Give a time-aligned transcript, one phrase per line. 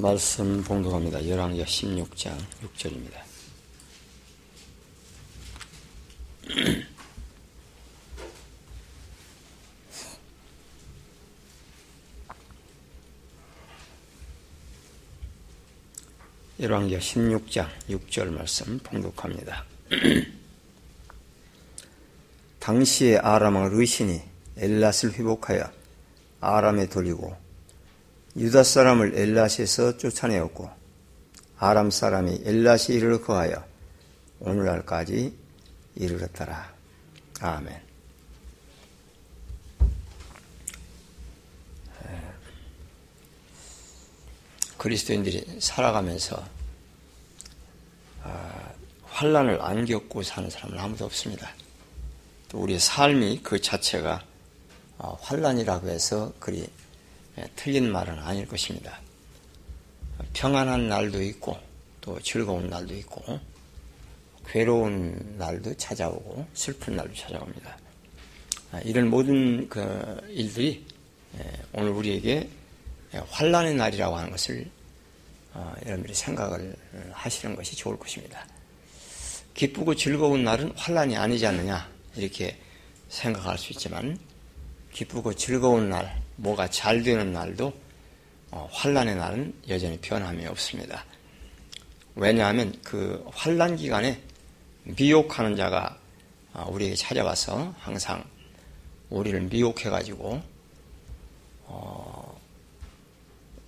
[0.00, 1.28] 말씀 봉독합니다.
[1.28, 3.18] 열왕기하 16장 6절입니다.
[16.60, 19.64] 열왕기하 16장 6절 말씀 봉독합니다.
[22.60, 24.22] 당시에 아람 왕 르신이
[24.58, 25.68] 엘랏을 회복하여
[26.40, 27.47] 아람에 돌리고
[28.38, 30.70] 유다 사람을 엘라시에서 쫓아내었고
[31.58, 33.64] 아람 사람이 엘라시 이르러 거하여
[34.38, 35.36] 오늘날까지
[35.96, 36.72] 이르렀더라.
[37.40, 37.88] 아멘.
[44.76, 46.40] 그리스도인들이 살아가면서
[48.22, 51.50] 아, 환란을 안 겪고 사는 사람은 아무도 없습니다.
[52.48, 54.24] 또 우리의 삶이 그 자체가
[54.98, 56.68] 아, 환란이라고 해서 그리 예,
[57.56, 59.00] 틀린 말은 아닐 것입니다.
[60.32, 61.58] 평안한 날도 있고
[62.00, 63.40] 또 즐거운 날도 있고
[64.46, 67.78] 괴로운 날도 찾아오고 슬픈 날도 찾아옵니다.
[68.72, 70.84] 아, 이런 모든 그 일들이
[71.38, 72.48] 예, 오늘 우리에게
[73.30, 74.68] 환란의 날이라고 하는 것을
[75.54, 76.74] 어, 여러분들이 생각을
[77.12, 78.46] 하시는 것이 좋을 것입니다.
[79.54, 82.56] 기쁘고 즐거운 날은 환란이 아니지 않느냐 이렇게
[83.08, 84.18] 생각할 수 있지만
[84.92, 87.72] 기쁘고 즐거운 날, 뭐가 잘 되는 날도
[88.50, 91.04] 어, 환란의 날은 여전히 변함이 없습니다.
[92.14, 94.20] 왜냐하면 그 환란 기간에
[94.84, 95.98] 미혹하는 자가
[96.54, 98.24] 어, 우리에게 찾아와서 항상
[99.10, 100.42] 우리를 미혹해가지고
[101.66, 102.40] 어,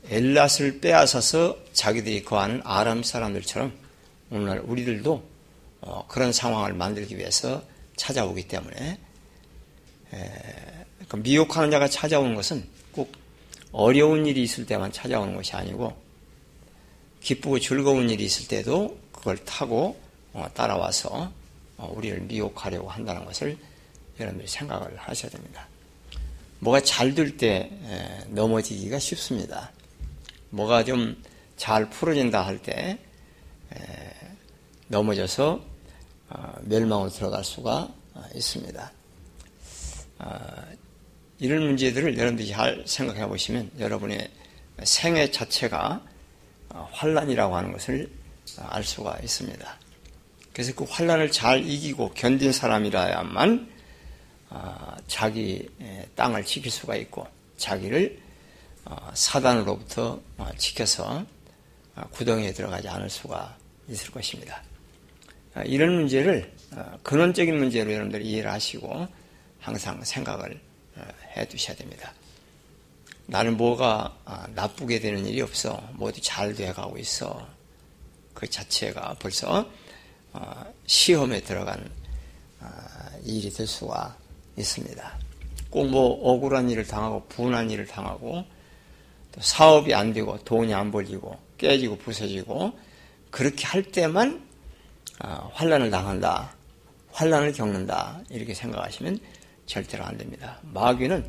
[0.08, 3.72] 엘랏을 빼앗아서 자기들이 거하는 아람 사람들처럼
[4.30, 5.30] 오늘날 우리들도
[5.82, 7.62] 어, 그런 상황을 만들기 위해서
[7.96, 8.98] 찾아오기 때문에
[10.12, 10.59] 에, 그
[11.16, 13.12] 미혹하는 자가 찾아오는 것은 꼭
[13.72, 15.96] 어려운 일이 있을 때만 찾아오는 것이 아니고
[17.20, 20.00] 기쁘고 즐거운 일이 있을 때도 그걸 타고
[20.32, 21.32] 어, 따라와서
[21.76, 23.58] 어, 우리를 미혹하려고 한다는 것을
[24.18, 25.66] 여러분들이 생각을 하셔야 됩니다.
[26.60, 27.70] 뭐가 잘 될 때
[28.28, 29.72] 넘어지기가 쉽습니다.
[30.50, 31.16] 뭐가 좀
[31.60, 32.98] 잘 풀어진다 할 때
[34.88, 35.60] 넘어져서
[36.30, 37.92] 어, 멸망으로 들어갈 수가
[38.34, 38.92] 있습니다.
[41.40, 44.28] 이런 문제들을 여러분들이 잘 생각해 보시면 여러분의
[44.82, 46.02] 생애 자체가
[46.68, 48.10] 어, 환란이라고 하는 것을
[48.58, 49.78] 알 수가 있습니다.
[50.52, 53.70] 그래서 그 환란을 잘 이기고 견딘 사람이라야만
[54.50, 55.68] 어, 자기
[56.14, 57.26] 땅을 지킬 수가 있고
[57.56, 58.20] 자기를
[58.84, 60.20] 어, 사단으로부터
[60.58, 61.24] 지켜서
[62.12, 63.56] 구덩이에 들어가지 않을 수가
[63.88, 64.62] 있을 것입니다.
[65.64, 66.52] 이런 문제를
[67.02, 69.06] 근원적인 문제로 여러분들이 이해를 하시고
[69.58, 70.60] 항상 생각을
[71.36, 72.12] 해 두셔야 됩니다.
[73.26, 75.80] 나는 뭐가 아, 나쁘게 되는 일이 없어.
[75.92, 77.46] 모두 잘 돼가고 있어.
[78.34, 79.70] 그 자체가 벌써
[80.32, 81.88] 아, 시험에 들어간
[82.60, 84.16] 아, 일이 될 수가
[84.56, 85.18] 있습니다.
[85.70, 88.44] 꼭 뭐 억울한 일을 당하고 분한 일을 당하고
[89.32, 92.72] 또 사업이 안 되고 돈이 안 벌리고 깨지고 부서지고
[93.30, 94.44] 그렇게 할 때만
[95.52, 96.56] 환란을 당한다.
[97.12, 98.20] 환란을 겪는다.
[98.30, 99.20] 이렇게 생각하시면
[99.70, 100.58] 절대로 안 됩니다.
[100.62, 101.24] 마귀는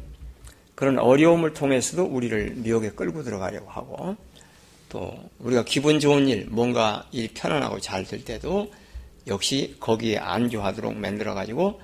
[0.73, 4.15] 그런 어려움을 통해서도 우리를 미혹에 끌고 들어가려고 하고
[4.89, 8.71] 또 우리가 기분 좋은 일, 뭔가 일 편안하고 잘 될 때도
[9.27, 11.79] 역시 거기에 안주하도록 만들어 가지고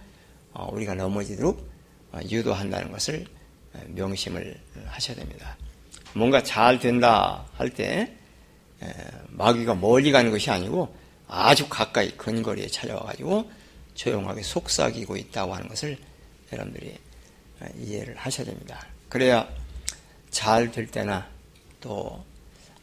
[0.51, 1.69] 어, 우리가 넘어지도록
[2.13, 3.25] 어, 유도한다는 것을
[3.73, 5.55] 어, 명심을 하셔야 됩니다.
[6.13, 8.13] 뭔가 잘 된다 할 때
[9.29, 10.95] 마귀가 멀리 가는 것이 아니고
[11.27, 13.49] 아주 가까이 근거리에 찾아와 가지고
[13.95, 15.97] 조용하게 속삭이고 있다고 하는 것을
[16.51, 16.97] 여러분들이
[17.79, 18.85] 이해를 하셔야 됩니다.
[19.09, 19.47] 그래야
[20.29, 21.27] 잘 될 때나
[21.81, 22.23] 또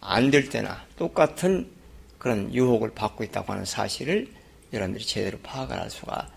[0.07, 1.71] 안 될 때나 똑같은
[2.19, 4.29] 그런 유혹을 받고 있다고 하는 사실을
[4.73, 6.29] 여러분들이 제대로 파악을 할 수가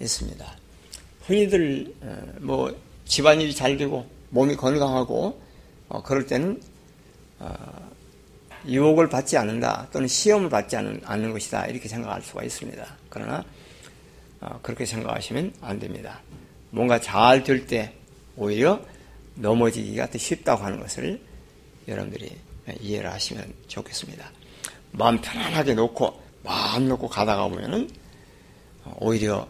[0.00, 0.56] 있습니다.
[1.26, 5.40] 흔히들 어, 뭐 집안일이 잘 되고 몸이 건강하고
[5.88, 6.60] 어, 그럴 때는
[7.40, 7.54] 어,
[8.66, 12.96] 유혹을 받지 않는다 또는 시험을 받지 않는, 않는 것이다 이렇게 생각할 수가 있습니다.
[13.08, 13.44] 그러나
[14.62, 16.20] 그렇게 생각하시면 안 됩니다.
[16.70, 17.94] 뭔가 잘 될 때
[18.36, 18.80] 오히려
[19.34, 21.20] 넘어지기가 더 쉽다고 하는 것을
[21.86, 22.36] 여러분들이
[22.80, 24.30] 이해를 하시면 좋겠습니다.
[24.92, 27.88] 마음 편안하게 놓고 마음 놓고 가다가 보면은
[28.96, 29.48] 오히려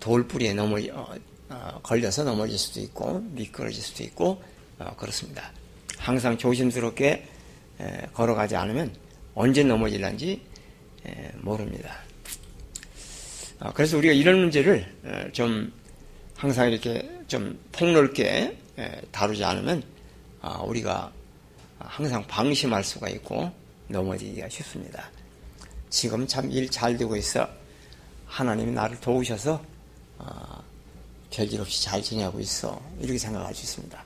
[0.00, 1.14] 돌뿌리에 넘어 어,
[1.48, 4.42] 어, 걸려서 넘어질 수도 있고 미끄러질 수도 있고
[4.78, 5.50] 어, 그렇습니다.
[5.98, 7.26] 항상 조심스럽게
[7.80, 8.94] 에, 걸어가지 않으면
[9.34, 10.40] 언제 넘어질런지
[11.06, 11.96] 에, 모릅니다.
[13.60, 15.72] 어, 그래서 우리가 이런 문제를 에, 좀
[16.40, 19.82] 항상 이렇게 좀 폭넓게 예, 다루지 않으면
[20.40, 21.12] 아, 우리가
[21.78, 23.52] 항상 방심할 수가 있고
[23.88, 25.10] 넘어지기가 쉽습니다.
[25.90, 27.46] 지금 참 일 잘 되고 있어.
[28.26, 29.62] 하나님이 나를 도우셔서
[30.16, 30.62] 어,
[31.30, 32.80] 별일 없이 잘 지내고 있어.
[33.00, 34.02] 이렇게 생각할 수 있습니다.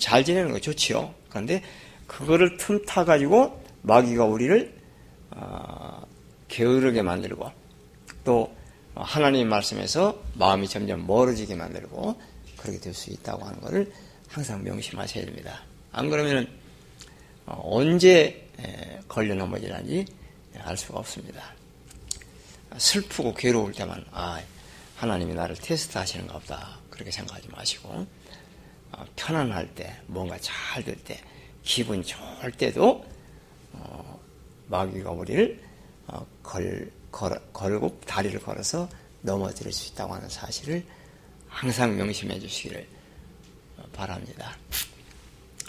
[0.00, 1.14] 잘 지내는 거 좋지요.
[1.28, 1.62] 그런데
[2.08, 4.74] 그거를 틈타 가지고 마귀가 우리를
[5.30, 6.04] 어,
[6.48, 7.52] 게으르게 만들고
[8.24, 8.52] 또
[8.94, 12.20] 하나님 말씀에서 마음이 점점 멀어지게 만들고
[12.56, 13.92] 그렇게 될 수 있다고 하는 것을
[14.28, 15.62] 항상 명심하셔야 됩니다.
[15.92, 16.46] 안 그러면
[17.46, 18.48] 어, 언제
[19.08, 20.06] 걸려 넘어지는지
[20.58, 21.42] 알 수가 없습니다.
[22.78, 24.40] 슬프고 괴로울 때만 아
[24.96, 28.06] 하나님이 나를 테스트 하시는가 보다 그렇게 생각하지 마시고
[28.92, 31.20] 어, 편안할 때 뭔가 잘 될 때
[31.64, 33.04] 기분 좋을 때도
[33.72, 34.20] 어,
[34.68, 35.60] 마귀가 우리를
[36.42, 38.88] 걸, 걸, 걸고 다리를 걸어서
[39.20, 40.84] 넘어뜨릴 수 있다고 하는 사실을
[41.46, 42.86] 항상 명심해 주시기를
[43.92, 44.56] 바랍니다.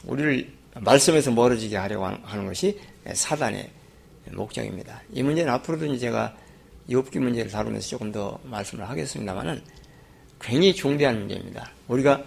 [0.06, 2.80] 우리를 말씀에서 멀어지게 하려고 하는 것이
[3.14, 3.70] 사단의
[4.32, 5.02] 목적입니다.
[5.12, 6.36] 이 문제는 앞으로도 제가
[6.90, 9.62] 욥기 문제를 다루면서 조금 더 말씀을 하겠습니다만은
[10.42, 11.72] 굉장히 중대한 문제입니다.
[11.88, 12.24] 우리가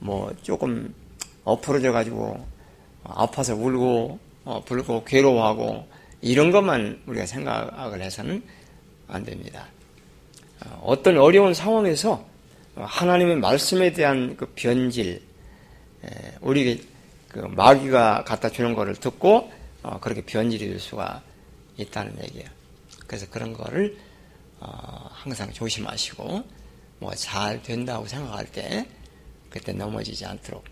[0.00, 0.94] 뭐 조금
[1.44, 2.46] 엎어져 가지고
[3.04, 5.86] 아파서 울고 어, 불고 괴로워하고
[6.20, 8.42] 이런 것만 우리가 생각을 해서는
[9.06, 9.66] 안 됩니다.
[10.64, 12.26] 어, 어떤 어려운 상황에서
[12.76, 15.22] 하나님의 말씀에 대한 그 변질,
[16.40, 16.86] 우리
[17.28, 21.22] 그 마귀가 갖다 주는 것을 듣고 어, 그렇게 변질이 될 수가
[21.76, 22.48] 있다는 얘기예요.
[23.06, 23.96] 그래서 그런 거를
[24.60, 26.44] 어, 항상 조심하시고
[27.00, 28.86] 뭐 잘 된다고 생각할 때
[29.50, 30.64] 그때 넘어지지 않도록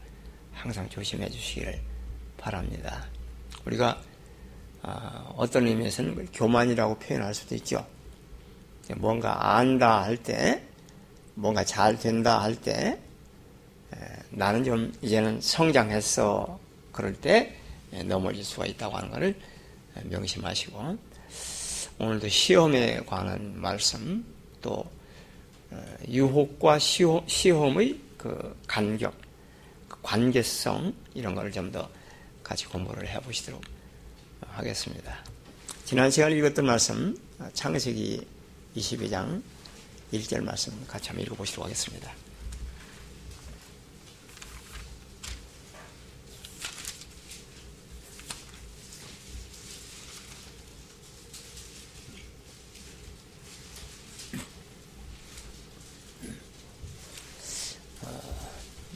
[0.52, 1.80] 항상 조심해 주시기를
[2.36, 3.06] 바랍니다.
[3.64, 4.00] 우리가
[5.36, 7.86] 어떤 의미에서는 교만이라고 표현할 수도 있죠.
[8.96, 10.62] 뭔가 안다 할 때,
[11.34, 12.98] 뭔가 잘 된다 할 때,
[14.30, 16.58] 나는 좀 이제는 성장했어.
[16.92, 17.56] 그럴 때
[18.04, 19.34] 넘어질 수가 있다고 하는 것을
[20.04, 20.98] 명심하시고,
[21.98, 24.24] 오늘도 시험에 관한 말씀,
[24.60, 24.84] 또
[25.70, 29.14] 어, 유혹과 시험의 그 간격,
[29.88, 31.88] 그 관계성, 이런 것을 좀 더
[32.46, 33.60] 같이 공부를 해보시도록
[34.58, 35.24] 하겠습니다.
[35.84, 37.16] 지난 시간에 읽었던 말씀,
[37.52, 38.26] 창세기
[38.76, 39.42] 22장
[40.12, 42.12] 1절 말씀 같이 한번 읽어보시도록 하겠습니다.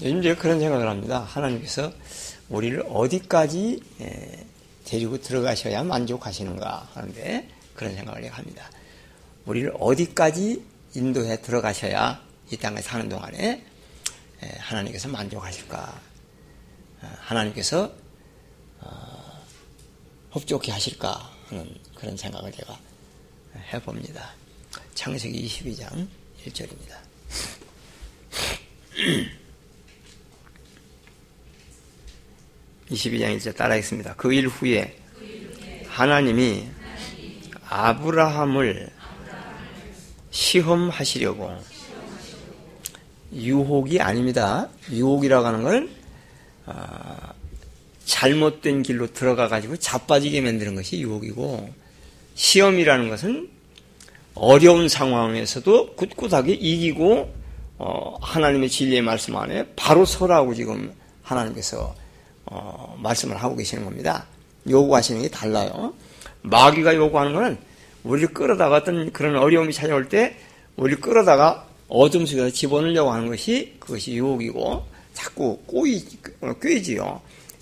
[0.02, 1.20] 요즘 제가 그런 생각을 합니다.
[1.20, 1.92] 하나님께서
[2.48, 3.82] 우리를 어디까지
[4.90, 8.68] 데리고 들어가셔야 만족하시는가 하는데 그런 생각을 합니다.
[9.46, 10.64] 우리를 어디까지
[10.96, 12.20] 인도해 들어가셔야
[12.50, 13.64] 이 땅에 사는 동안에
[14.58, 16.00] 하나님께서 만족하실까?
[17.02, 17.92] 어, 하나님께서
[18.80, 19.44] 어,
[20.32, 22.76] 흡족해 하실까 하는 그런 생각을 제가
[23.72, 24.32] 해봅니다.
[24.94, 26.08] 창세기 22장
[26.44, 26.96] 1절입니다.
[32.90, 34.14] 22장 1절 따라하겠습니다.
[34.14, 34.96] 그 일 후에
[35.88, 36.66] 하나님이
[37.68, 38.88] 아브라함을
[40.30, 41.50] 시험하시려고
[43.32, 44.68] 유혹이 아닙니다.
[44.90, 45.88] 유혹이라고 하는 걸
[46.66, 47.32] 아,
[48.04, 51.72] 잘못된 길로 들어가 가지고 자빠지게 만드는 것이 유혹이고
[52.34, 53.48] 시험이라는 것은
[54.34, 57.34] 어려운 상황에서도 굳굳하게 이기고
[57.78, 61.94] 어, 하나님의 진리의 말씀 안에 바로 서라고 지금 하나님께서
[62.50, 64.26] 어, 말씀을 하고 계시는 겁니다.
[64.68, 65.94] 요구하시는 게 달라요.
[66.42, 67.58] 마귀가 요구하는 것은
[68.04, 70.36] 우리를 끌어다가 어떤 그런 어려움이 찾아올 때
[70.76, 76.02] 우리를 끌어다가 어둠 속에서 집어넣으려고 하는 것이 그것이 유혹이고 자꾸 꼬이,
[76.60, 77.20] 꿰지요.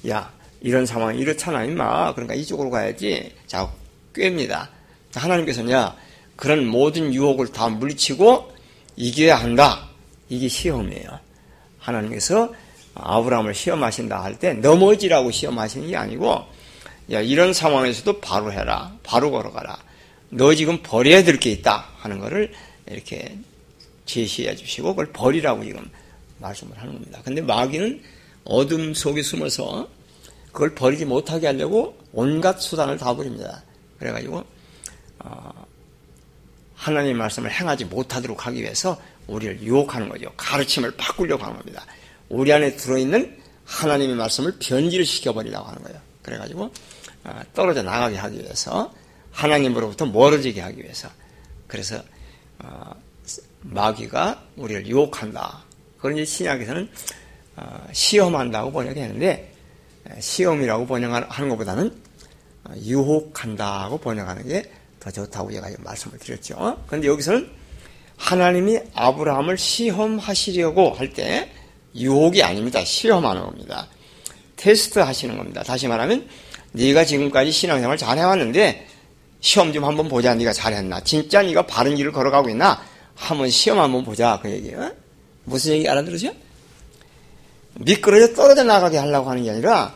[0.09, 2.15] 야, 이런 상황이 이렇잖아, 임마.
[2.15, 3.35] 그러니까 이쪽으로 가야지.
[3.47, 3.71] 자,
[4.15, 4.71] 꿰입니다.
[5.15, 5.97] 하나님께서는 야,
[6.37, 8.53] 그런 모든 유혹을 다 물리치고
[8.97, 9.89] 이겨야 한다.
[10.29, 11.19] 이게 시험이에요.
[11.79, 12.53] 하나님께서
[13.01, 16.45] 아브라함을 시험하신다 할 때 넘어지라고 시험하시는 게 아니고
[17.11, 18.93] 야, 이런 상황에서도 바로 해라.
[19.03, 19.79] 바로 걸어가라.
[20.31, 22.53] 너 지금 버려야 될 게 있다 하는 것을
[22.87, 23.39] 이렇게
[24.05, 25.91] 제시해 주시고 그걸 버리라고 지금
[26.39, 27.21] 말씀을 하는 겁니다.
[27.25, 28.03] 근데 마귀는
[28.45, 29.89] 어둠 속에 숨어서
[30.53, 33.63] 그걸 버리지 못하게 하려고 온갖 수단을 다 부립니다.
[33.99, 34.45] 그래가지고
[35.21, 35.67] 어,
[36.75, 40.31] 하나님의 말씀을 행하지 못하도록 하기 위해서 우리를 유혹하는 거죠.
[40.37, 41.85] 가르침을 바꾸려고 하는 겁니다.
[42.29, 46.01] 우리 안에 들어있는 하나님의 말씀을 변질 시켜 버리려고 하는 거예요.
[46.23, 46.71] 그래가지고
[47.25, 48.93] 어, 떨어져 나가게 하기 위해서
[49.33, 51.09] 하나님으로부터 멀어지게 하기 위해서
[51.67, 52.03] 그래서
[52.59, 52.93] 어,
[53.63, 55.65] 마귀가 우리를 유혹한다.
[55.99, 56.89] 그런 신약에서는
[57.57, 59.55] 어, 시험한다고 번역했는데
[60.21, 61.93] 시험이라고 번역하는 것보다는
[62.83, 66.83] 유혹한다고 번역하는 게 더 좋다고 제가 말씀을 드렸죠.
[66.87, 67.49] 그런데 여기서는
[68.17, 71.51] 하나님이 아브라함을 시험하시려고 할 때
[71.99, 72.85] 유혹이 아닙니다.
[72.85, 73.87] 시험하는 겁니다.
[74.57, 75.63] 테스트 하시는 겁니다.
[75.63, 76.29] 다시 말하면
[76.73, 78.87] 네가 지금까지 신앙생활 잘 해왔는데
[79.41, 80.35] 시험 좀 한번 보자.
[80.35, 81.01] 네가 잘했나?
[81.01, 82.83] 진짜 네가 바른 길을 걸어가고 있나?
[83.15, 84.39] 한번 시험 한번 보자.
[84.43, 84.93] 그 얘기예요.
[85.45, 86.33] 무슨 얘기 알아들으죠?
[87.75, 89.95] 미끄러져 떨어져 나가게 하려고 하는 게 아니라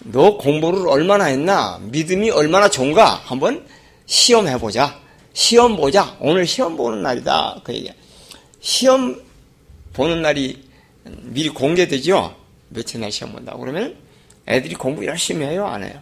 [0.00, 1.80] 너 공부를 얼마나 했나?
[1.82, 3.22] 믿음이 얼마나 좋은가?
[3.24, 3.66] 한번
[4.06, 5.00] 시험해 보자.
[5.32, 6.16] 시험 보자.
[6.20, 7.60] 오늘 시험 보는 날이다.
[7.64, 7.92] 그 얘기야.
[8.60, 9.22] 시험
[9.92, 10.64] 보는 날이
[11.04, 12.34] 미리 공개되죠?
[12.68, 13.60] 며칠 날 시험 본다고.
[13.60, 13.96] 그러면
[14.48, 15.66] 애들이 공부 열심히 해요?
[15.66, 16.00] 안 해요?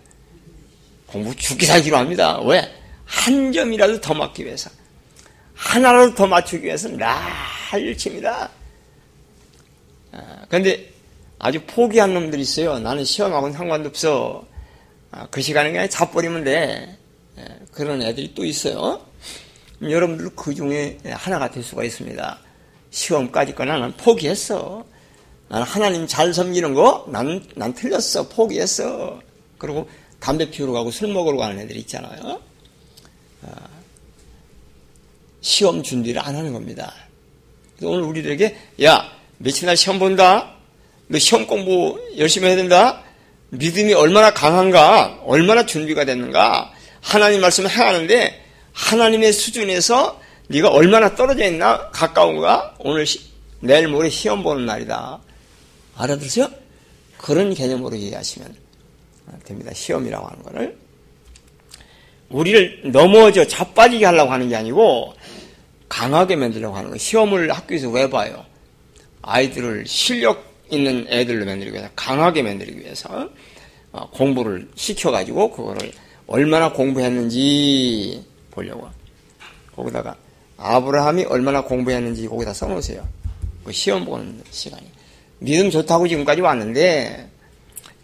[1.06, 2.40] 공부 죽기 살기로 합니다.
[2.40, 2.73] 왜?
[3.04, 4.71] 한 점이라도 더 맞기 위해서.
[5.54, 8.50] 하나라도 더 맞추기 위해서 날일 칩니다.
[10.49, 10.90] 그런데
[11.38, 12.78] 아주 포기한 놈들이 있어요.
[12.78, 14.47] 나는 시험하고는 상관도 없어.
[15.11, 16.97] 아, 그 시간에 그냥 자버리면 돼.
[17.38, 19.04] 예, 그런 애들이 또 있어요.
[19.82, 22.38] 여러분들 그 중에 하나가 될 수가 있습니다.
[22.90, 24.85] 시험까지 거나 는 포기했어.
[25.52, 28.26] 나는 하나님 잘 섬기는 거, 난, 난 틀렸어.
[28.30, 29.21] 포기했어.
[29.59, 29.87] 그리고
[30.18, 32.40] 담배 피우러 가고 술 먹으러 가는 애들 있잖아요.
[33.42, 33.50] 아,
[35.42, 36.94] 시험 준비를 안 하는 겁니다.
[37.82, 40.54] 오늘 우리들에게, 야, 며칠 날 시험 본다?
[41.09, 43.02] 너 시험 공부 열심히 해야 된다?
[43.50, 45.21] 믿음이 얼마나 강한가?
[45.23, 46.73] 얼마나 준비가 됐는가?
[47.02, 48.42] 하나님 말씀을 행하는데,
[48.73, 50.18] 하나님의 수준에서
[50.49, 51.90] 네가 얼마나 떨어져 있나?
[51.90, 52.76] 가까운가?
[52.78, 53.21] 오늘, 시,
[53.61, 55.21] 내일 모레 시험 보는 날이다.
[55.96, 56.49] 알아들으세요?
[57.18, 58.54] 그런 개념으로 이해하시면
[59.44, 59.72] 됩니다.
[59.75, 60.78] 시험이라고 하는 거를.
[62.30, 65.14] 우리를 넘어져 자빠지게 하려고 하는 게 아니고
[65.88, 66.99] 강하게 만들려고 하는 거예요.
[66.99, 68.44] 시험을 학교에서 왜 봐요?
[69.20, 73.28] 아이들을 실력 있는 애들로 만들기 위해서 강하게 만들기 위해서
[73.92, 75.92] 어, 공부를 시켜가지고 그거를
[76.26, 78.88] 얼마나 공부했는지 보려고
[79.76, 80.16] 거기다가
[80.56, 83.06] 아브라함이 얼마나 공부했는지 거기다 써놓으세요.
[83.64, 84.91] 그 시험 보는 시간이
[85.42, 87.28] 믿음 좋다고 지금까지 왔는데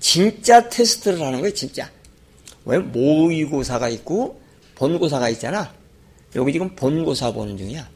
[0.01, 1.89] 진짜 테스트를 하는 거예요, 진짜.
[2.65, 4.41] 왜 모의고사가 있고
[4.75, 5.73] 본고사가 있잖아.
[6.35, 7.89] 여기 지금 본고사 보는 중이야.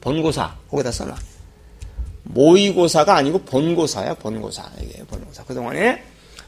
[0.00, 1.16] 본고사 거기다 써놔.
[2.24, 4.70] 모의고사가 아니고 본고사야, 본고사.
[4.80, 5.44] 이게 본고사.
[5.44, 6.02] 그동안에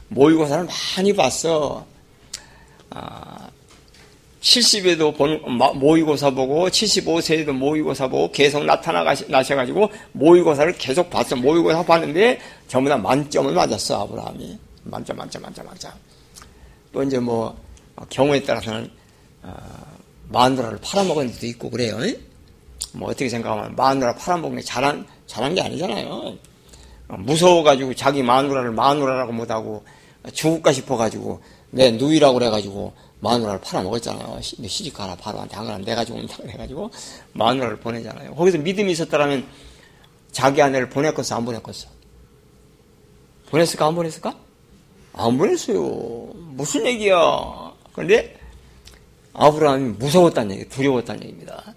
[0.09, 1.85] 모의고사를 많이 봤어.
[2.89, 3.48] 아,
[4.41, 5.41] 70에도 본,
[5.79, 11.35] 모의고사 보고, 75세에도 모의고사 보고, 계속 나타나셔가지고, 모의고사를 계속 봤어.
[11.35, 14.57] 모의고사 봤는데, 전부 다 만점을 맞았어, 아브라함이.
[14.83, 15.91] 만점, 만점, 만점, 만점.
[16.93, 17.57] 또 이제 뭐,
[18.09, 18.89] 경우에 따라서는,
[19.43, 19.53] 어,
[20.29, 21.97] 마누라를 팔아먹은 데도 있고 그래요.
[22.93, 26.37] 뭐 어떻게 생각하면 마누라 팔아먹는 게 잘한, 잘한 게 아니잖아요.
[27.09, 29.83] 어, 무서워가지고 자기 마누라를 마누라라고 못하고
[30.33, 31.41] 죽을까 싶어가지고
[31.71, 34.39] 내 누이라고 그래가지고 마누라를 팔아먹었잖아요.
[34.41, 36.89] 시집 가라 바로 한테 안 그러면 내가 죽는다 그래가지고
[37.33, 38.35] 마누라를 보내잖아요.
[38.35, 39.45] 거기서 믿음이 있었다면
[40.31, 41.87] 자기 아내를 보냈겠어 안 보냈겠어?
[43.49, 44.37] 보냈을까 안 보냈을까?
[45.13, 46.31] 안 보냈어요.
[46.35, 47.73] 무슨 얘기야.
[47.93, 48.39] 그런데
[49.33, 51.73] 아브라함이 무서웠다는 얘기, 두려웠다는 얘기입니다.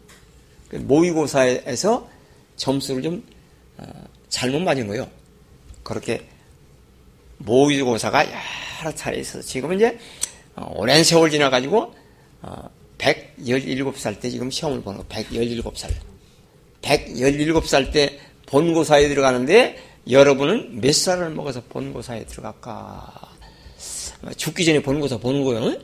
[0.69, 2.09] 그 모의고사에서
[2.57, 3.27] 점수를 좀
[3.79, 3.87] 어,
[4.29, 5.09] 잘못 맞은 거예요.
[5.83, 6.29] 그렇게
[7.39, 8.27] 모의고사가
[8.81, 9.99] 여러 차례 있어서 지금 이제 어,
[10.57, 11.95] 오랜 세월 지나가지고
[12.99, 15.91] 117살 어, 때 지금 시험을 보는 거 117살.
[16.83, 19.77] 117살 때 본고사에 들어가는데
[20.11, 23.33] 여러분은 몇 살을 먹어서 본고사에 들어갈까?
[24.37, 25.79] 죽기 전에 본고사 보는 거예요.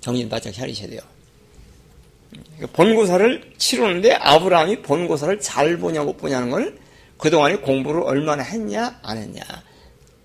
[0.00, 1.00] 정신 바짝 차리셔야 돼요.
[2.72, 6.78] 본고사를 치르는데 아브라함이 본고사를 잘 보냐 못 보냐는 걸
[7.18, 9.42] 그동안에 공부를 얼마나 했냐 안 했냐.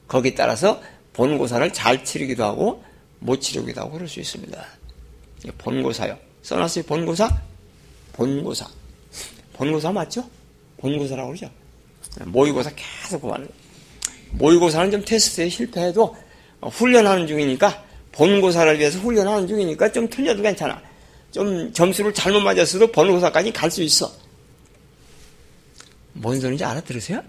[0.08, 0.82] 거기에 따라서
[1.14, 2.84] 본고사를 잘 치르기도 하고
[3.82, 4.66] 하고 그럴 수 있습니다.
[5.58, 6.18] 본고사요.
[6.44, 6.84] 써놨어요.
[6.86, 7.30] 본고사?
[8.14, 8.68] 본고사.
[9.54, 10.30] 본고사 맞죠?
[10.78, 11.50] 본고사라고 그러죠.
[12.26, 13.48] 모의고사 계속 구하는
[14.32, 16.16] 모의고사는 좀 테스트에 실패해도
[16.62, 20.82] 훈련하는 중이니까 본고사를 위해서 훈련하는 중이니까 좀 틀려도 괜찮아.
[21.32, 24.12] 좀 점수를 잘못 맞았어도 본고사까지 갈 수 있어.
[26.14, 27.22] 뭔 소리인지 알아들으세요?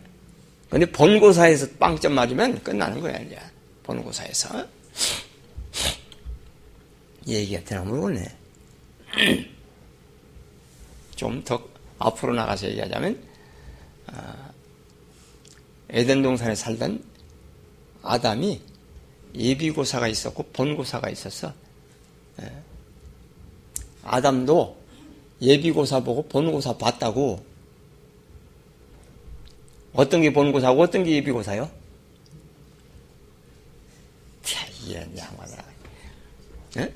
[0.71, 3.39] 근데 본고사에서 빵점 맞으면 끝나는 거야, 이제.
[3.83, 4.67] 본고사에서.
[7.35, 8.37] 얘기가 되나 모르겠네.
[11.17, 11.63] 좀 더
[11.99, 13.21] 앞으로 나가서 얘기하자면,
[14.07, 14.53] 아,
[15.91, 17.03] 에덴 동산에 살던
[18.03, 18.61] 아담이
[19.35, 21.53] 예비고사가 있었고 본고사가 있었어.
[22.41, 22.53] 예.
[24.05, 24.77] 아담도
[25.43, 27.45] 예비고사 보고 본고사 봤다고.
[29.93, 31.69] 어떤 게 본고사고 어떤 게 예비고사요?
[34.87, 35.57] 이런 양반아.
[36.79, 36.95] 예?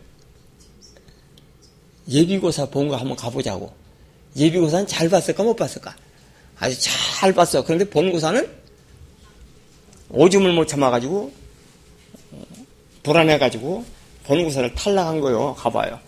[2.09, 3.73] 예비고사 본 거 한번 가보자고.
[4.37, 5.95] 예비고사는 잘 봤을까 못 봤을까?
[6.59, 7.65] 아주 잘 봤어.
[7.65, 8.49] 그런데 본고사는
[10.11, 11.33] 오줌을 못 참아가지고
[13.03, 13.85] 불안해가지고
[14.25, 15.55] 본고사를 탈락한 거요.
[15.55, 15.99] 가봐요.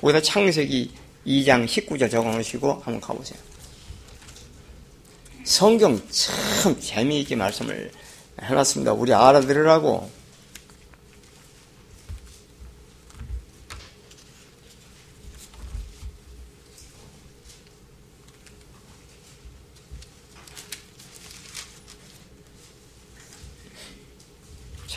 [0.00, 0.92] 거기다 창세기
[1.26, 3.38] 2장 19절 적어놓으시고 한번 가보세요.
[5.44, 7.90] 성경 참 재미있게 말씀을
[8.42, 8.92] 해놨습니다.
[8.92, 10.10] 우리 알아들으라고.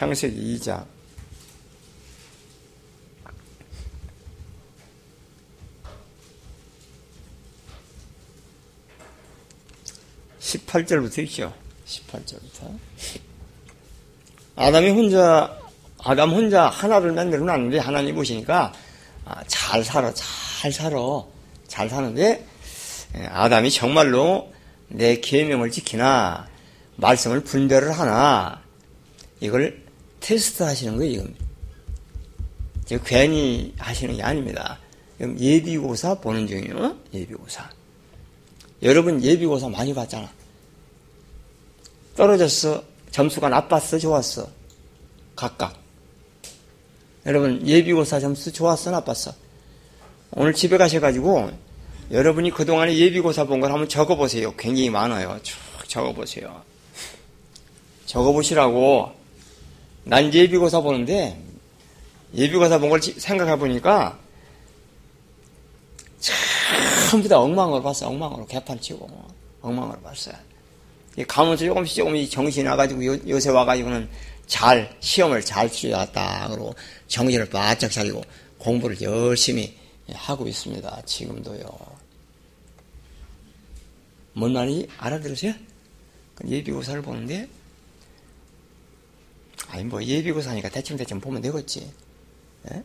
[0.05, 0.85] 창세기 2장
[10.39, 11.51] 18절부터 있죠.
[11.87, 12.77] 18절부터.
[14.55, 15.59] 아담이 혼자,
[16.03, 18.73] 아담 혼자 하나를 만들어 놨는데 하나님 보시니까
[19.25, 20.97] 아, 잘 살아, 잘 살아,
[21.67, 22.45] 잘 사는데
[23.17, 24.53] 예, 아담이 정말로
[24.87, 26.47] 내 계명을 지키나
[26.97, 28.61] 말씀을 분별을 하나
[29.39, 29.84] 이걸
[30.25, 31.23] 테스트 하시는 거예요.
[32.83, 34.79] 지금 괜히 하시는 게 아닙니다.
[35.21, 36.97] 예비고사 보는 중이에요.
[37.13, 37.69] 예비고사.
[38.81, 40.27] 여러분 예비고사 많이 봤잖아.
[42.15, 42.83] 떨어졌어.
[43.11, 43.99] 점수가 나빴어.
[43.99, 44.49] 좋았어.
[45.35, 45.79] 각각.
[47.27, 48.89] 여러분 예비고사 점수 좋았어.
[48.89, 49.31] 나빴어.
[50.31, 51.51] 오늘 집에 가셔가지고
[52.09, 54.55] 여러분이 그동안에 예비고사 본 걸 한번 적어보세요.
[54.55, 55.39] 굉장히 많아요.
[55.43, 55.55] 쭉
[55.87, 56.63] 적어보세요.
[58.07, 59.23] 적어보시라고.
[60.05, 61.39] 난 예비고사 보는데
[62.35, 64.19] 예비고사 본 걸 생각해 보니까
[67.09, 68.09] 전부 다 엉망으로 봤어요.
[68.09, 69.09] 엉망으로 개판 치고
[69.61, 70.35] 엉망으로 봤어요.
[71.27, 74.09] 가면서 조금씩 조금씩 정신이 나가지고 요, 요새 와가지고는
[74.47, 76.75] 잘 시험을 잘 치러왔다 그러고
[77.07, 78.21] 정신을 바짝 차리고
[78.57, 79.75] 공부를 열심히
[80.13, 81.01] 하고 있습니다.
[81.05, 81.65] 지금도요.
[84.33, 85.53] 뭔 말인지 알아들으세요?
[86.45, 87.47] 예비고사를 보는데
[89.69, 91.91] 아니 뭐 예비고사니까 대충대충 보면 되겠지.
[92.71, 92.83] 예?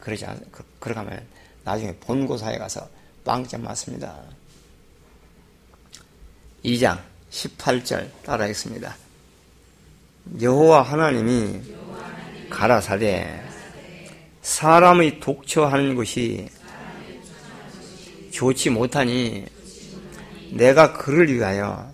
[0.00, 1.26] 그러지 않, 그, 그러가면
[1.64, 2.88] 나중에 본고사에 가서
[3.24, 4.16] 빵점 맞습니다.
[6.64, 7.00] 2장
[7.30, 8.96] 18절 따라하겠습니다.
[10.40, 11.60] 여호와 하나님이
[12.50, 13.42] 가라사대
[14.42, 16.48] 사람의 독처하는 것이
[18.30, 19.46] 좋지 못하니
[20.52, 21.92] 내가 그를 위하여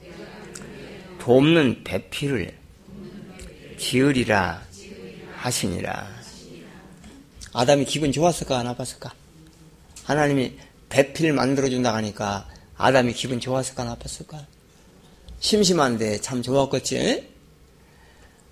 [1.19, 2.62] 돕는 배필을
[3.83, 4.62] 지으리라
[5.38, 6.09] 하시니라.
[7.53, 9.12] 아담이 기분 좋았을까 안 나빴을까?
[10.05, 10.57] 하나님이
[10.88, 14.47] 배필 만들어준다 하니까 아담이 기분 좋았을까 나빴을까?
[15.40, 17.29] 심심한데 참 좋았겠지?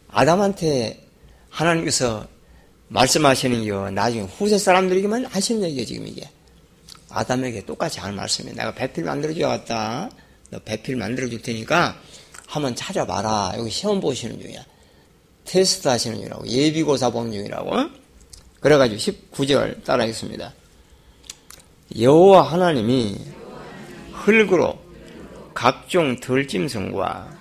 [0.09, 1.07] 아담한테
[1.49, 2.27] 하나님께서
[2.89, 6.29] 말씀하시는 게 나중에 후세 사람들에게만 하시는 얘기예요, 지금 이게.
[7.09, 8.57] 아담에게 똑같이 하는 말씀이에요.
[8.57, 10.11] 내가 배필 만들어줘야겠다.
[10.51, 11.97] 너 배필 만들어줄 테니까
[12.47, 13.55] 한번 찾아봐라.
[13.59, 14.65] 여기 시험 보시는 중이야.
[15.51, 16.47] 테스트 하시는 중이라고.
[16.47, 17.73] 예비고사 보는 중이라고.
[18.61, 20.55] 그래가지고 19절 따라하겠습니다.
[21.99, 23.17] 여호와 하나님이
[24.13, 24.79] 흙으로
[25.53, 27.41] 각종 들짐승과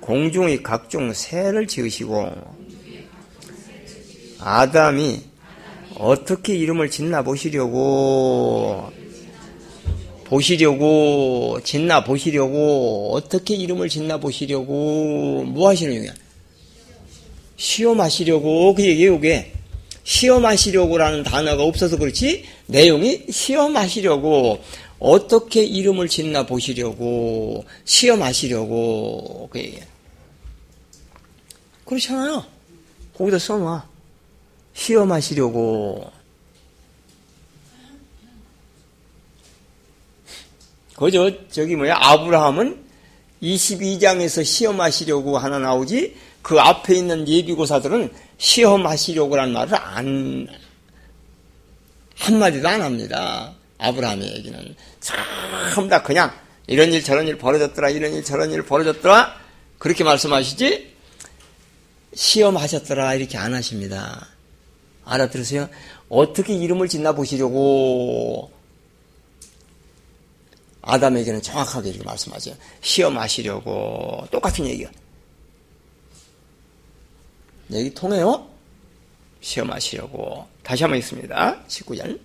[0.00, 2.30] 공중의 각종 새를 지으시고
[4.38, 5.22] 아담이
[5.98, 8.90] 어떻게 이름을 짓나 보시려고
[10.24, 16.29] 보시려고 짓나 보시려고 어떻게 이름을 짓나 보시려고 뭐 하시는 중이야?
[17.60, 19.52] 시험하시려고 그 그게.
[20.02, 24.64] 시험하시려고라는 단어가 없어서 그렇지 내용이 시험하시려고
[24.98, 29.84] 어떻게 이름을 짓나 보시려고 시험하시려고 그 얘기예요.
[31.84, 32.44] 그렇잖아요.
[33.16, 33.86] 거기다 써놔.
[34.72, 36.10] 시험하시려고.
[40.96, 42.84] 그저 저기 뭐야 아브라함은
[43.42, 50.48] 22장에서 시험하시려고 하나 나오지 그 앞에 있는 예비고사들은 시험하시려고 라는 말을 안,
[52.16, 53.54] 한마디도 안 합니다.
[53.78, 54.76] 아브라함의 얘기는.
[55.74, 56.32] 전부 다 그냥
[56.66, 59.34] 이런 일 저런 일 벌어졌더라, 이런 일 저런 일 벌어졌더라,
[59.78, 60.94] 그렇게 말씀하시지,
[62.14, 64.28] 시험하셨더라, 이렇게 안 하십니다.
[65.04, 65.68] 알아들으세요?
[66.08, 68.50] 어떻게 이름을 짓나 보시려고
[70.82, 72.54] 아담에게는 정확하게 이렇게 말씀하세요.
[72.80, 74.88] 시험하시려고 똑같은 얘기야.
[77.72, 78.46] 얘기 통해요?
[79.40, 80.46] 시험하시려고.
[80.62, 81.56] 다시 한번 읽습니다.
[81.68, 82.18] 19절.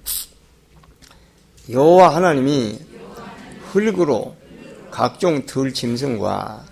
[1.70, 2.80] 여호와 하나님이
[3.72, 4.36] 흙으로
[4.92, 6.66] 각종 들 짐승과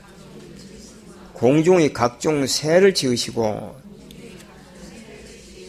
[1.34, 3.76] 공중의 각종 새를 지으시고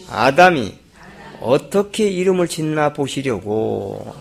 [0.09, 0.79] 아담이
[1.40, 4.14] 어떻게 이름을 짓나 보시려고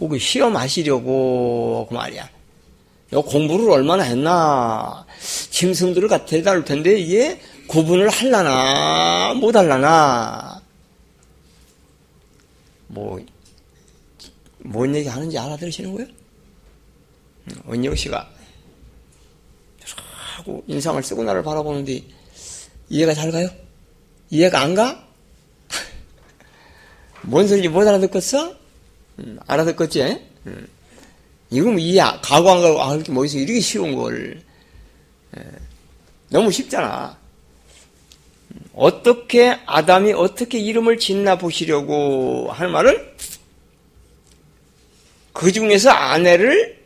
[0.00, 2.28] 혹은 시험하시려고 그 말이야.
[3.12, 5.05] 요 공부를 얼마나 했나
[5.50, 10.62] 짐승들을 갖다 다룰 텐데 이게 구분을 할라나 못 할라나
[12.88, 13.26] 뭐뭔
[14.94, 16.08] 얘기 하는지 알아들으시는 거예요?
[17.64, 18.28] 원영 씨가
[20.36, 22.02] 하고 인상을 쓰고 나를 바라보는데
[22.88, 23.48] 이해가 잘 가요?
[24.30, 25.06] 이해가 안 가?
[27.22, 28.54] 뭔 소리인지 못 알아듣겠어?
[29.18, 30.26] 음, 알아듣겠지?
[30.46, 30.68] 음.
[31.50, 33.38] 이거 뭐 이해, 가고 안 가고, 아, 이렇게 뭐 있어.
[33.38, 34.42] 이렇게 쉬운 걸.
[35.36, 35.42] 예.
[36.28, 37.16] 너무 쉽잖아.
[38.50, 43.16] 음, 어떻게, 아담이 어떻게 이름을 짓나 보시려고 하는 말은
[45.32, 46.76] 그 중에서 아내를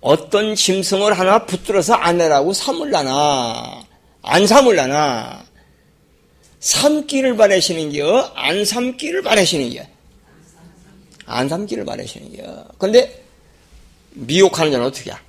[0.00, 3.84] 어떤 짐승을 하나 붙들어서 아내라고 삼을라나,
[4.22, 5.44] 안 삼을라나,
[6.60, 9.82] 삼기를 바라시는 겨, 안 삼기를 바라시는 겨.
[11.26, 12.64] 안 삼기를 바라시는 겨.
[12.78, 13.24] 근데,
[14.12, 15.20] 미혹하는 자는 어떻게 야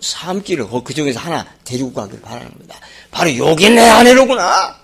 [0.00, 2.78] 삼기를, 그 중에서 하나 데리고 가기를 바라는 겁니다.
[3.10, 4.78] 바로 요게 내 아내로구나.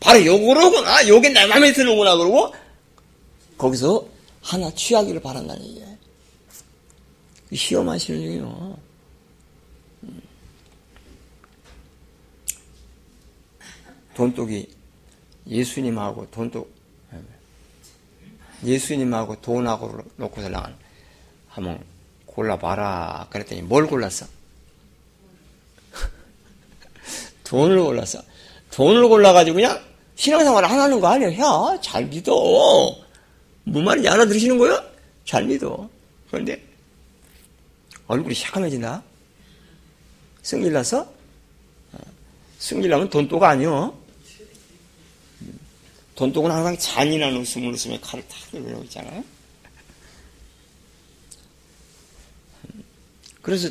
[0.00, 1.08] 바로 요거로구나.
[1.08, 2.16] 요게 내 마음에 드는구나.
[2.16, 2.54] 그러고,
[3.56, 4.06] 거기서
[4.40, 5.88] 하나 취하기를 바란다는 얘기예요.
[7.52, 8.78] 시험하시는 중이요.
[14.14, 14.68] 돈독이
[15.46, 16.76] 예수님하고 돈독
[18.64, 20.76] 예수님하고 돈하고 놓고 살라간
[21.48, 21.84] 한번
[22.26, 23.28] 골라봐라.
[23.30, 24.26] 그랬더니 뭘 골랐어?
[27.48, 28.22] 돈을 골랐어.
[28.70, 29.82] 돈을 골라가지고 그냥
[30.16, 31.32] 신앙생활을 하는 거 아니야.
[31.38, 32.32] 야, 잘 믿어.
[33.64, 34.84] 뭐 말인지 알아들으시는 거야?
[35.24, 35.88] 잘 믿어.
[36.30, 36.62] 그런데
[38.06, 39.02] 얼굴이 새카매진다.
[40.42, 41.10] 승질나서?
[42.58, 43.96] 승질나면 돈도가 아니요.
[46.16, 49.24] 돈독은 항상 잔인한 웃음을 웃으며 칼을 탁 들고 있잖아요.
[53.40, 53.70] 그래서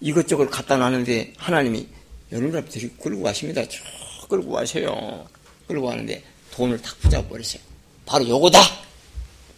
[0.00, 1.86] 이것저것 갖다 놨는데 하나님이
[2.32, 3.66] 여러분 앞에 끌고 가십니다.
[3.68, 3.82] 쭉
[4.28, 5.26] 끌고 가셔요.
[5.66, 7.62] 끌고 가는데 돈을 탁 붙잡아 버렸어요.
[8.06, 8.60] 바로 요거다!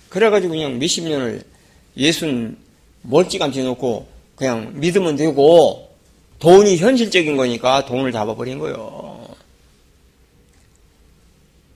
[0.08, 1.42] 그래가지고 그냥 몇십 년을
[1.96, 2.56] 예순
[3.02, 5.94] 멀찌감치 놓고 그냥 믿으면 되고
[6.38, 9.28] 돈이 현실적인 거니까 돈을 잡아버린 거예요.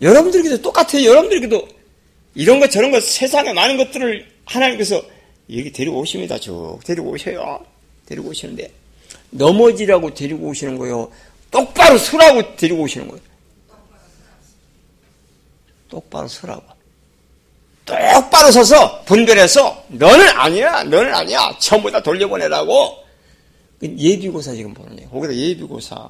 [0.01, 1.05] 여러분들에게도 똑같아요.
[1.05, 1.69] 여러분들에게도
[2.35, 5.03] 이런 것 저런 것 세상에 많은 것들을 하나님께서
[5.51, 6.39] 여기 데리고 오십니다.
[6.39, 7.65] 쭉 데리고 오셔요.
[8.07, 8.73] 데리고 오시는데
[9.31, 11.11] 넘어지라고 데리고 오시는 거예요.
[11.51, 13.23] 똑바로 서라고 데리고 오시는 거예요.
[15.89, 16.63] 똑바로 서라고.
[17.85, 21.57] 똑바로 서서 분별해서 너는 아니야, 너는 아니야.
[21.61, 23.05] 전부 다 돌려보내라고.
[23.79, 25.11] 그 예비고사 지금 보는 거예요.
[25.11, 26.09] 거기다 예비고사,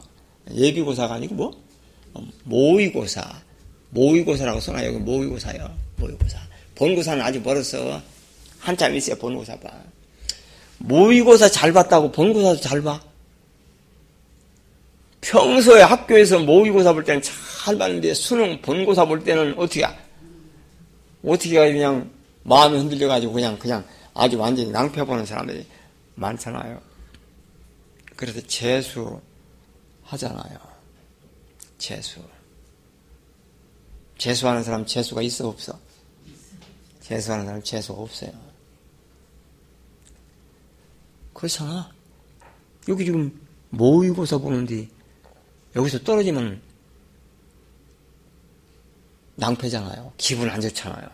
[0.53, 1.65] 예비고사가 아니고 뭐
[2.45, 3.23] 모의고사,
[3.91, 4.87] 모의고사라고 써놔요.
[4.87, 5.77] 여기 모의고사요.
[5.97, 6.39] 모의고사.
[6.77, 8.01] 본고사는 아직 멀었어.
[8.59, 9.71] 한참 있어야 본고사 봐.
[10.85, 13.01] 모의고사 잘 봤다고 본고사도 잘 봐.
[15.23, 19.87] 평소에 학교에서 모의고사 볼 때는 잘 봤는데 수능 본고사 볼 때는 어떻게
[21.25, 22.11] 어떻게 그냥
[22.43, 25.67] 마음이 흔들려 가지고 그냥 그냥 아주 완전히 낭패 보는 사람들이
[26.17, 26.81] 많잖아요.
[28.17, 29.19] 그래서 재수
[30.03, 30.59] 하잖아요.
[31.79, 32.21] 재수.
[34.19, 35.79] 재수하는 사람 재수가 있어 없어?
[37.01, 38.44] 재수하는 사람 재수가 없어요.
[41.35, 41.93] 그렇잖아.
[42.89, 43.39] 여기 지금
[43.71, 44.89] 모의고사 보는데
[45.77, 46.63] 여기서 떨어지면
[49.37, 50.13] 낭패잖아요.
[50.17, 51.09] 기분 안 좋잖아요.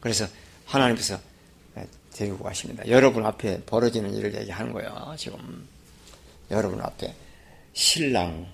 [0.00, 0.26] 그래서
[0.66, 1.20] 하나님께서
[2.12, 2.86] 데리고 가십니다.
[2.88, 5.14] 여러분 앞에 벌어지는 일을 얘기하는 거예요.
[5.18, 5.68] 지금
[6.50, 7.14] 여러분 앞에
[7.72, 8.52] 신랑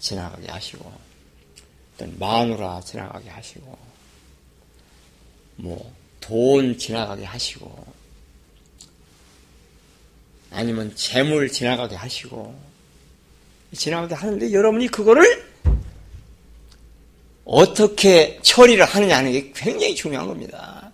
[0.00, 0.92] 지나가게 하시고
[1.94, 3.78] 어떤 마누라 지나가게 하시고
[5.56, 7.84] 뭐 돈 지나가게 하시고
[10.54, 12.58] 아니면 재물 지나가게 하시고
[13.72, 15.52] 지나가게 하는데 여러분이 그거를
[17.44, 20.92] 어떻게 처리를 하느냐 하는 게 굉장히 중요한 겁니다.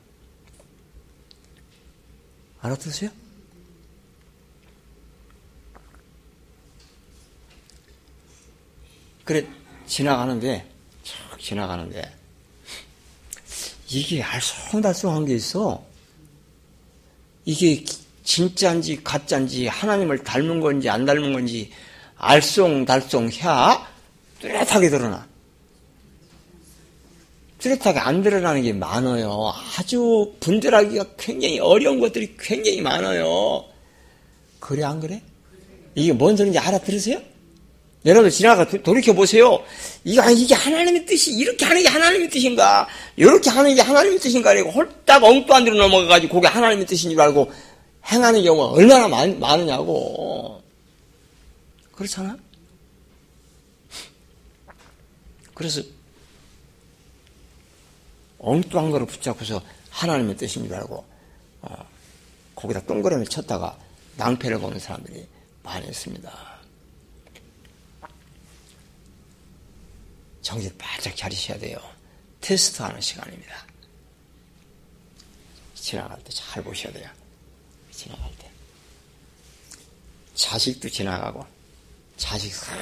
[2.61, 3.11] 알아두세요?
[9.25, 9.47] 그래
[9.87, 10.69] 지나가는데
[11.39, 12.17] 지나가는데
[13.91, 15.85] 이게 알쏭달쏭한 게 있어.
[17.45, 17.85] 이게
[18.31, 21.69] 진짜인지 가짜인지 하나님을 닮은 건지 안 닮은 건지
[22.17, 23.81] 알쏭달쏭해야
[24.41, 25.27] 뚜렷하게 드러나.
[27.59, 29.53] 뚜렷하게 안 드러나는 게 많아요.
[29.77, 33.65] 아주 분별하기가 굉장히 어려운 것들이 굉장히 많아요.
[34.61, 35.21] 그래 안 그래?
[35.97, 37.21] 이게 뭔 소리인지 알아들으세요?
[38.07, 39.63] 여러분 지나가 돌이켜 보세요.
[40.05, 42.87] 이거 이게 하나님의 뜻이 이렇게 하는 게 하나님의 뜻인가?
[43.17, 44.55] 이렇게 하는 게 하나님의 뜻인가?
[44.55, 47.51] 이거 홀딱 엉뚱한 데로 넘어가가지고 그게 하나님의 뜻인 줄 알고
[48.07, 50.63] 행하는 경우가 얼마나 많, 많으냐고.
[51.93, 52.37] 그렇잖아?
[55.55, 55.83] 그래서
[58.39, 61.05] 엉뚱한 거를 붙잡고서 하나님의 뜻인 줄 알고
[61.63, 61.89] 어,
[62.55, 63.79] 거기다 동그라미 쳤다가
[64.17, 65.27] 낭패를 보는 사람들이
[65.63, 66.51] 많이 있습니다.
[70.41, 71.79] 정신 바짝 차리셔야 돼요.
[72.41, 73.67] 테스트하는 시간입니다.
[75.75, 77.09] 지나갈 때 잘 보셔야 돼요.
[78.01, 78.51] 지나갈 때.
[80.35, 81.45] 자식도 지나가고,
[82.17, 82.75] 자식 싹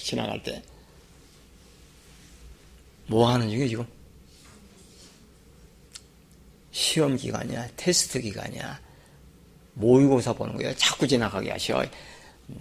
[0.00, 0.62] 지나갈 때,
[3.06, 3.86] 뭐 하는 중이야, 지금?
[6.70, 8.80] 시험 기간이야, 테스트 기간이야,
[9.74, 10.74] 모의고사 보는 거야.
[10.76, 11.84] 자꾸 지나가게 하셔.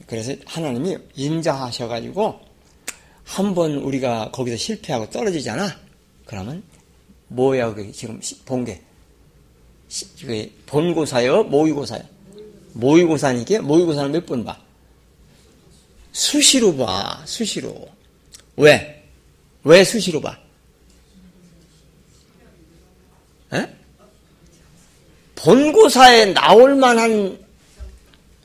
[0.07, 2.47] 그래서 하나님이 인자하셔가지고,
[3.23, 5.79] 한 번 우리가 거기서 실패하고 떨어지잖아?
[6.25, 6.63] 그러면,
[7.27, 8.81] 뭐야, 지금 본 게?
[10.65, 11.43] 본고사요?
[11.43, 12.01] 모의고사요?
[12.73, 14.57] 모의고사니까 모의고사는 몇 번 봐?
[16.11, 17.87] 수시로 봐, 수시로.
[18.55, 19.03] 왜?
[19.63, 20.37] 왜 수시로 봐?
[23.53, 23.67] 에?
[25.35, 27.37] 본고사에 나올 만한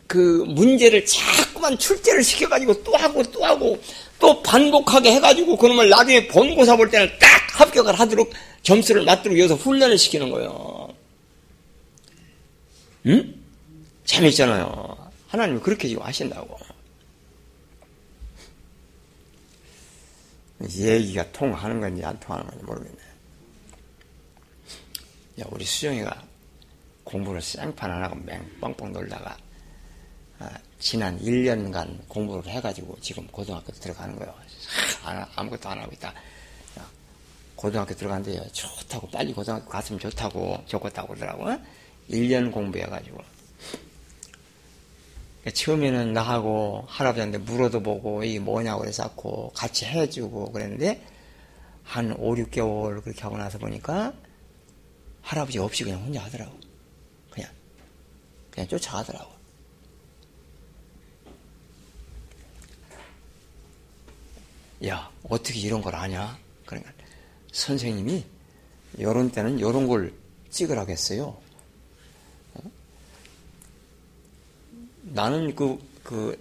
[0.06, 3.78] 그 문제를 자꾸만 출제를 시켜가지고 또 하고 또 하고
[4.18, 8.30] 또 반복하게 해가지고 그놈을 나중에 본고사 볼 때는 딱 합격을 하도록
[8.62, 10.81] 점수를 맞도록 여기서 훈련을 시키는 거예요.
[13.06, 13.34] 응?
[14.04, 15.10] 재밌잖아요.
[15.28, 16.58] 하나님이 그렇게 지금 하신다고.
[20.62, 22.98] 얘기가 통하는 건지 안 통하는 건지 모르겠네.
[25.40, 26.22] 야, 우리 수정이가
[27.04, 29.36] 공부를 쌩판 안 하고 맹 뻥뻥 놀다가
[30.38, 34.34] 아, 지난 1년간 공부를 해가지고 지금 고등학교 들어가는 거예요.
[35.34, 36.14] 아무것도 안 하고 있다.
[37.56, 38.42] 고등학교 들어간대요.
[38.52, 41.62] 좋다고 빨리 고등학교 갔으면 좋다고 좋겠다고 그러더라고.
[42.12, 43.18] 1년 공부해가지고
[45.52, 49.12] 처음에는 나하고 할아버지한테 물어도 보고 이게 뭐냐고 그래서
[49.54, 51.04] 같이 해주고 그랬는데
[51.82, 54.14] 한 5, 6개월 그렇게 하고 나서 보니까
[55.22, 56.56] 할아버지 없이 그냥 혼자 하더라고.
[57.30, 57.50] 그냥
[58.50, 59.32] 그냥 쫓아가더라고.
[64.86, 66.38] 야, 어떻게 이런 걸 아냐?
[66.66, 66.92] 그러니까
[67.52, 68.24] 선생님이
[69.00, 70.12] 요런 때는 요런 걸
[70.50, 71.36] 찍으라겠어요.
[75.12, 76.36] 나는 그, 그,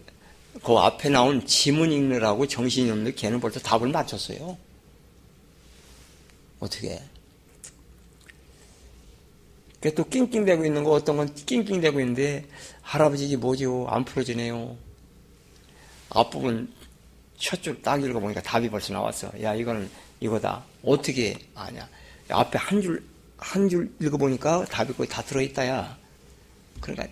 [0.64, 4.58] 그 앞에 나온 지문 읽느라고 정신이 없는데 걔는 벌써 답을 맞췄어요.
[6.60, 7.02] 어떻게?
[9.96, 12.46] 또 낑낑대고 있는 거 어떤 건 낑낑대고 있는데
[12.82, 13.88] 할아버지 뭐죠?
[13.90, 14.78] 안 풀어지네요.
[16.10, 16.72] 앞부분
[17.38, 19.32] 첫 줄 딱 읽어보니까 답이 벌써 나왔어.
[19.42, 20.64] 야 이거는 이거다.
[20.84, 21.90] 어떻게 아냐?
[22.30, 25.98] 앞에 한 줄 한 줄 읽어보니까 답이 거의 다 들어있다야.
[26.80, 27.08] 그러니까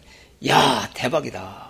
[0.47, 1.69] 야 대박이다.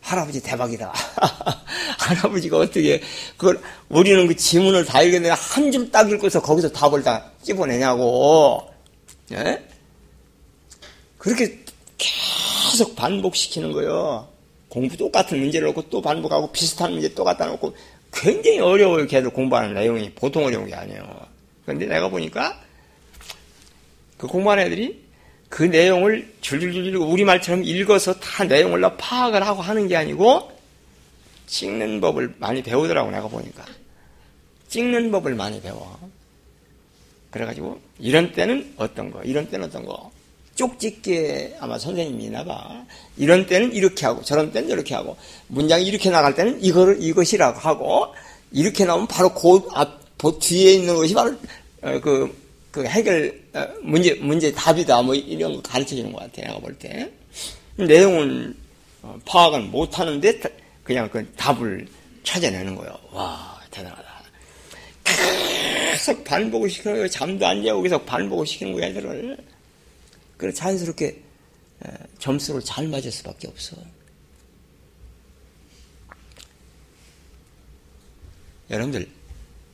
[0.00, 0.92] 할아버지 대박이다.
[1.98, 3.00] 할아버지가 어떻게
[3.36, 8.72] 그걸 우리는 그 지문을 다 읽었는데 한줄딱 읽고서 거기서 답을 다 찝어내냐고.
[9.32, 9.62] 예?
[11.18, 11.58] 그렇게
[11.98, 14.28] 계속 반복시키는 거예요.
[14.68, 17.74] 공부 똑같은 문제를 놓고 또 반복하고 비슷한 문제 또 갖다 놓고
[18.12, 19.06] 굉장히 어려워요.
[19.06, 21.02] 걔들 공부하는 내용이 보통 어려운 게 아니에요.
[21.64, 22.58] 그런데 내가 보니까
[24.16, 25.07] 그 공부하는 애들이
[25.48, 30.52] 그 내용을 줄줄줄 우리말처럼 읽어서 다 내용을 다 파악을 하고 하는 게 아니고
[31.46, 33.64] 찍는 법을 많이 배우더라고 내가 보니까.
[34.68, 35.98] 찍는 법을 많이 배워.
[37.30, 40.10] 그래가지고 이런 때는 어떤 거 이런 때는 어떤 거.
[40.54, 42.84] 쪽집게 아마 선생님이나 봐.
[43.16, 48.14] 이런 때는 이렇게 하고 저런 때는 이렇게 하고 문장이 이렇게 나갈 때는 이거를 이것이라고 하고
[48.52, 51.34] 이렇게 나오면 바로 그 앞, 그 뒤에 있는 것이 바로
[51.82, 52.34] 어, 그,
[52.78, 56.78] 그 해결 어, 문제 문제 답이다 뭐 이런 거 가르쳐 주는 것 같아 내가 볼
[56.78, 57.10] 때.
[57.76, 58.56] 내용은
[59.02, 60.40] 어, 파악을 못 하는데
[60.84, 61.88] 그냥 그 답을
[62.22, 62.96] 찾아내는 거예요.
[63.10, 64.22] 와 대단하다.
[65.04, 67.08] 계속 반복을 시키는 거예요.
[67.08, 69.36] 잠도 안 자고 계속 반복을 시키는 거예요, 애들을.
[70.36, 71.20] 그래 자연스럽게
[72.20, 73.76] 점수를 잘 맞을 수밖에 없어.
[78.70, 79.08] 여러분들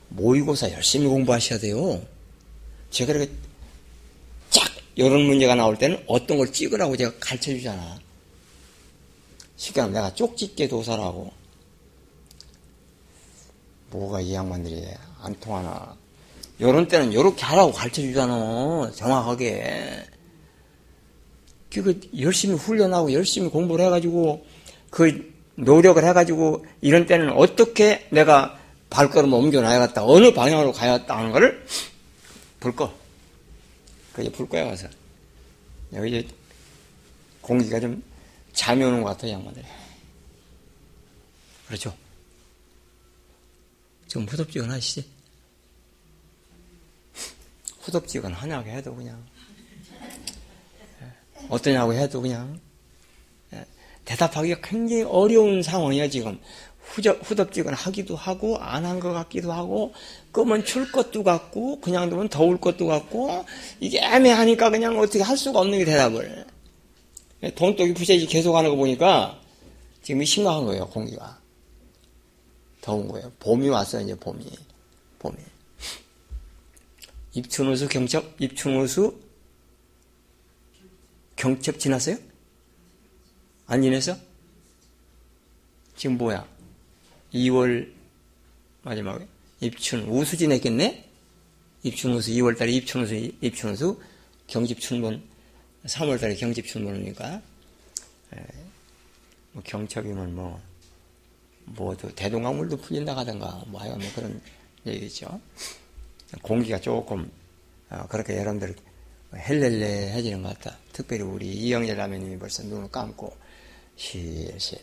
[0.09, 2.01] 모의고사 열심히 공부하셔야 돼요.
[2.95, 3.31] 제가 이렇게
[4.51, 7.99] 쫙 이런 문제가 나올 때는 어떤 걸 찍으라고 제가 가르쳐 주잖아.
[9.57, 11.33] 쉽게 하면 내가 쪽집게 도사라고
[13.91, 14.87] 뭐가 이 양반들이
[15.21, 15.97] 안 통하나.
[16.61, 18.93] 요런 때는 요렇게 하라고 가르쳐 주잖아.
[18.95, 20.07] 정확하게.
[21.73, 24.47] 그 열심히 훈련하고 열심히 공부를 해가지고
[24.91, 28.57] 그 노력을 해가지고 이런 때는 어떻게 내가
[28.91, 30.05] 발걸음을 옮겨놔야겠다.
[30.07, 31.65] 어느 방향으로 가야겠다 하는 거를
[32.65, 32.91] 불 꺼.
[34.15, 34.89] 그게 불 꺼야 가서.
[35.93, 36.35] 여기 이제
[37.43, 38.03] 공기가 좀
[38.55, 39.63] 잠이 오는 것 같아요, 양반들.
[41.67, 41.95] 그렇죠?
[44.09, 45.07] 좀 후덥지근하시지?
[47.81, 49.23] 후덥지근하냐고 해도 그냥
[51.51, 52.59] 어떠냐고 해도 그냥
[53.53, 53.67] 예,
[54.07, 56.41] 대답하기가 굉장히 어려운 상황이야 지금
[56.93, 59.93] 후덥지근 하기도 하고 안 한 것 같기도 하고
[60.33, 63.45] 끄면 출 것도 같고 그냥 두면 더울 것도 같고
[63.81, 66.47] 이게 애매하니까 그냥 어떻게 할 수가 없는 게 대답을
[67.57, 69.41] 돈독이 부채지 계속 하는 거 보니까
[70.03, 71.39] 지금 심각한 거예요 공기가
[72.81, 74.45] 더운 거예요 봄이 왔어요 이제 봄이
[75.19, 75.37] 봄이
[77.33, 79.19] 입춘호수 경첩 입춘호수
[81.37, 82.17] 경첩 지났어요?
[83.67, 84.17] 안 지냈어?
[85.97, 86.47] 지금 뭐야?
[87.35, 87.93] 2월
[88.83, 89.27] 마지막에
[89.61, 91.09] 입춘 우수 지냈겠네?
[91.83, 94.01] 입춘 우수 2월 달에 입춘 우수 입춘 우수
[94.47, 95.23] 경집춘문
[95.85, 97.43] 3월 달에 경집춘문이니까
[99.53, 100.61] 뭐 경첩이면 뭐
[101.67, 104.41] 뭐도 대동강물도 풀린다 하던가 뭐 하여 뭐 그런
[104.87, 105.41] 얘기죠.
[106.43, 107.31] 공기가 조금
[107.91, 108.75] 어, 그렇게 여러분들
[109.35, 110.79] 헬렐레해지는 것 같다.
[110.93, 113.35] 특별히 우리 이영재 라면님이 벌써 눈을 감고
[113.97, 114.79] 실실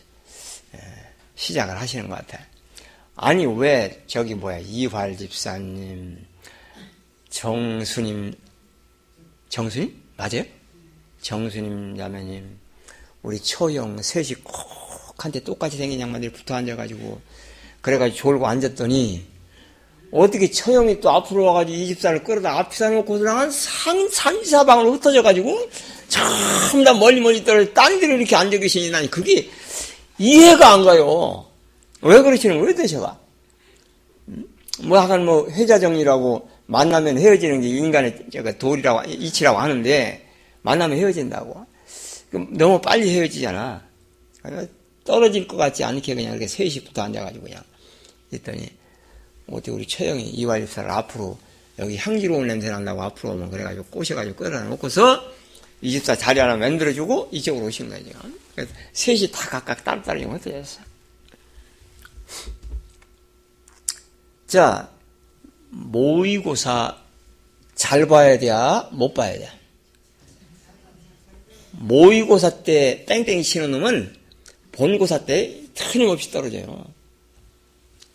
[1.42, 2.38] 시작을 하시는 것 같아.
[3.16, 6.24] 아니 왜 저기 뭐야 이활 집사님,
[7.28, 8.34] 정수님,
[9.48, 10.44] 정수님 맞아요?
[11.20, 12.58] 정수님 자매님,
[13.22, 17.20] 우리 초영 셋이 콕 한테 똑같이 생긴 양반들이 붙어 앉아가지고
[17.80, 19.26] 그래가지고 졸고 앉았더니
[20.12, 25.70] 어떻게 처형이 또 앞으로 와가지고 이 집사를 끌어다 앞에서 놓고서 상, 산사방으로 흩어져가지고
[26.08, 29.48] 참다 멀리 멀리 떨어져 딴 데로 이렇게 앉아 계시니 난 그게
[30.22, 31.46] 이해가 안 가요.
[32.00, 33.18] 왜 그러시는 거예요, 대체가?
[34.28, 34.44] 음?
[34.84, 38.26] 뭐, 하간 뭐, 회자정리라고 만나면 헤어지는 게 인간의
[38.58, 40.28] 돌이라고, 이치라고 하는데,
[40.62, 41.66] 만나면 헤어진다고.
[42.50, 43.82] 너무 빨리 헤어지잖아.
[45.04, 47.62] 떨어질 것 같지 않게 그냥 이렇게 셋이부터 앉아가지고 그냥.
[48.32, 48.68] 했더니,
[49.50, 51.36] 어디 우리 처형이 이화 집사를 앞으로
[51.78, 55.22] 여기 향기로운 냄새 난다고 앞으로 오면 그래가지고 꼬셔가지고 끌어놓고서
[55.80, 58.41] 이 집사 자리 하나 만들어주고 이쪽으로 오신 거예요 지금.
[58.92, 60.80] 셋이 다 각각 따로따로 흩어졌어.
[64.46, 64.90] 자
[65.70, 66.98] 모의고사
[67.74, 68.50] 잘 봐야 돼?
[68.90, 69.50] 못 봐야 돼?
[71.72, 74.16] 모의고사 때 땡땡이 치는 놈은
[74.72, 76.84] 본고사 때 틀림없이 떨어져요.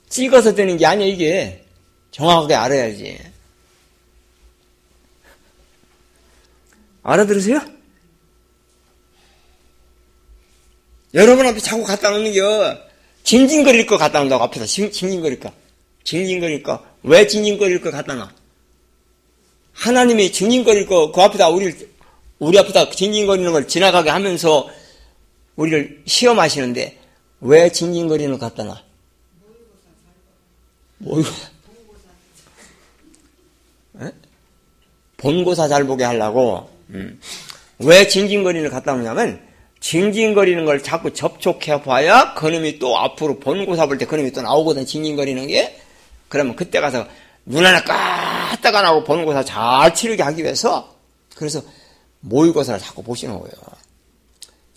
[0.09, 1.65] 찍어서 되는 게 아니야, 이게.
[2.11, 3.19] 정확하게 알아야지.
[7.03, 7.61] 알아들으세요?
[11.13, 12.41] 여러분 앞에 자꾸 갖다 놓는 게,
[13.23, 15.51] 징징거릴 거 갖다 놓는다고 앞에다 징징거릴 거.
[16.03, 16.83] 징징거릴 거.
[17.03, 18.31] 왜 징징거릴 거 갖다 놔?
[19.73, 21.73] 하나님이 징징거릴 거, 그 앞에다 우리
[22.39, 24.69] 우리 앞에다 징징거리는 걸 지나가게 하면서
[25.55, 26.99] 우리를 시험하시는데,
[27.41, 28.83] 왜 징징거리는 걸 갖다 놔?
[34.01, 34.11] 에?
[35.17, 36.69] 본고사 잘 보게 하려고.
[36.89, 37.19] 음.
[37.79, 39.46] 왜 징징거리는 갖다 놓냐면
[39.79, 45.47] 징징거리는 걸 자꾸 접촉해 봐야 그놈이 또 앞으로 본고사 볼 때 그놈이 또 나오거든 징징거리는
[45.47, 45.79] 게.
[46.29, 47.07] 그러면 그때 가서
[47.45, 50.93] 눈 하나 까딱가 나고 본고사 잘 치르게 하기 위해서
[51.35, 51.61] 그래서
[52.21, 53.53] 모의고사를 자꾸 보시는 거예요.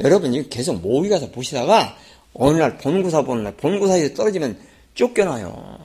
[0.00, 1.96] 여러분 계속 모의고사 보시다가
[2.34, 4.58] 어느 날 본고사 보는 날 본고사에서 떨어지면
[4.94, 5.78] 쫓겨나요.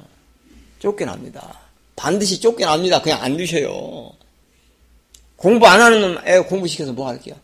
[0.80, 1.62] 쫓겨납니다.
[1.96, 3.02] 반드시 쫓겨납니다.
[3.02, 4.12] 그냥 안 두셔요.
[5.38, 7.36] 공부 안 하는 놈, 애 공부시켜서 뭐 할게요?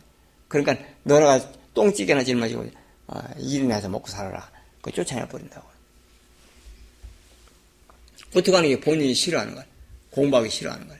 [0.48, 1.40] 그러니까 너네가
[1.74, 2.66] 똥찌개나 짊어지고
[3.08, 4.50] 아, 일이나 해서 먹고 살아라.
[4.80, 5.66] 그 쫓아내 버린다고.
[8.34, 9.64] 어떻게 하는 게 본인이 싫어하는 거야.
[10.10, 10.98] 공부하기 싫어하는 거야.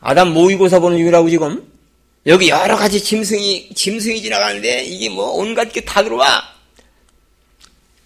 [0.00, 1.72] 아담 모의고사 보는 중이라고 지금
[2.26, 6.42] 여기 여러 가지 짐승이 짐승이 지나가는데 이게 뭐 온갖 게 다 들어와.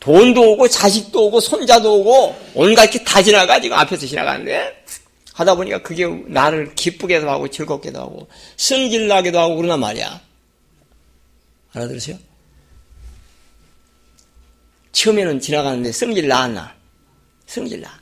[0.01, 4.85] 돈도 오고 자식도 오고 손자도 오고 온갖 게 다 지나가지고 앞에서 지나가는데
[5.35, 10.21] 하다 보니까 그게 나를 기쁘게도 하고 즐겁게도 하고 승질나게도 하고 그러단 말이야.
[11.73, 12.19] 알아들으세요?
[14.93, 16.75] 처음에는 지나가는데 승질 나왔나?
[17.47, 18.01] 승질 나.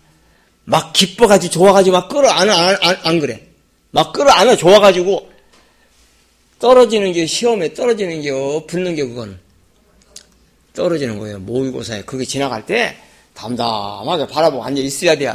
[0.64, 3.46] 막 기뻐가지고 좋아가지고 막 끌어안아, 안, 안, 안 그래.
[3.90, 5.30] 막 끌어안아 좋아가지고
[6.58, 8.30] 떨어지는 게 시험에 떨어지는 게
[8.66, 9.38] 붙는 게 그건
[10.74, 11.38] 떨어지는 거예요.
[11.40, 12.02] 모의고사에.
[12.02, 12.96] 그게 지나갈 때
[13.34, 15.30] 담담하게 바라보고 앉아 있어야 돼.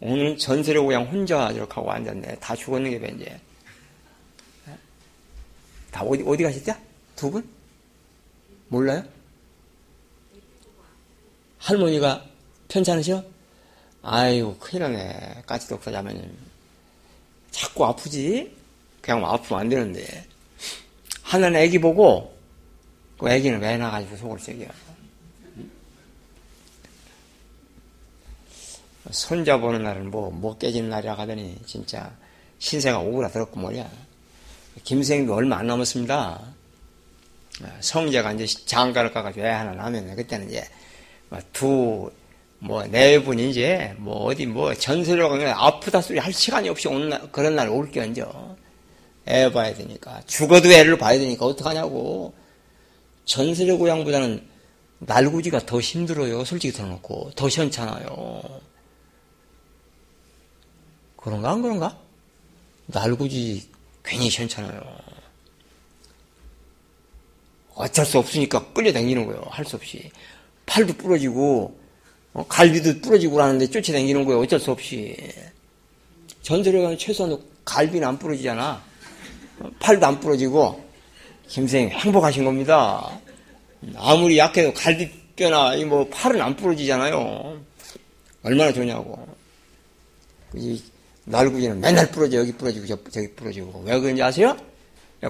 [0.00, 2.36] 오늘은 전세를 그냥 혼자 이렇게 하고 앉았네.
[2.36, 3.26] 다 죽었는 게 왠지.
[5.90, 6.74] 다 어디, 어디 가셨죠?
[7.16, 7.46] 두 분?
[8.68, 9.04] 몰라요?
[11.58, 12.24] 할머니가
[12.68, 13.22] 편찮으셔?
[14.02, 15.42] 아이고, 큰일 나네.
[15.46, 16.34] 없어 자면
[17.50, 18.56] 자꾸 아프지?
[19.02, 20.24] 그냥 아프면 안 되는데.
[21.22, 22.34] 하나는 애기 보고,
[23.18, 24.66] 그 애기는 왜 나가지고 속을 새겨.
[29.12, 32.10] 손자 보는 날은 뭐, 뭐 깨지는 날이라 하더니, 진짜,
[32.58, 33.88] 신세가 오그라들었고 뭐야.
[34.84, 36.40] 김생도 얼마 안 남았습니다.
[37.80, 40.64] 성자가 이제 장가를 가가지고 애 하나 나면 그때는 이제
[41.28, 42.10] 뭐 두,
[42.58, 47.08] 뭐, 네 분이 이제 뭐 어디 뭐 전세로 가면 아프다 소리 할 시간이 없이 오는
[47.08, 48.56] 날, 그런 날 올게 언죠.
[49.28, 50.22] 애 봐야 되니까.
[50.26, 52.34] 죽어도 애를 봐야 되니까 어떡하냐고.
[53.24, 54.46] 전세료 고향보다는
[54.98, 56.44] 날구지가 더 힘들어요.
[56.44, 57.32] 솔직히 들어놓고.
[57.36, 58.42] 더 시원찮아요.
[61.22, 61.98] 그런가 안 그런가?
[62.86, 63.68] 날구지
[64.04, 64.80] 괜히 시원찮아요.
[67.74, 69.42] 어쩔 수 없으니까 끌려다니는 거예요.
[69.50, 70.10] 할 수 없이.
[70.66, 71.78] 팔도 부러지고
[72.32, 74.40] 어, 갈비도 부러지고 그러는데 쫓아다니는 거예요.
[74.40, 75.16] 어쩔 수 없이.
[76.42, 78.82] 전설에 가면 최소한 갈비는 안 부러지잖아.
[79.60, 80.84] 어, 팔도 안 부러지고
[81.48, 83.20] 김생 행복하신 겁니다.
[83.96, 87.60] 아무리 약해도 갈비뼈나 뭐 팔은 안 부러지잖아요.
[88.42, 89.26] 얼마나 좋냐고.
[91.26, 94.56] 이 날구지는 맨날 부러져 여기 부러지고 저기 부러지고 왜 그런지 아세요?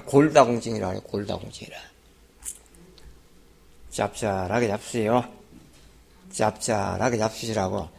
[0.05, 1.01] 골다공증이라 그래요.
[1.01, 1.77] 골다공증이라.
[3.91, 5.23] 짭짤하게 잡수세요.
[6.31, 7.89] 짭짤하게 잡수시라고.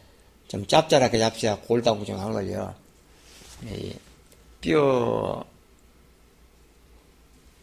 [0.49, 2.74] 좀 짭짤하게 잡수야 골다공증 안 걸려.
[3.64, 3.95] 이
[4.61, 5.45] 뼈,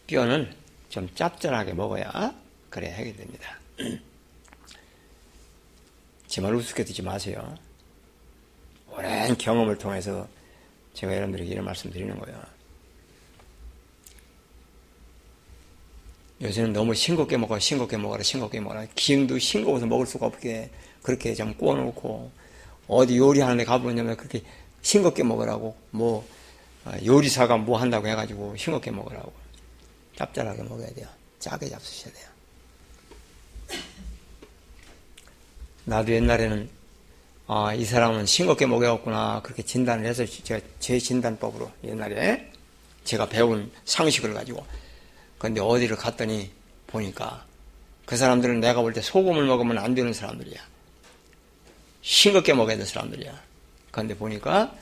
[0.08, 0.54] 뼈는
[0.90, 2.34] 좀 짭짤하게 먹어야
[2.70, 3.58] 그래 해결됩니다.
[6.28, 7.58] 제 말 우습게 듣지 마세요.
[9.00, 10.28] 오랜 경험을 통해서
[10.93, 12.38] 제가 여러분들에게 이런 말씀 드리는 거예요.
[16.41, 18.88] 요새는 너무 싱겁게 먹어, 싱겁게 먹어라, 싱겁게 먹어라.
[18.95, 20.70] 기름도 싱거워서 먹을 수가 없게
[21.02, 22.32] 그렇게 좀 구워놓고,
[22.88, 24.43] 어디 요리하는 데 가보냐면 그렇게
[24.82, 26.28] 싱겁게 먹으라고, 뭐,
[26.86, 29.32] 어, 요리사가 뭐 한다고 해가지고 싱겁게 먹으라고.
[30.18, 31.08] 짭짤하게 먹어야 돼요.
[31.39, 32.28] 짜게 잡수셔야 돼요.
[35.86, 36.70] 나도 옛날에는,
[37.52, 39.41] 아, 이 사람은 싱겁게 먹여왔구나.
[39.41, 42.52] 그렇게 진단을 해서 제가 제 진단법으로 옛날에
[43.06, 44.64] 제가 배운 상식을 가지고
[45.39, 46.52] 근데 어디를 갔더니
[46.86, 47.43] 보니까
[48.06, 50.60] 그 사람들은 내가 볼 때 소금을 먹으면 안 되는 사람들이야.
[52.04, 53.41] 싱겁게 먹어야 되는 사람들이야.
[53.89, 54.76] 그런데 보니까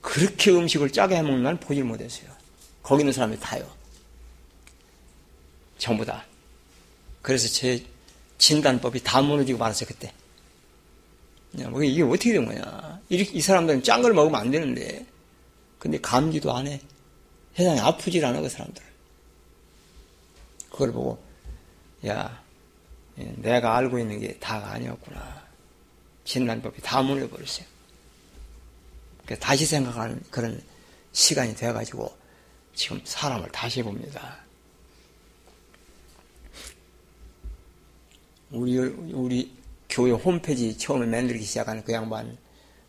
[0.00, 2.30] 그렇게 음식을 짜게 해먹는 날 보질 못했어요.
[2.84, 3.68] 거기 있는 사람이 다요.
[5.78, 6.24] 전부 다.
[7.20, 7.84] 그래서 제
[8.38, 10.12] 진단법이 다 무너지고 말았어요, 그때.
[11.70, 13.00] 뭐 이게 어떻게 된 거냐.
[13.08, 15.06] 이 사람들은 짠 걸 먹으면 안 되는데.
[15.78, 16.80] 근데 감기도 안 해.
[17.54, 18.82] 세상에 아프질 않아, 그 사람들.
[20.70, 21.22] 그걸 보고
[22.06, 22.42] 야
[23.14, 25.44] 내가 알고 있는 게 다가 아니었구나.
[26.24, 27.66] 진단법이 다 무너버렸어요.
[29.38, 30.60] 다시 생각하는 그런
[31.12, 32.12] 시간이 되어가지고
[32.74, 34.38] 지금 사람을 다시 봅니다.
[38.50, 39.52] 우리 우리
[39.94, 42.36] 교회 홈페이지 처음에 만들기 시작하는 그 양반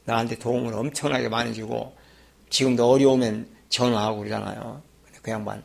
[0.06, 1.96] 나한테 도움을 엄청나게 많이 주고
[2.50, 4.82] 지금도 어려우면 전화하고 그러잖아요.
[5.22, 5.64] 그 양반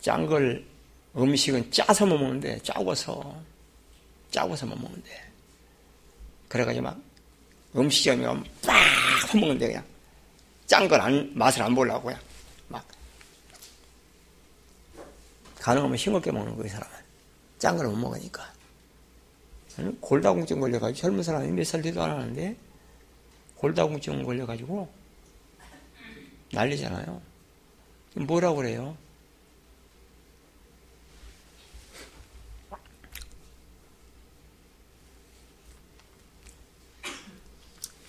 [0.00, 0.66] 짠 걸
[1.16, 3.40] 음식은 짜서 못 먹는데 짜고서
[4.32, 5.22] 짜고서 못 먹는데.
[6.48, 7.00] 그래가지고 막
[7.72, 8.74] 가면 빡
[9.30, 9.84] 퍼먹는데 그냥
[10.66, 12.20] 짠 걸 안, 맛을 안 보려고 그냥
[12.66, 12.84] 막
[15.60, 16.96] 가능하면 싱겁게 먹는 거예요 사람은.
[17.60, 18.51] 짠 걸 못 먹으니까
[20.00, 22.56] 골다공증 걸려가지고 젊은 사람이 몇 살 되도 안 하는데
[23.56, 24.88] 골다공증 걸려가지고
[26.52, 27.20] 난리잖아요.
[28.14, 28.96] 뭐라고 그래요?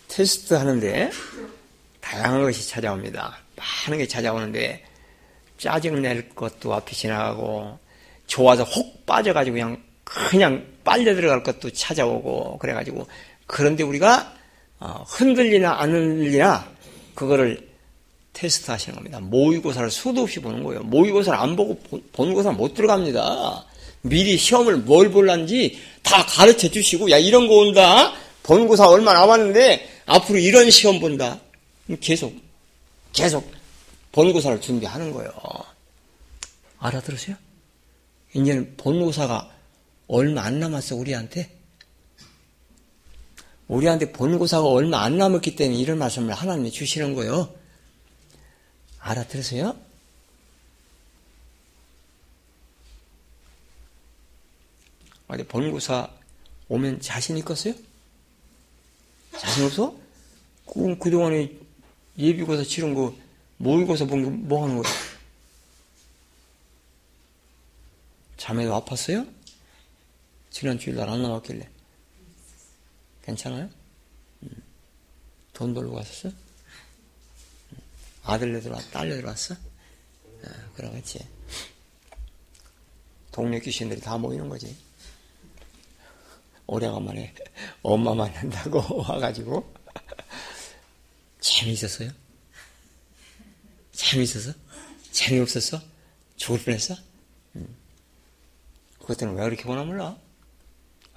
[0.07, 1.11] 테스트 하는데
[2.01, 3.37] 다양한 것이 찾아옵니다.
[3.55, 4.85] 많은 게 찾아오는데
[5.57, 7.79] 짜증 낼 것도 앞이 지나가고
[8.27, 13.07] 좋아서 혹 빠져가지고 그냥 그냥 빨려 들어갈 것도 찾아오고 그래가지고
[13.47, 14.33] 그런데 우리가
[14.79, 16.69] 어, 흔들리나 안 흔들리나
[17.15, 17.69] 그거를
[18.33, 19.19] 테스트 하시는 겁니다.
[19.19, 20.81] 모의고사를 수도 없이 보는 거예요.
[20.83, 21.79] 모의고사를 안 보고
[22.11, 23.65] 보는 고사 못 들어갑니다.
[24.01, 28.13] 미리 시험을 뭘 볼란지 다 가르쳐 주시고 야 이런 거 온다.
[28.43, 31.39] 본고사 얼마 남았는데 앞으로 이런 시험 본다.
[32.01, 32.35] 계속,
[33.13, 33.49] 계속
[34.11, 35.31] 본고사를 준비하는 거예요.
[36.79, 37.37] 알아들으세요?
[38.33, 39.49] 이제는 본고사가
[40.13, 41.57] 얼마 안 남았어, 우리한테.
[43.67, 47.51] 우리한테 본고사가 얼마 안 남았기 때문에 이런 말씀을 하나님이 주시는 거예요.
[48.99, 49.75] 알아들으세요?
[55.27, 56.09] 어디 본고사
[56.69, 57.73] 오면 자신 있겠어요?
[59.39, 59.95] 자신 없어?
[60.65, 61.51] 그, 그동안에
[62.17, 63.15] 예비고사 치른 거,
[63.57, 64.91] 모의고사 본 거 뭐 하는 거야?
[68.37, 69.27] 자매도 아팠어요?
[70.53, 71.67] 지난 주일날 안 나왔길래.
[73.23, 73.67] 괜찮아요?
[74.43, 74.63] 음.
[75.51, 76.29] 돈 벌고 갔었어?
[76.29, 77.77] 음.
[78.21, 79.55] 아들네들 왔, 딸네들 왔어?
[79.55, 81.27] 아, 그러겠지.
[83.31, 84.77] 동네 귀신들이 다 모이는 거지.
[86.67, 87.33] 오래간만에
[87.81, 89.73] 엄마 만난다고 와가지고
[91.39, 92.11] 재미있었어요?
[93.91, 94.53] 재미있었어?
[95.11, 95.81] 재미없었어?
[96.35, 96.95] 죽을 뻔했어?
[97.55, 97.75] 음.
[98.99, 100.15] 그것들은 왜 그렇게 보나 몰라?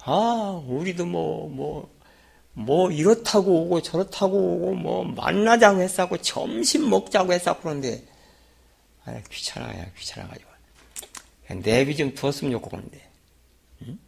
[0.09, 1.93] 아, 우리도 뭐, 뭐,
[2.53, 8.05] 뭐, 이렇다고 오고 저렇다고 오고, 뭐, 만나자고 했었고, 점심 먹자고 했었고, 그런데,
[9.03, 10.49] 아, 귀찮아요, 귀찮아가지고.
[11.61, 13.09] 내비 좀 두었으면 좋겠는데.
[13.81, 13.99] 응?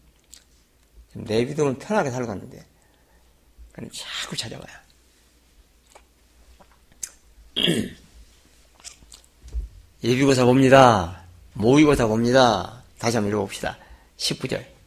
[1.16, 2.66] 내비 두면 편하게 살겠는데.
[3.74, 4.78] 그럼 자꾸 찾아가요.
[10.02, 11.24] 예비고사 봅니다.
[11.54, 12.84] 모의고사 봅니다.
[13.00, 13.78] 다시 한번 읽어봅시다.
[14.16, 14.79] 19절.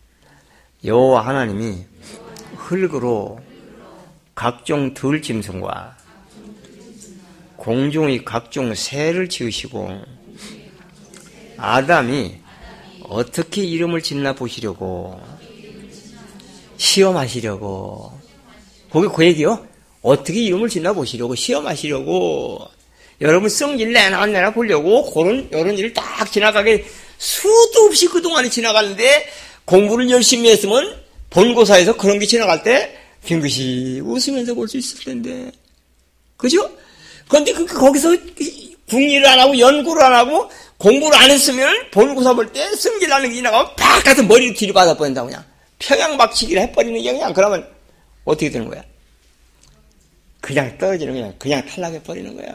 [0.84, 1.84] 여호와 하나님이
[2.56, 3.40] 흙으로
[4.34, 5.96] 각종 들짐승과
[7.56, 9.88] 공중의 각종 새를 지으시고
[11.56, 12.40] 아담이
[13.04, 15.20] 어떻게 이름을 짓나 보시려고
[16.76, 18.12] 시험하시려고
[18.90, 19.66] 거기 그 얘기요.
[20.02, 22.68] 어떻게 이름을 짓나 보시려고 시험하시려고
[23.20, 26.84] 여러분 성질 내나 안 내나 보려고 그런 이런 일을 딱 지나가게
[27.18, 29.26] 수도 없이 그동안에 지나갔는데
[29.64, 31.00] 공부를 열심히 했으면
[31.30, 35.50] 본고사에서 그런 게 지나갈 때 빙긋이 웃으면서 볼 수 있을 텐데
[36.36, 36.70] 그죠?
[37.28, 38.16] 그런데 그, 거기서
[38.88, 43.76] 궁리를 안 하고 연구를 안 하고 공부를 안 했으면 본고사 볼때 성질 나는 게 지나가면
[43.76, 45.44] 팍 가서 머리를 뒤로 받아 버린다고 그냥
[45.78, 47.68] 평양박치기를 해버리는 게 그냥 그러면
[48.24, 48.82] 어떻게 되는 거야?
[50.40, 51.32] 그냥 떨어지는 거야.
[51.38, 52.52] 그냥 탈락해 버리는 거야.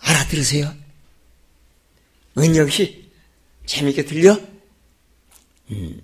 [0.00, 0.72] 알아들으세요?
[2.38, 3.01] 은혁 씨
[3.66, 4.38] 재밌게 들려?
[5.70, 6.00] 음,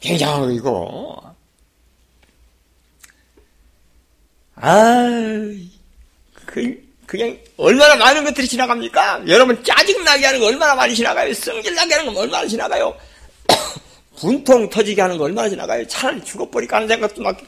[0.00, 1.34] 굉장하고 이거.
[4.56, 5.06] 아,
[6.46, 9.28] 그, 그냥 얼마나 많은 것들이 지나갑니까?
[9.28, 11.32] 여러분 짜증나게 하는 거 얼마나 많이 지나가요?
[11.32, 12.96] 성질나게 하는 거 얼마나 지나가요?
[14.16, 15.86] 분통 터지게 하는 거 얼마나 지나가요?
[15.86, 17.40] 차라리 죽어버릴까 하는 생각도 막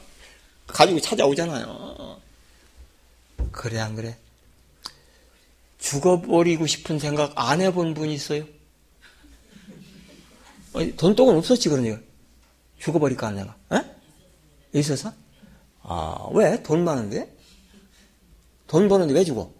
[0.67, 2.17] 가지고 찾아오잖아요.
[3.51, 4.15] 그래, 안 그래?
[5.79, 8.45] 죽어버리고 싶은 생각 안 해본 분이 있어요?
[10.73, 11.99] 돈독은 없었지, 그러니까.
[12.79, 13.55] 죽어버릴까, 내가.
[13.73, 14.79] 에?
[14.79, 15.11] 있어서?
[15.81, 16.61] 아, 왜?
[16.63, 17.35] 돈 많은데?
[18.67, 19.51] 돈 버는데 왜 죽어?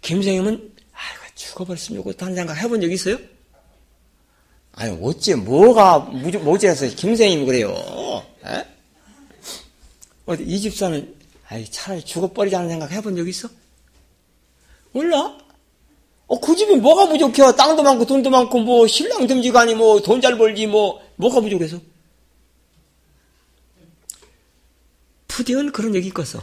[0.00, 3.18] 김생님은, 아이고, 죽어버렸으면 좋겠다 하는 생각 해본 적 있어요?
[4.72, 7.70] 아니, 어째, 뭐가, 모자라서 김생님이 그래요?
[8.44, 8.66] 에?
[10.26, 11.16] 어디, 이 집사는,
[11.48, 13.48] 아이, 차라리 죽어버리자는 생각 해본 적 있어?
[14.92, 15.38] 몰라?
[16.30, 17.42] 어, 그 집이 뭐가 부족해?
[17.56, 21.80] 땅도 많고 돈도 많고 뭐 신랑 듬지가니 뭐 돈 잘 벌지 뭐 뭐가 부족해서?
[25.26, 26.40] 푸딩은 그런 얘기 있겠어.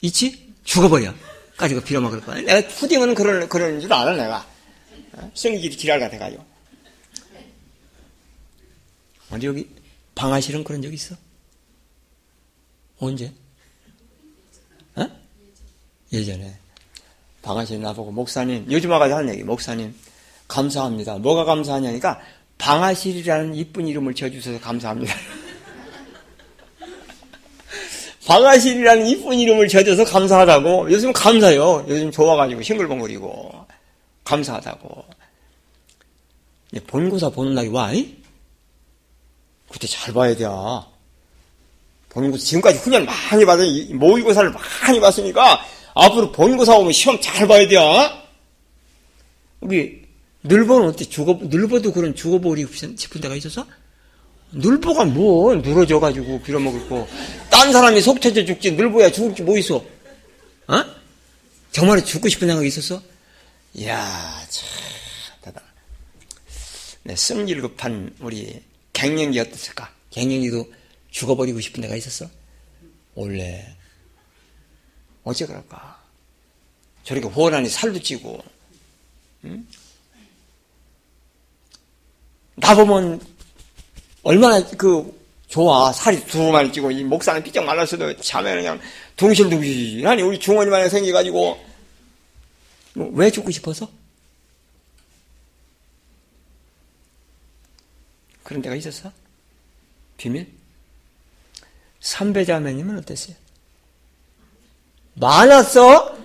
[0.00, 0.54] 있지?
[0.64, 1.12] 죽어버려.
[1.58, 2.40] 가지고 빌어 먹을 거야.
[2.40, 4.46] 내가 푸딩은 그런 그런 줄 알아 내가.
[5.12, 5.30] 어?
[5.34, 6.42] 성질이 지랄 같아가지고.
[9.30, 9.68] 언제 여기
[10.14, 11.14] 방아실은 그런 적 있어?
[13.00, 13.32] 언제?
[14.94, 15.06] 어?
[16.12, 16.58] 예전에.
[17.46, 19.94] 방아실 나보고 목사님 요즘 와가지고 하는 얘기 목사님
[20.48, 21.18] 감사합니다.
[21.18, 22.20] 뭐가 감사하냐니까
[22.58, 25.14] 방아실이라는 이쁜 이름을 지어주셔서 감사합니다.
[28.26, 31.84] 방아실이라는 이쁜 이름을 지어줘서 감사하다고 요즘 감사해요.
[31.86, 33.66] 요즘 좋아가지고 싱글벙글이고
[34.24, 35.04] 감사하다고
[36.88, 37.92] 본고사 보는 날이 와
[39.70, 40.46] 그때 잘 봐야 돼.
[42.08, 45.64] 본고사 지금까지 훈련 많이 받은 모의고사를 많이 봤으니까
[45.96, 47.76] 앞으로 본고사 오면 시험 잘 봐야 돼.
[49.60, 50.02] 우리
[50.42, 51.04] 늘보는 어때?
[51.06, 53.66] 죽어 늘보도 그런 죽어버리고 싶은 데가 있어서?
[54.52, 57.08] 늘보가 뭐 늘어져가지고 빌어먹을 거.
[57.50, 59.76] 딴 사람이 속 터져 죽지 늘보야 죽을 게 뭐 있어?
[59.76, 60.84] 어?
[61.72, 63.02] 정말 죽고 싶은 생각이 있었어?
[63.74, 63.96] 이야
[64.50, 64.68] 참
[65.42, 65.62] 대단.
[67.04, 69.90] 네, 승질 급한 우리 갱년기 어땠을까?
[70.10, 70.70] 갱년기도
[71.10, 72.28] 죽어버리고 싶은 데가 있었어?
[73.14, 73.75] 원래
[75.26, 76.00] 어째 그럴까?
[77.02, 78.42] 저렇게 호란이 살도 찌고,
[79.44, 79.66] 응?
[82.54, 83.20] 나 보면
[84.22, 85.92] 얼마나 그 좋아.
[85.92, 88.80] 살이 두루만 찌고, 이 목살은 삐쩍 말랐어도 자면 그냥
[89.16, 90.06] 둥실둥실.
[90.06, 91.64] 아니, 우리 중원이만 생겨가지고,
[92.94, 93.90] 뭐, 왜 죽고 싶어서?
[98.44, 99.10] 그런 데가 있었어?
[100.16, 100.48] 비밀?
[101.98, 103.45] 삼배자매님은 어땠어요?
[105.18, 106.16] 많았어?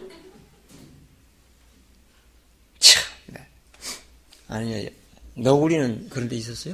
[2.79, 3.39] 참, 네.
[4.47, 4.89] 아니,
[5.35, 6.73] 너구리는 그런 데 있었어요?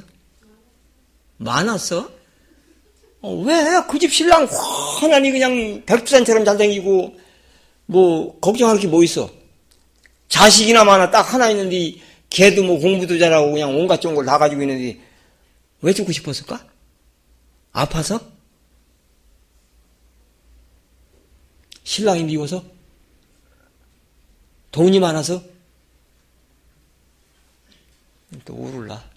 [1.36, 2.10] 많았어?
[3.20, 3.54] 어, 왜?
[3.88, 4.46] 그 집 신랑
[5.00, 7.18] 환하니 그냥 백두산처럼 잘생기고,
[7.86, 9.30] 뭐, 걱정할 게 뭐 있어?
[10.28, 11.94] 자식이나 많아 딱 하나 있는데,
[12.30, 14.98] 걔도 뭐 공부도 잘하고 그냥 온갖 좋은 걸 다 가지고 있는데,
[15.80, 16.64] 왜 죽고 싶었을까?
[17.72, 18.20] 아파서?
[21.88, 22.62] 신랑이 미워서?
[24.72, 25.42] 돈이 많아서?
[28.44, 28.92] 또 우울라.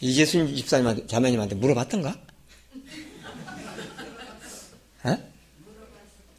[0.00, 2.16] 이재순 집사님한테, 자매님한테 물어봤던가?
[5.06, 5.18] 에?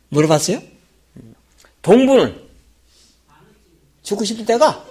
[0.07, 0.61] 물어봤어요?
[1.81, 2.41] 동부는?
[4.01, 4.87] 죽고 싶을 때가?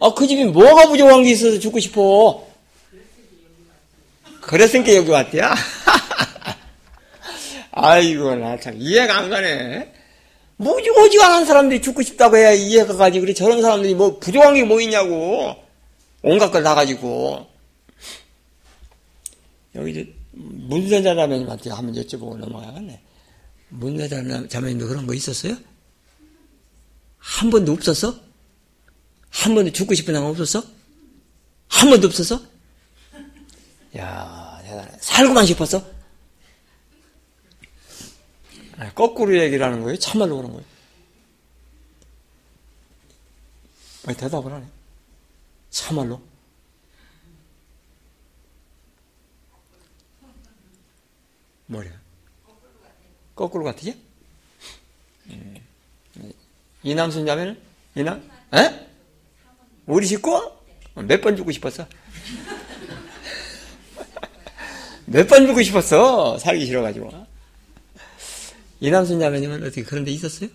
[0.00, 2.47] 아, 그 집이 뭐가 부족한 게 있어서 죽고 싶어?
[4.48, 5.54] 그랬으니까 여기 왔대야?
[7.72, 9.92] 아이고, 나 참 이해가 안 가네.
[10.56, 13.20] 뭐지고지간한 사람들이 죽고 싶다고 해야 이해가 가지.
[13.20, 15.54] 그래, 저런 사람들이 뭐 부족한 게 뭐 있냐고.
[16.22, 17.46] 온갖 걸 다 가지고.
[19.76, 23.00] 여기 이제 문세자 자매님한테 한번 여쭤보고 넘어가겠네.
[23.68, 25.56] 문세자 자매님도 그런 거 있었어요?
[27.18, 28.16] 한 번도 없었어?
[29.30, 30.64] 한 번도 죽고 싶은 생각 없었어?
[31.68, 32.40] 한 번도 없었어?
[33.98, 34.37] 야.
[35.00, 35.84] 살고만 싶었어?
[38.76, 39.98] 아니, 거꾸로 얘기를 하는 거예요?
[39.98, 40.64] 참말로 그런 거예요?
[44.06, 44.66] 왜 대답을 하네?
[45.70, 46.20] 참말로?
[51.66, 51.92] 뭐래요?
[53.34, 54.00] 거꾸로 같으지?
[55.26, 55.56] 음.
[56.82, 57.60] 이남순 자매는?
[57.96, 58.30] 이남?
[58.54, 58.88] 에?
[59.86, 60.52] 우리 식구?
[60.94, 61.86] 몇번 주고 싶었어?
[65.10, 66.38] 몇번 주고 싶었어?
[66.38, 67.26] 살기 싫어가지고.
[68.80, 70.48] 이남순 자매님은 어떻게 그런 데 있었어요?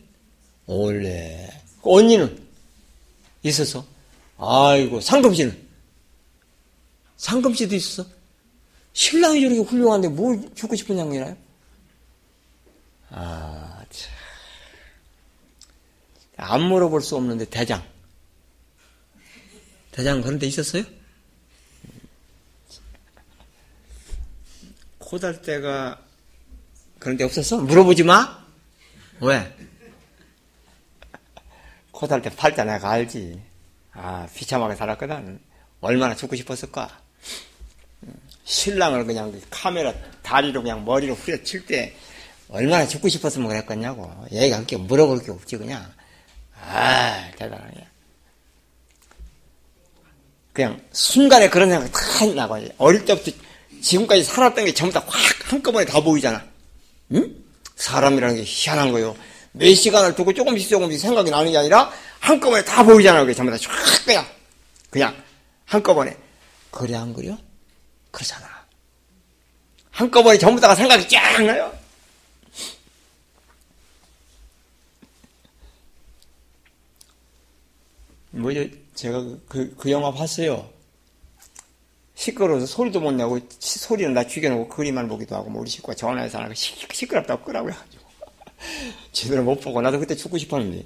[0.66, 1.49] 원래.
[1.82, 2.41] 그 언니는?
[3.43, 3.86] 있었어.
[4.38, 5.68] 아이고, 상금 씨는?
[7.18, 8.10] 상금 씨도 있었어.
[8.93, 11.36] 신랑이 저렇게 훌륭한데 뭘 죽고 싶은 양이나요?
[13.10, 14.12] 아, 참.
[16.38, 17.84] 안 물어볼 수 없는데, 대장.
[19.91, 20.84] 대장 그런 데 있었어요?
[25.14, 25.99] 코달 때가
[26.97, 27.57] 그런 데 없었어?
[27.57, 28.43] 물어보지 마?
[29.22, 29.55] 왜?
[31.91, 33.39] 코달 때 팔자 내가 알지.
[33.91, 35.39] 아, 비참하게 살았거든.
[35.82, 36.89] 얼마나 죽고 싶었을까?
[38.43, 39.93] 신랑을 그냥 카메라
[40.24, 41.95] 다리로 그냥 머리로 후려칠 때
[42.49, 44.11] 얼마나 죽고 싶었으면 그랬겠냐고.
[44.32, 45.93] 얘가 그렇게 물어볼 게 없지, 그냥.
[46.59, 47.88] 아, 대단하네.
[50.53, 53.32] 그냥 순간에 그런 생각 다 나고 어릴 때부터
[53.84, 56.44] 지금까지 살았던 게 전부 다 확 한꺼번에 다 보이잖아.
[57.12, 57.44] 응?
[57.76, 59.16] 사람이라는 게 희한한 거요.
[59.52, 63.20] 몇 시간을 두고 조금씩 조금씩 생각이 나는 게 아니라 한꺼번에 다 보이잖아.
[63.22, 63.70] 그게 전부 다쫙
[64.06, 64.26] 그냥
[64.90, 65.24] 그냥
[65.66, 66.18] 한꺼번에
[66.72, 67.38] 그래 안 그려?
[68.12, 68.48] 그러잖아.
[69.92, 71.72] 한꺼번에 전부 다가 생각이 쫙 나요.
[78.32, 78.66] 뭐죠?
[78.96, 80.70] 제가 그, 그 영화 봤어요.
[82.24, 86.49] 시끄러워서 소리도 못 내고 소리는 다 죽여놓고 그림만 보기도 하고 뭐 우리 식구가 전화해서 하는
[86.49, 88.03] 거 시끄럽다고 끄라고 해가지고.
[89.11, 90.86] 제대로 못 보고 나도 그때 죽고 싶었는데.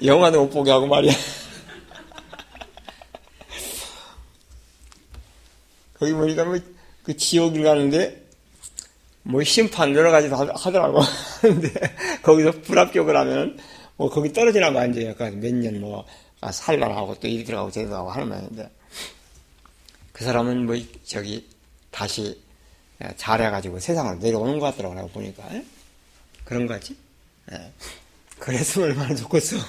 [0.02, 1.12] 영화도 못 보게 하고 말이야.
[5.98, 6.76] 거기 보니까 뭐
[7.06, 8.26] 그 지옥을 가는데
[9.22, 11.00] 뭐 심판 여러 가지 하더라고.
[11.40, 11.70] 근데
[12.22, 13.56] 거기서 불합격을 하면
[13.96, 16.04] 뭐 거기 떨어지나고 이제 약간 몇년뭐
[16.50, 18.68] 살만하고 또 일 들어가고 제대로 하는 모양인데
[20.16, 21.46] 그 사람은 뭐 저기
[21.90, 22.40] 다시
[23.18, 25.62] 잘해가지고 세상으로 내려오는 것 같더라고 내가 보니까 에?
[26.42, 26.96] 그런 거지
[27.52, 27.70] 예.
[28.38, 29.58] 그랬으면 얼마나 좋겠어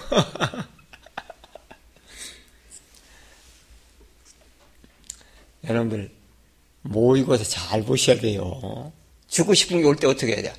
[5.65, 6.15] 여러분들
[6.83, 8.93] 모의고사 잘 보셔야 돼요
[9.27, 10.53] 죽고 싶은 게 올 때 어떻게 해야 돼?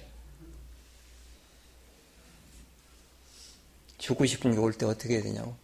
[3.96, 5.56] 죽고 싶은 게 올 때 어떻게 해야 되냐고.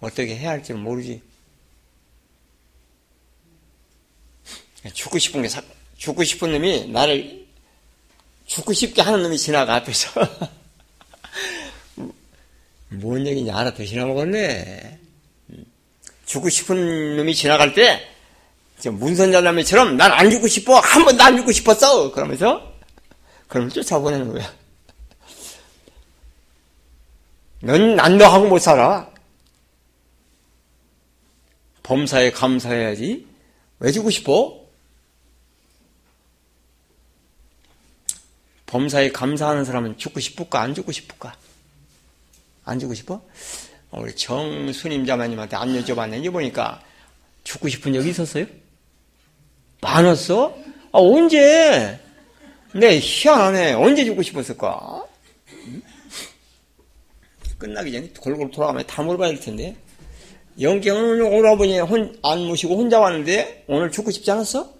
[0.00, 1.22] 어떻게 해야 할지 모르지.
[4.90, 5.48] 죽고 싶은 게,
[5.96, 7.46] 죽고 싶은 놈이 나를
[8.46, 10.10] 죽고 싶게 하는 놈이 지나가, 앞에서.
[12.88, 14.98] 뭔 얘기인지 알아듣시나 먹었네.
[16.26, 18.08] 죽고 싶은 놈이 지나갈 때,
[18.84, 20.78] 문선자남이처럼 난 안 죽고 싶어!
[20.80, 22.10] 한 번도 안 죽고 싶었어!
[22.10, 22.74] 그러면서,
[23.46, 24.52] 그럼 쫓아보내는 거야.
[27.60, 29.08] 넌 난도하고 못 살아.
[31.84, 33.26] 범사에 감사해야지.
[33.78, 34.61] 왜 죽고 싶어?
[38.72, 40.62] 범사에 감사하는 사람은 죽고 싶을까?
[40.62, 41.36] 안 죽고 싶을까?
[42.64, 43.20] 안 죽고 싶어?
[43.90, 46.82] 우리 정수님 자매님한테 안 여쭤봤는지 보니까
[47.44, 48.46] 죽고 싶은 적이 있었어요?
[49.82, 50.56] 많았어?
[50.90, 52.00] 아, 언제?
[52.74, 53.74] 네, 희한하네.
[53.74, 55.04] 언제 죽고 싶었을까?
[57.58, 59.76] 끝나기 전에 골골 돌아가면 다 물어봐야 될 텐데.
[60.58, 64.72] 영경은 오라버니 혼, 안 모시고 혼자 왔는데 오늘 죽고 싶지 않았어?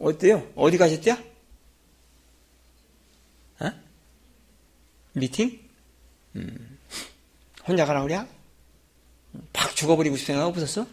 [0.00, 0.46] 어때요?
[0.56, 1.31] 어디 가셨대요?
[5.12, 5.58] 미팅?
[6.36, 6.78] 음.
[7.66, 8.24] 혼자 가라 그래?
[9.52, 10.86] 팍 죽어버리고 싶은 생각 없었어?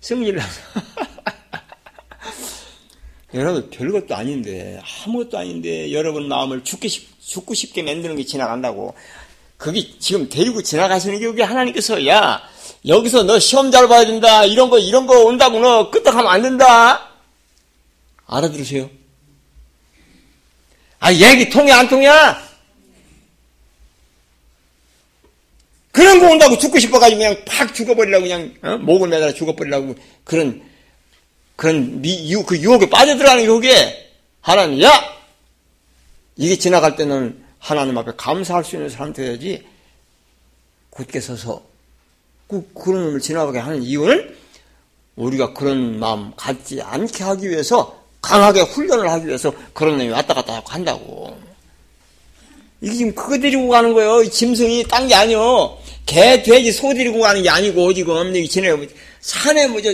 [0.00, 0.40] 승리를
[3.34, 8.94] 여러분 별것도 아닌데 아무것도 아닌데 여러분 마음을 죽기 죽고 싶게 만드는 게 지나간다고
[9.56, 12.42] 그게 지금 데리고 지나가시는 게 그게 하나님께서 야
[12.86, 17.08] 여기서 너 시험 잘 봐야 된다 이런 거 이런 거 온다고 너 끄떡하면 안 된다
[18.26, 18.90] 알아들으세요?
[20.98, 22.08] 아 얘기 통해 안 통해?
[25.92, 28.78] 그런 거 온다고 죽고 싶어가지고 그냥 팍 죽어버리려고 그냥 어?
[28.78, 30.62] 목을 매달아 죽어버리려고 그런
[31.54, 34.90] 그런 미, 유, 그 유혹에 빠져들어가는 게 그게 하나님 야
[36.36, 39.64] 이게 지나갈 때는 하나님 앞에 감사할 수 있는 사람 되야지
[40.90, 41.62] 굳게 서서
[42.48, 44.34] 그, 그런 놈을 지나가게 하는 이유는
[45.16, 50.62] 우리가 그런 마음 갖지 않게 하기 위해서 강하게 훈련을 하기 위해서 그런 놈이 왔다 갔다
[50.64, 51.36] 한다고.
[52.80, 54.28] 이게 지금 그거 데리고 가는 거예요.
[54.28, 55.78] 짐승이 딴 게 아니요.
[56.06, 58.86] 개, 돼지, 소 데리고 가는 게 아니고 지금 여기 지내고 뭐
[59.20, 59.90] 산에 뭐 저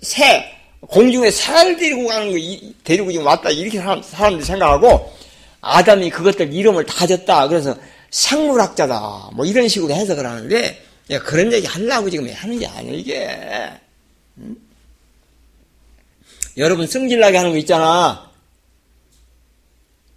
[0.00, 0.44] 새,
[0.80, 2.38] 공중에 새를 데리고 가는 거
[2.84, 5.12] 데리고 지금 왔다 이렇게 사람, 사람들이 생각하고
[5.60, 7.48] 아담이 그것들 이름을 다 줬다.
[7.48, 7.76] 그래서
[8.10, 9.30] 생물학자다.
[9.34, 13.70] 뭐 이런 식으로 해석을 하는데 야, 그런 얘기 하려고 지금 하는 게 아니야 이게.
[14.38, 14.56] 응?
[16.56, 18.30] 여러분 성질나게 하는 거 있잖아.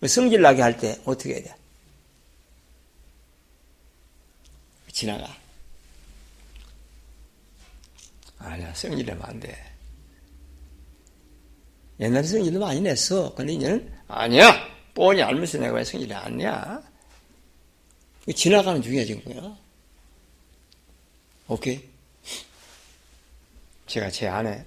[0.05, 1.55] 성질나게 할 때 어떻게 해야 돼?
[4.93, 5.35] 지나가.
[8.37, 9.73] 아니야, 성질내면 안 돼.
[11.99, 13.33] 옛날에 성질도 많이 냈어.
[13.33, 14.67] 근데 이제는, 아니야!
[14.93, 16.81] 뻔히 알면서 내가 왜 성질이 안 내?
[18.35, 19.57] 지나가는 지금 뭐야.
[21.47, 21.83] 오케이?
[23.87, 24.63] 제가 제 아내,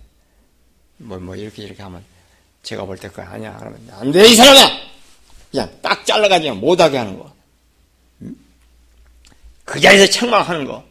[0.98, 2.04] 뭐, 뭐, 이렇게, 이렇게 하면,
[2.62, 3.56] 제가 볼 때 그거 아니야.
[3.58, 4.80] 그러면, 안 돼, 이 사람아!
[5.50, 7.34] 그냥 딱 잘라가지고 못하게 하는 거.
[9.66, 10.82] 그 자리에서 책망하는 거.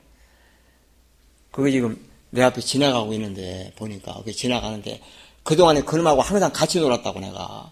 [1.52, 1.98] 그게 지금
[2.30, 5.02] 내 앞에 지나가고 있는데, 보니까, 그게 지나가는데,
[5.44, 7.72] 그동안에 그놈하고 항상 같이 놀았다고 내가.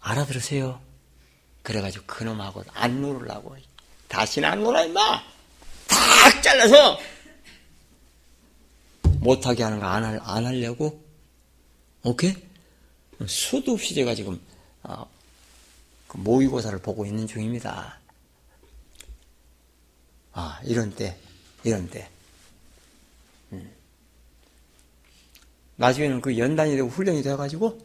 [0.00, 0.80] 알아들으세요.
[1.62, 3.56] 그래가지고 그놈하고 안 놀으려고.
[4.08, 5.22] 다시는 안 놀아, 임마!
[5.88, 6.98] 탁 잘라서!
[9.18, 11.04] 못하게 하는 거안안 하려고?
[12.04, 12.34] 오케이?
[13.26, 14.40] 수도 없이 제가 지금,
[14.84, 15.04] 어,
[16.06, 17.99] 그 모의고사를 보고 있는 중입니다.
[20.32, 21.16] 아, 이런 때,
[21.64, 22.08] 이런 때.
[23.52, 23.70] 음.
[25.76, 27.78] 나중에는 그 연단이 되고 훈련이 돼가지고,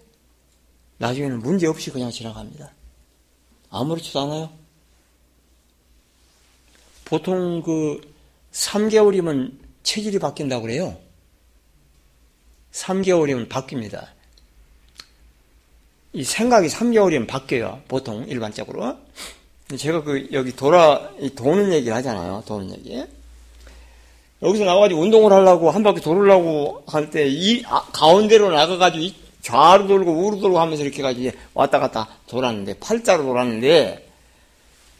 [0.98, 2.72] 나중에는 문제 없이 그냥 지나갑니다.
[3.70, 4.66] 아무렇지도 않아요.
[7.04, 8.02] 보통 그
[8.52, 11.00] 3개월이면 체질이 바뀐다고 그래요.
[12.72, 14.08] 3개월이면 바뀝니다.
[16.14, 17.84] 이 생각이 3개월이면 바뀌어요.
[17.88, 18.98] 보통 일반적으로.
[19.78, 22.44] 제가 그 여기 돌아 도는 얘기를 하잖아요.
[22.46, 23.04] 도는 얘기.
[24.44, 27.64] 여기서 나와가지고 운동을 하려고 한 바퀴 돌으려고 할 때 이
[27.94, 34.08] 가운데로 나가가지고 좌로 돌고 우로 돌고 하면서 이렇게 가지고 왔다 갔다 돌았는데 팔자로 돌았는데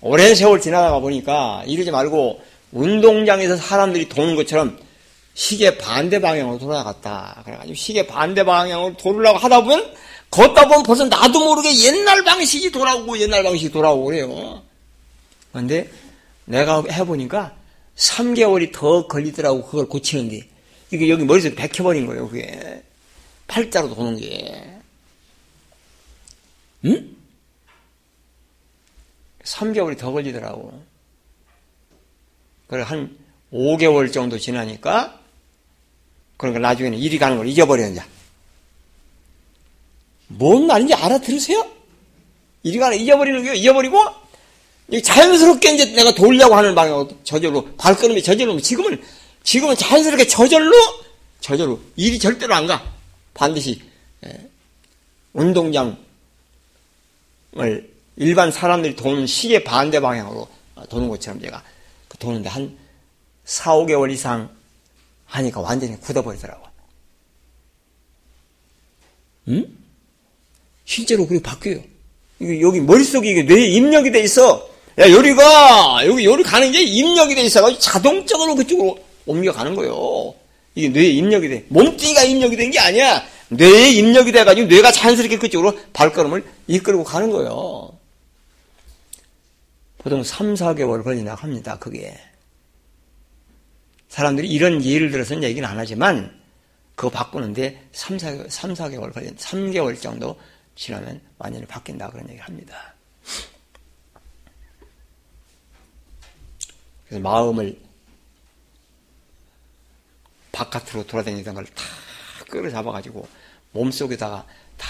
[0.02, 2.42] 오랜 세월 지나다가 보니까 이러지 말고
[2.72, 4.80] 운동장에서 사람들이 도는 것처럼
[5.36, 7.42] 시계 반대 방향으로 돌아갔다.
[7.46, 9.94] 그래가지고 시계 반대 방향으로 돌으려고 하다 보면
[10.36, 14.62] 걷다 보면 벌써 나도 모르게 옛날 방식이 돌아오고 옛날 방식이 돌아오고 그래요.
[15.54, 15.90] 근데
[16.44, 17.56] 내가 해보니까
[17.96, 20.46] 3개월이 더 걸리더라고 그걸 고치는데
[20.92, 22.84] 이게 여기 머릿속에 백혀버린 거예요 그게.
[23.48, 24.74] 팔자로 도는 게.
[26.84, 27.16] 응?
[29.44, 30.84] 3개월이 더 걸리더라고.
[32.68, 33.18] 그래 한
[33.54, 35.18] 5개월 정도 지나니까
[36.36, 38.06] 그러니까 나중에는 이리 가는 걸 잊어버렸냐
[40.38, 41.66] 뭔 말인지 알아들으세요?
[42.64, 43.98] 이리 가는 잊어버리는 게 잊어버리고
[45.04, 49.02] 자연스럽게 이제 내가 돌려고 하는 방향으로 저절로 발걸음이 저절로 지금은
[49.44, 50.76] 지금은 자연스럽게 저절로
[51.40, 52.84] 저절로 일이 절대로 안 가.
[53.34, 53.82] 반드시
[54.26, 54.50] 예,
[55.34, 55.98] 운동장을
[58.18, 60.48] 일반 사람들이 도는 시계 반대 방향으로
[60.90, 61.64] 도는 것처럼 제가
[62.08, 62.78] 그 도는데 한
[63.44, 64.50] 4, 5개월 이상
[65.26, 66.66] 하니까 완전히 굳어버리더라고.
[69.50, 69.85] 응?
[70.86, 71.80] 실제로 그게 바뀌어요.
[72.62, 74.70] 여기 머릿속에 이게 뇌에 입력이 돼 있어.
[75.00, 80.34] 야, 요리가, 여기 요리 가는 게 입력이 돼 있어가지고 자동적으로 그쪽으로 옮겨가는 거예요.
[80.76, 81.66] 이게 뇌에 입력이 돼.
[81.70, 83.26] 몸뚱이가 입력이 된 게 아니야.
[83.50, 87.92] 뇌에 입력이 돼가지고 뇌가 자연스럽게 그쪽으로 발걸음을 이끌고 가는 거예요.
[89.98, 92.16] 보통 3, 4개월 걸린다고 합니다, 그게.
[94.10, 96.32] 사람들이 이런 예를 들어서는 얘기는 안 하지만,
[96.96, 100.38] 그거 바꾸는데 3, 4개월, 3, 4개월 걸린, 3개월 정도
[100.76, 102.94] 지나면 완전히 바뀐다, 그런 얘기를 합니다.
[107.08, 107.80] 그래서 마음을
[110.52, 111.84] 바깥으로 돌아다니던 걸 다
[112.50, 113.28] 끌어잡아가지고
[113.72, 114.46] 몸속에다가
[114.78, 114.88] 다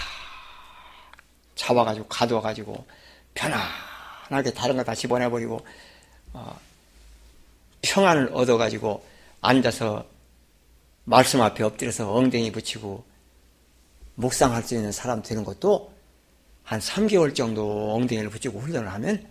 [1.56, 2.86] 잡아가지고 가둬가지고
[3.34, 5.66] 편안하게 다른 거 다 집어내버리고
[6.34, 6.60] 어,
[7.82, 9.06] 평안을 얻어가지고
[9.42, 10.06] 앉아서
[11.06, 13.06] 말씀 앞에 엎드려서 엉덩이 붙이고
[14.16, 15.94] 묵상할 수 있는 사람 되는 것도
[16.64, 19.26] 한 3개월 정도 엉덩이를 붙이고 훈련을 하면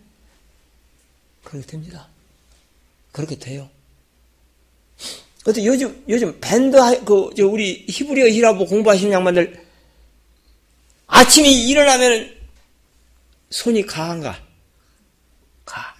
[1.42, 2.08] 그렇게 됩니다.
[3.12, 3.68] 그렇게 돼요.
[5.44, 9.62] 그래서 요즘, 요즘 밴드, 그, 저, 우리 히브리어 히라보 공부하시는 양반들
[11.06, 12.34] 아침에 일어나면
[13.50, 14.40] 손이 가한가?
[15.64, 15.94] 가.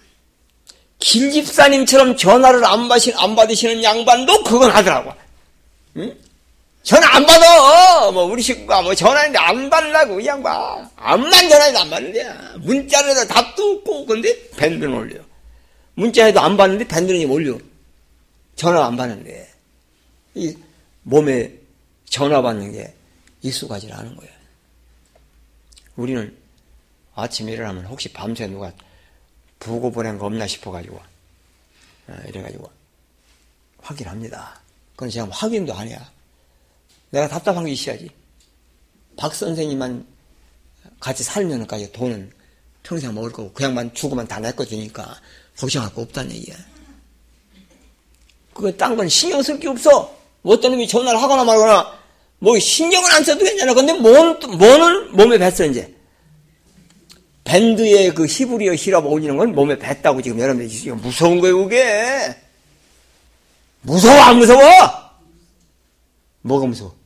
[0.99, 5.13] 길집사님처럼 전화를 안 받으시는 양반도 그건 하더라고.
[5.97, 6.17] 응?
[6.85, 8.11] 전화 안 받아!
[8.11, 10.87] 뭐, 우리 식구가 뭐 전화했는데 안 받으려고, 이 양반.
[10.95, 12.53] 암만 전화해도 안 받는데야.
[12.59, 15.19] 문자로 답도 없고, 근데 밴드는 올려.
[15.95, 17.57] 문자에도 안 받는데 밴드는 올려.
[18.55, 19.51] 전화 안 받는데.
[20.35, 20.55] 이
[21.01, 21.51] 몸에
[22.07, 22.93] 전화 받는 게
[23.41, 24.31] 익숙하지 않은 거예요.
[25.95, 26.37] 우리는
[27.15, 28.71] 아침에 일어나면 혹시 밤새 누가
[29.57, 31.01] 부고 보낸 거 없나 싶어가지고,
[32.09, 32.69] 어, 이래가지고
[33.81, 34.61] 확인합니다.
[34.91, 36.14] 그건 제가 확인도 안 해야.
[37.15, 38.09] 내가 답답한 게 있어야지.
[39.15, 40.05] 박 선생님만
[40.99, 42.29] 같이 살면까지 돈은
[42.83, 45.15] 평생 먹을 거고, 그 양반 죽으면 다내 거 주니까
[45.57, 46.55] 걱정할 거 없다는 얘기야.
[48.53, 50.13] 그거 딴 건 신경 쓸 게 없어.
[50.41, 51.97] 뭐 어떤 놈이 전화를 하거나 말거나,
[52.39, 53.73] 뭐 신경을 안 써도 괜찮아.
[53.73, 55.95] 근데 뭔, 뭐는 몸에 뱄어, 이제.
[57.45, 62.35] 밴드의 그 히브리어 히라고 올리는 건 몸에 뱄다고 지금 여러분들이 지금 무서운 거예요, 그게.
[63.83, 64.61] 무서워, 안 무서워?
[66.41, 67.04] 뭐가 무서워?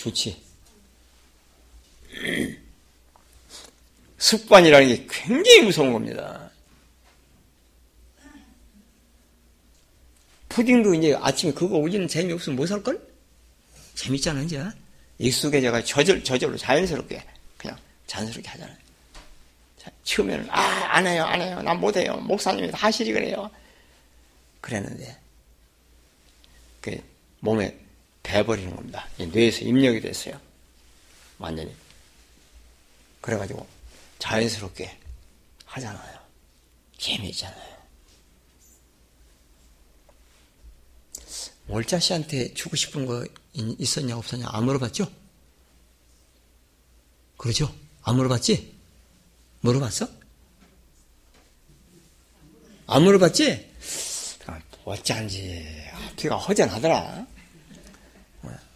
[0.00, 0.42] 좋지.
[4.16, 6.50] 습관이라는 게 굉장히 무서운 겁니다.
[10.48, 12.98] 푸딩도 이제 아침에 그거 올리는 재미없으면 못 살걸?
[13.94, 14.64] 재밌잖아, 이제.
[15.18, 17.22] 익숙해져가 저절, 저절로 자연스럽게,
[17.58, 17.76] 그냥
[18.06, 18.76] 자연스럽게 하잖아요.
[20.04, 20.60] 처음에는, 아,
[20.96, 21.60] 안 해요, 안 해요.
[21.62, 22.16] 난 못해요.
[22.16, 23.50] 목사님이 하시지 그래요.
[24.62, 25.18] 그랬는데,
[26.80, 27.02] 그
[27.40, 27.78] 몸에
[28.22, 29.06] 배버리는 겁니다.
[29.18, 30.40] 뇌에서 입력이 됐어요.
[31.38, 31.74] 완전히.
[33.20, 33.66] 그래가지고
[34.18, 34.98] 자연스럽게
[35.66, 36.18] 하잖아요.
[36.98, 37.70] 재미있잖아요.
[41.68, 45.10] 월자 씨한테 주고 싶은 거 있었냐 없었냐 안 물어봤죠?
[47.36, 47.72] 그러죠?
[48.02, 48.74] 안 물어봤지?
[49.60, 50.08] 물어봤어?
[52.86, 53.70] 안 물어봤지?
[54.84, 57.26] 어쩐지 앞뒤가 허전하더라.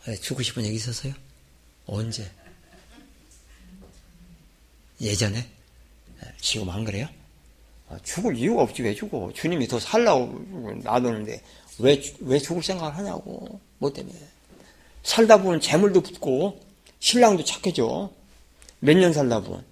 [0.06, 1.12] 어, 주고 싶은 얘기 있었어요?
[1.86, 2.30] 언제?
[5.00, 5.46] 예전에?
[6.40, 7.06] 지금 안 그래요?
[7.88, 9.30] 아, 죽을 이유가 없지 왜 죽어?
[9.34, 11.42] 주님이 더 살라고 놔두는데
[11.80, 13.60] 왜, 왜 죽을 생각을 하냐고.
[13.78, 14.16] 뭐 때문에.
[15.02, 16.60] 살다 보면 재물도 붙고,
[17.00, 18.10] 신랑도 착해져.
[18.80, 19.64] 몇 년 살다 보면.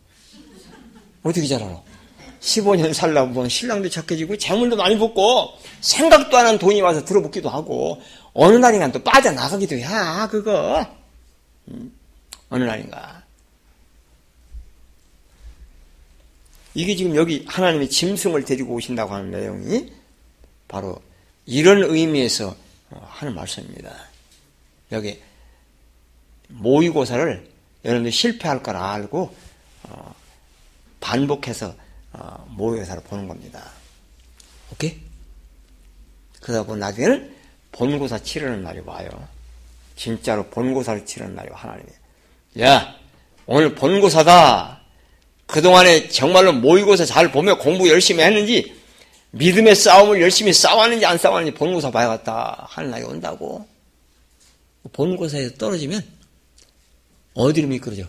[1.23, 1.81] 어떻게 잘 알아?
[2.41, 8.03] 15년 살다 보면 신랑도 착해지고, 재물도 많이 붙고, 생각도 안 한 돈이 와서 들어붙기도 하고,
[8.35, 9.87] 어느 날인가 또 빠져나가기도 해,
[10.31, 10.87] 그거.
[11.69, 11.93] 음,
[12.49, 13.23] 어느 날인가.
[16.75, 19.93] 이게 지금 여기 하나님이 짐승을 데리고 오신다고 하는 내용이
[20.69, 21.03] 바로
[21.45, 22.57] 이런 의미에서
[22.91, 23.95] 어, 하는 말씀입니다.
[24.93, 25.23] 여기
[26.49, 27.51] 모의고사를
[27.85, 29.35] 여러분들 실패할 걸 알고
[29.85, 30.15] 어,
[31.01, 31.75] 반복해서
[32.13, 33.71] 어, 모의고사를 보는 겁니다.
[34.73, 34.99] 오케이?
[36.41, 37.32] 그러다 보면 나중에는
[37.73, 39.09] 본고사 치르는 날이 와요.
[39.97, 41.89] 진짜로 본고사를 치르는 날이 와, 하나님이.
[42.61, 42.95] 야,
[43.47, 44.81] 오늘 본고사다.
[45.47, 48.75] 그동안에 정말로 모의고사 잘 보며 공부 열심히 했는지
[49.33, 53.67] 믿음의 싸움을 열심히 싸웠는지 안 싸웠는지 본고사 봐야겠다 하는 날이 온다고.
[54.93, 56.05] 본고사에서 떨어지면
[57.35, 58.07] 어디로 미끄러져?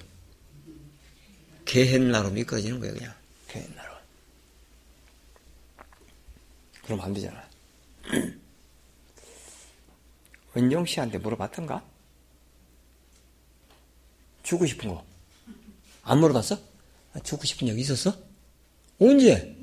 [1.65, 3.13] 개헨나로 미끄러지는 거예요, 그냥.
[3.47, 3.93] 개헨나로.
[6.83, 7.41] 그럼 안 되잖아.
[10.55, 11.83] 은정 씨한테 물어봤던가?
[14.43, 15.03] 주고 싶은 거.
[16.03, 16.57] 안 물어봤어?
[17.13, 18.15] 아, 주고 싶은 적 있었어?
[18.99, 19.55] 언제?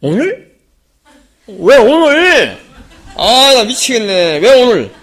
[0.00, 0.58] 오늘?
[1.46, 2.58] 왜 오늘?
[3.16, 4.38] 아, 나 미치겠네.
[4.38, 4.94] 왜 오늘?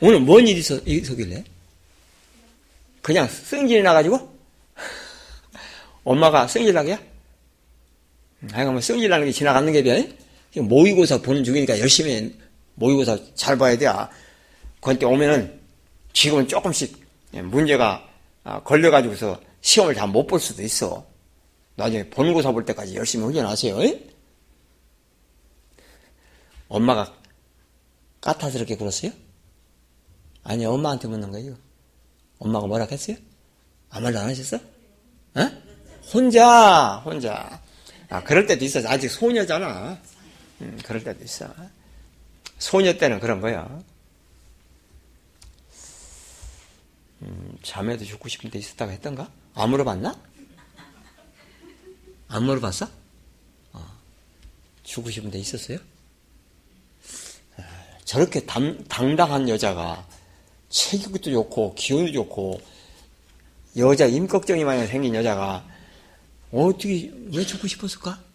[0.00, 1.44] 오늘 뭔 일이 있어, 있었길래?
[3.02, 4.36] 그냥 승질 나가지고?
[6.04, 7.00] 엄마가 승질 나게야?
[8.52, 10.16] 아이고, 뭐 승질 나는 게 지나가는 게 돼?
[10.56, 12.36] 모의고사 보는 중이니까 열심히
[12.78, 13.86] 모의고사 잘 봐야 돼.
[14.80, 15.60] 그때 오면은
[16.12, 18.04] 지금은 조금씩 문제가
[18.44, 21.04] 아, 걸려가지고서 시험을 다 못 볼 수도 있어.
[21.74, 23.82] 나중에 본고사 볼 때까지 열심히 훈련하세요.
[23.82, 24.04] 에?
[26.68, 27.14] 엄마가
[28.20, 29.10] 까탈스럽게 굴었어요?
[30.44, 31.56] 아니, 엄마한테 묻는 거예요.
[32.38, 33.16] 엄마가 뭐라 했어요?
[33.90, 34.56] 아무 말도 안 하셨어?
[34.56, 35.50] 어?
[36.12, 37.60] 혼자, 혼자.
[38.08, 38.80] 아, 그럴 때도 있어.
[38.86, 39.98] 아직 소녀잖아.
[40.62, 41.46] 음, 그럴 때도 있어.
[42.58, 43.68] 소녀 때는 그런 거야.
[47.22, 49.30] 음, 자매도 죽고 싶은 데 있었다고 했던가?
[49.54, 50.16] 안 물어봤나?
[52.28, 52.88] 안 물어봤어?
[53.72, 53.86] 어,
[54.82, 55.78] 죽고 싶은 데 있었어요?
[57.56, 57.62] 아,
[58.04, 60.06] 저렇게 담, 당당한 여자가
[60.68, 62.60] 체격도 좋고 기운도 좋고
[63.78, 65.66] 여자 임꺽정이 많이 생긴 여자가
[66.52, 68.27] 어떻게 왜 죽고 싶었을까?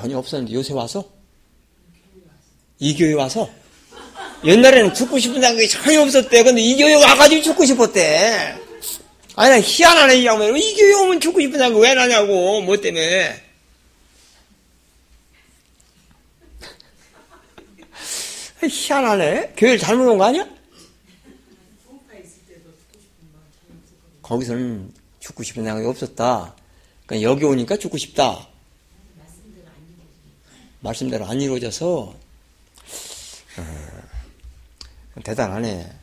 [0.00, 1.04] 전혀 없었는데 요새 와서
[2.78, 3.50] 이 교회 와서
[4.44, 6.42] 옛날에는 죽고 싶은 생각이 전혀 없었대.
[6.42, 8.56] 근데 이 교회 와가지고 죽고 싶었대.
[9.36, 10.56] 아니, 나 희한하네, 이 양반.
[10.56, 13.42] 이 교회 오면 죽고 싶은 생각 왜 나냐고, 뭐 때문에.
[18.62, 19.54] 희한하네.
[19.56, 20.46] 교회를 잘못 온 거 아니야?
[24.22, 26.54] 거기서는 죽고 싶은 생각이 없었다.
[27.06, 28.46] 그러니까 여기 오니까 죽고 싶다.
[30.80, 32.14] 말씀대로 안 이루어져서
[33.58, 36.00] 어, 대단하네.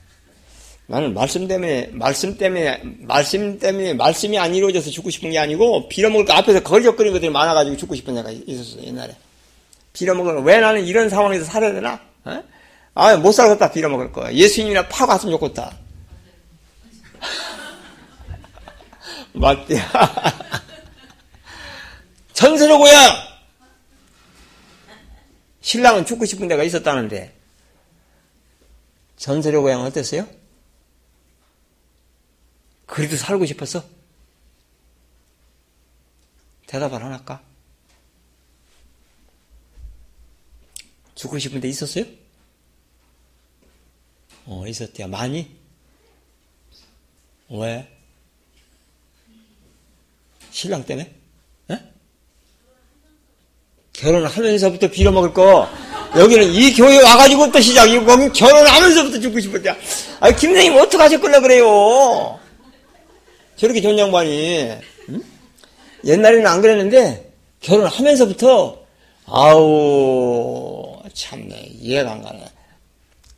[0.89, 6.25] 나는 말씀 때문에 말씀 때문에 말씀 때문에 말씀이 안 이루어져서 죽고 싶은 게 아니고 빌어먹을
[6.25, 9.15] 거 앞에서 거리적거리는 것들이 많아가지고 죽고 싶은 데가 있었어 옛날에.
[9.91, 11.99] 빌어먹을 왜 나는 이런 상황에서 살아야 되나?
[12.23, 12.41] 어?
[12.93, 14.31] 아못 살겠다 빌어먹을 거.
[14.31, 15.75] 예수님이나 파고 왔으면 좋겠다.
[19.33, 19.83] 맞대야.
[22.33, 23.26] 전세로 고향.
[25.67, 27.37] 신랑은 죽고 싶은 데가 있었다는데
[29.17, 30.25] 전세로 고향 어땠어요?
[32.85, 33.83] 그래도 살고 싶었어?
[36.67, 37.43] 대답을 안 할까?
[41.15, 42.05] 죽고 싶은 데 있었어요?
[44.45, 45.09] 어, 있었대요.
[45.09, 45.53] 많이?
[47.49, 47.93] 왜?
[50.49, 51.13] 신랑 때문에?
[51.71, 51.96] 에?
[54.07, 55.67] 결혼하면서부터 빌어먹을 거.
[56.15, 59.75] 여기는 이 교회 와가지고 또 시작이고, 결혼하면서부터 죽고 싶었대.
[60.21, 62.39] 아, 김생님 어떡하셨길래 그래요?
[63.57, 64.71] 저렇게 좋은 양반이.
[65.09, 65.23] 응?
[66.05, 68.79] 옛날에는 안 그랬는데, 결혼하면서부터,
[69.25, 72.45] 아우, 참네, 이해가 안 가네.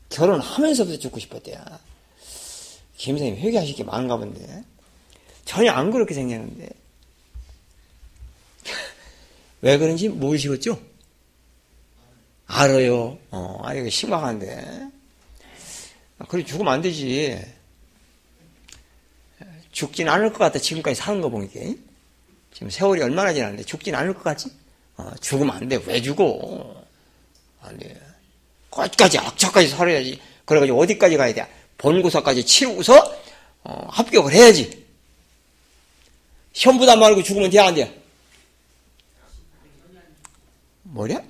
[0.10, 1.58] 결혼하면서부터 죽고 싶었대요.
[2.98, 4.46] 김생님 회개하실 게 많은가 본데.
[5.46, 6.70] 전혀 안 그렇게 생겼는데.
[9.62, 10.80] 왜 그런지 모르시겠죠?
[12.48, 13.18] 알아요.
[13.32, 14.88] 어, 아, 이거 심각한데.
[16.18, 17.40] 아, 그래, 죽으면 안 되지.
[19.72, 20.60] 죽진 않을 것 같다.
[20.60, 21.60] 지금까지 사는 거 보니까.
[22.54, 24.50] 지금 세월이 얼마나 지났는데 죽진 않을 것 같지?
[24.98, 25.80] 어, 죽으면 안 돼.
[25.86, 26.84] 왜 죽어?
[27.62, 27.96] 안 돼.
[28.72, 30.20] 끝까지 악착까지 살아야지.
[30.46, 31.48] 그래가지고 어디까지 가야 돼?
[31.78, 32.96] 본고사까지 치르고서
[33.64, 34.86] 어, 합격을 해야지.
[36.54, 37.99] 시험보다 말고 죽으면 돼, 안 돼?
[40.90, 41.24] 뭐냐?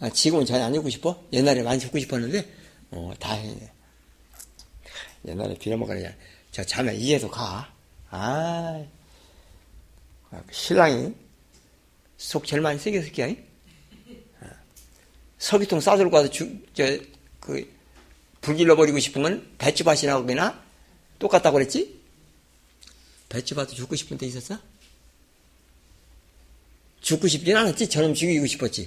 [0.00, 1.24] 아, 지금은 전혀 안 죽고 싶어?
[1.32, 2.48] 옛날에 많이 죽고 싶었는데,
[2.90, 3.72] 어, 다행이네.
[5.26, 6.10] 옛날에 빌어먹으려,
[6.50, 7.72] 저 자매 이해도 가.
[8.10, 8.82] 아,
[10.50, 11.14] 신랑이
[12.16, 13.34] 속 제일 많이 쓰겠을 게야.
[15.38, 16.84] 서기통 싸들고 가서 주, 저,
[17.40, 17.70] 그,
[18.40, 20.62] 불길러 버리고 싶은 건 배추밭이나 거기나
[21.18, 22.00] 똑같다고 그랬지?
[23.28, 24.58] 배추밭도 죽고 싶은 데 있었어?
[27.00, 27.88] 죽고 싶진 않았지?
[27.88, 28.86] 저놈 죽이고 싶었지?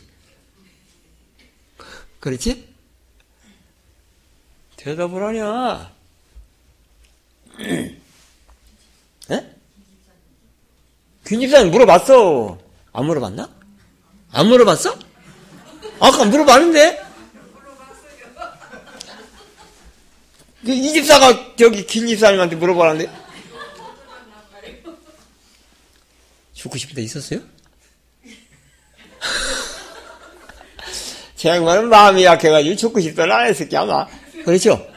[2.20, 2.74] 그렇지?
[4.78, 5.94] 대답을 하냐?
[9.32, 9.56] 예?
[11.26, 12.60] 김집사님 물어봤어.
[12.92, 13.50] 안 물어봤나?
[14.32, 14.98] 안 물어봤어?
[16.00, 17.04] 아까 물어봤는데?
[20.66, 23.12] 그이 집사가 저기 김 집사님한테 물어보라는데
[26.54, 27.42] 죽고 싶은 데 있었어요?
[31.36, 34.08] 제 양반은 마음이 약해가지고 죽고 싶다는 안 했을 게 아마
[34.46, 34.94] 그렇죠?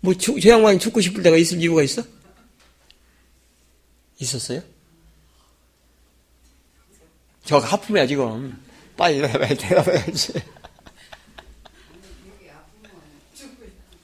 [0.00, 2.02] 뭐, 저, 저 양반이 죽고 싶을 때가 있을 이유가 있어?
[4.18, 4.62] 있었어요?
[7.44, 8.62] 저가 하품이야, 지금.
[8.96, 9.20] 빨리
[9.56, 10.32] 대답해야지.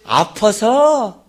[0.05, 1.25] 아파서?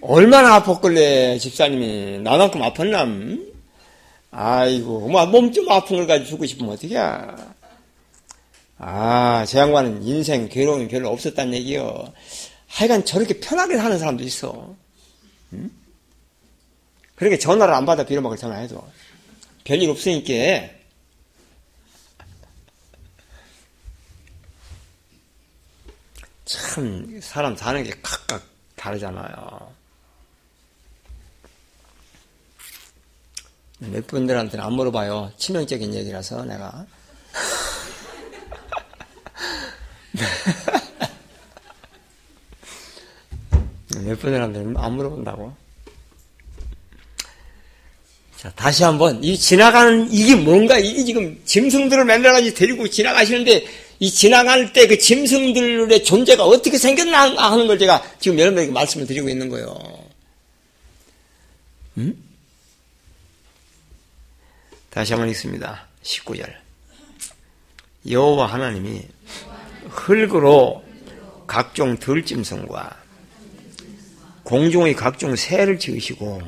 [0.00, 2.20] 얼마나 아팠길래, 집사님이.
[2.20, 3.57] 나만큼 아팠나?
[4.30, 6.96] 아이고, 뭐, 몸좀 아픈 걸 가지고 죽고 싶으면 어떡해.
[8.78, 12.12] 아, 제 양반은 인생 괴로움이 별로 없었단 얘기요.
[12.68, 14.76] 하여간 저렇게 편하게 사는 사람도 있어.
[15.54, 15.70] 응?
[17.16, 18.86] 그렇게 전화를 안 받아 빌어먹을 전화해도.
[19.64, 20.68] 별일 없으니까.
[26.44, 28.42] 참, 사람 사는 게 각각
[28.76, 29.77] 다르잖아요.
[33.78, 35.32] 몇 분들한테는 안 물어봐요.
[35.38, 36.86] 치명적인 얘기라서 내가.
[44.04, 45.54] 몇 분들한테는 안 물어본다고.
[48.36, 53.66] 자, 다시 한번, 이 지나가는, 이게 뭔가, 이게 지금 짐승들을 만들어가지고 데리고 지나가시는데,
[54.00, 59.28] 이 지나갈 때 그 짐승들의 존재가 어떻게 생겼나 하는 걸 제가 지금 여러분에게 말씀을 드리고
[59.28, 59.76] 있는 거예요.
[61.96, 62.27] 음?
[64.98, 65.86] 다시 한번 읽습니다.
[66.02, 66.52] 19절.
[68.10, 69.06] 여호와 하나님이
[69.90, 70.82] 흙으로
[71.46, 72.96] 각종 들짐승과
[74.42, 76.42] 공중의 각종 새를 지으시고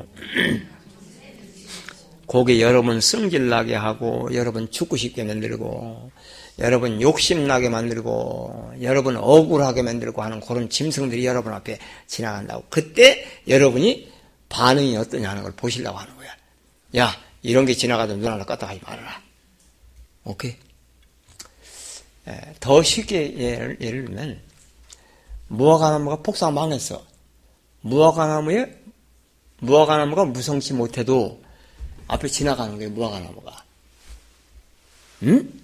[2.27, 6.11] 고개 여러분 승질나게 하고 여러분 죽고 싶게 만들고
[6.59, 14.11] 여러분 욕심나게 만들고 여러분 억울하게 만들고 하는 그런 짐승들이 여러분 앞에 지나간다고 그때 여러분이
[14.49, 16.35] 반응이 어떠냐 하는 걸 보시려고 하는 거야
[16.97, 19.21] 야 이런 게 지나가도 눈 하나 껐다 하지 말아라
[20.23, 20.55] 오케이
[22.59, 24.41] 더 쉽게 예를, 예를 들면
[25.47, 27.05] 무화과나무가 폭삭 망했어
[27.81, 28.79] 무화과나무에
[29.59, 31.41] 무화과나무가 무성치 못해도
[32.07, 33.63] 앞에 지나가는 거예요 무화과나무가
[35.23, 35.61] 응?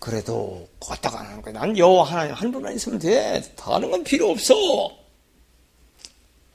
[0.00, 1.52] 그래도 걷다 가는 거야.
[1.52, 3.42] 난 여호와 하나님 한 분만 있으면 돼.
[3.54, 4.54] 다른 건 필요 없어.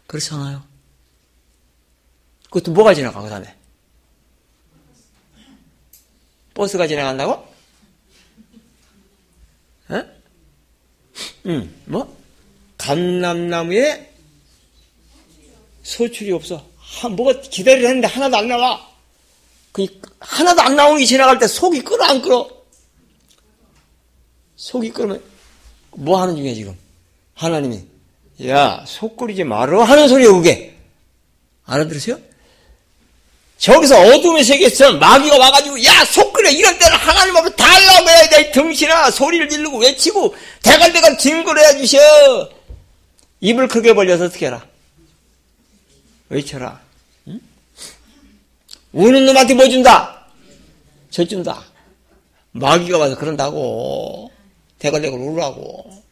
[0.08, 0.64] 그렇잖아요.
[2.46, 3.56] 그것도 뭐가 지나가, 그 다음에?
[6.56, 7.34] 버스가 지나간다고?
[9.90, 10.04] 어?
[11.46, 12.18] 응, 뭐?
[12.78, 14.12] 감남나무에
[15.84, 16.66] 소출이 없어.
[16.80, 18.90] 하, 뭐가 기다리려 했는데 하나도 안 나와.
[19.72, 19.86] 그,
[20.20, 22.50] 하나도 안 나오는 게 지나갈 때 속이 끓어, 안 끓어?
[24.56, 25.22] 속이 끓으면
[25.92, 26.76] 뭐 하는 중이야 지금?
[27.36, 27.86] 하나님이
[28.48, 30.78] 야 속 끓이지 말어 하는 소리야 그게
[31.66, 32.18] 알아들으세요?
[33.66, 38.52] 저기서 어둠의 세계에서 마귀가 와가지고 야속 끓여 이럴 때는 하나님 앞에 달라고 해야 돼.
[38.52, 41.98] 등신아 소리를 지르고 외치고 대갈대갈 징그러야 주셔.
[43.40, 44.64] 입을 크게 벌려서 어떻게 해라?
[46.30, 46.80] 외쳐라.
[47.28, 47.42] 응?
[48.92, 50.28] 우는 놈한테 뭐 준다?
[51.10, 51.64] 저 준다.
[52.52, 54.32] 마귀가 와서 그런다고.
[54.78, 56.04] 대걸대걸 울라고.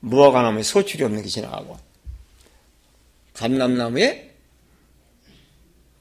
[0.00, 1.87] 무화과 나무에 소출이 없는 게 지나가고
[3.38, 4.34] 감남나무에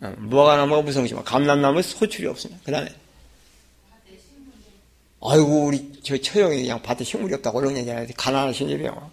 [0.01, 2.93] 어, 무화과 나무가 무성지만 감남나무에 소출이 없으면 그 다음에
[5.23, 9.11] 아이고 우리 저 처형이 그냥 밭에 식물이 없다고 그런 얘기하는데 가난하신 일이요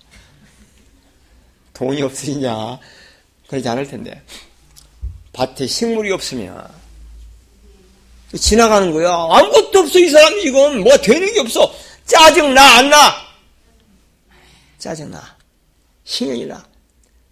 [1.75, 2.79] 돈이 없으시냐
[3.49, 4.23] 그러지 않을 텐데
[5.33, 6.85] 밭에 식물이 없으면
[8.39, 9.11] 지나가는 거야.
[9.13, 10.81] 아무것도 없어, 이 사람 지금.
[10.81, 11.73] 뭐가 되는 게 없어.
[12.05, 13.15] 짜증 나, 안 나?
[14.79, 15.37] 짜증 나.
[16.05, 16.65] 신경이 나.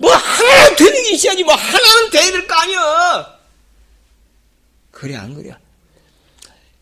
[0.03, 1.45] 뭐 하나는 되는 게 있어야지.
[1.45, 3.39] 뭐 하나는 돼야 될 거 아니야.
[4.91, 5.55] 그래, 안 그래?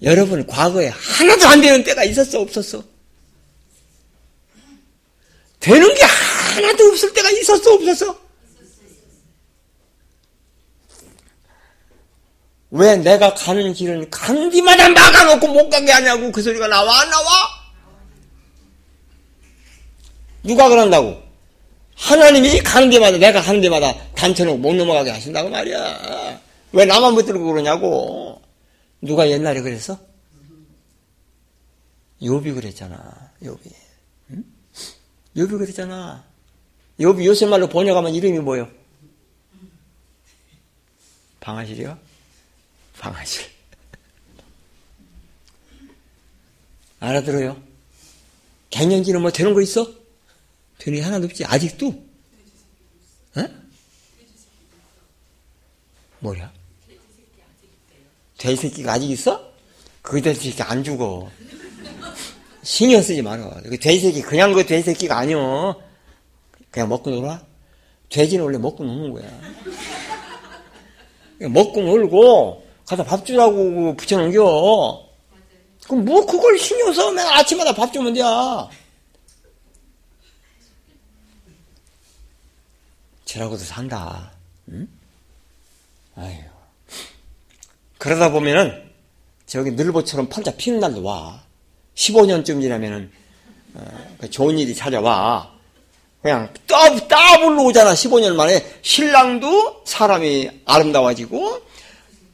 [0.02, 2.82] 여러분, 과거에 하나도 안 되는 때가 있었어, 없었어?
[5.60, 8.18] 되는 게 하나도 없을 때가 있었어, 없었어?
[12.70, 17.30] 왜 내가 가는 길은 간디마다 막아놓고 못 가게 하냐고 그 소리가 나와 안 나와?
[20.44, 21.20] 누가 그런다고?
[22.01, 26.40] 하나님이 가는 데마다 내가 가는 데마다 단체로 못 넘어가게 하신다고 말이야.
[26.72, 28.40] 왜 나만 붙들고 그러냐고.
[29.02, 29.98] 누가 옛날에 그랬어?
[32.22, 33.32] 요비 그랬잖아.
[33.44, 33.70] 요비.
[35.36, 36.24] 여비 그랬잖아.
[37.01, 38.68] 여비 요새 말로 번역하면 이름이 뭐요?
[41.40, 41.98] 방아실이요?
[42.98, 43.44] 방아실.
[47.01, 47.60] 알아들어요?
[48.70, 49.99] 갱년기는 뭐 되는 거 있어?
[50.81, 51.44] 게 하나도 없지.
[51.44, 51.94] 아직도?
[53.39, 53.48] 에?
[56.20, 56.52] 뭐야?
[58.39, 59.52] 돼지 새끼가 아직 있어?
[60.02, 61.31] 그 돼지 새끼 안 죽어.
[62.62, 63.61] 신경 쓰지 마라.
[63.65, 65.81] 그 돼지 새끼, 그냥 그 돼지 새끼가 아니여.
[66.70, 67.44] 그냥 먹고 놀아?
[68.09, 69.40] 돼지는 원래 먹고 노는 거야.
[71.48, 75.09] 먹고 놀고, 가서 밥 주라고 붙여넘겨.
[75.85, 77.11] 그럼 뭐 그걸 신경 써?
[77.11, 78.20] 맨날 아침마다 밥 주면 돼.
[83.31, 84.32] 저라고도 산다.
[84.70, 84.89] 응?
[86.16, 86.35] 아유.
[87.98, 88.90] 그러다 보면은
[89.47, 91.40] 저기 늘보처럼 팔자 피는 날도 와.
[91.94, 93.12] 15년쯤 지나면은
[93.74, 95.48] 어, 그 좋은 일이 찾아와.
[96.23, 97.93] 그냥 따, 따블로 오잖아.
[97.94, 101.61] 15년 만에 신랑도 사람이 아름다워지고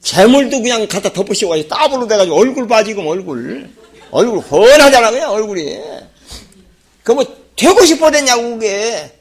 [0.00, 3.68] 재물도 그냥 갖다 덮으시고 따블로 돼가지고 얼굴 빠지고 얼굴
[4.10, 5.78] 얼굴 훤하잖아 그냥 얼굴이.
[7.02, 7.24] 그 뭐
[7.54, 9.12] 되고 싶어 됐냐고 그게.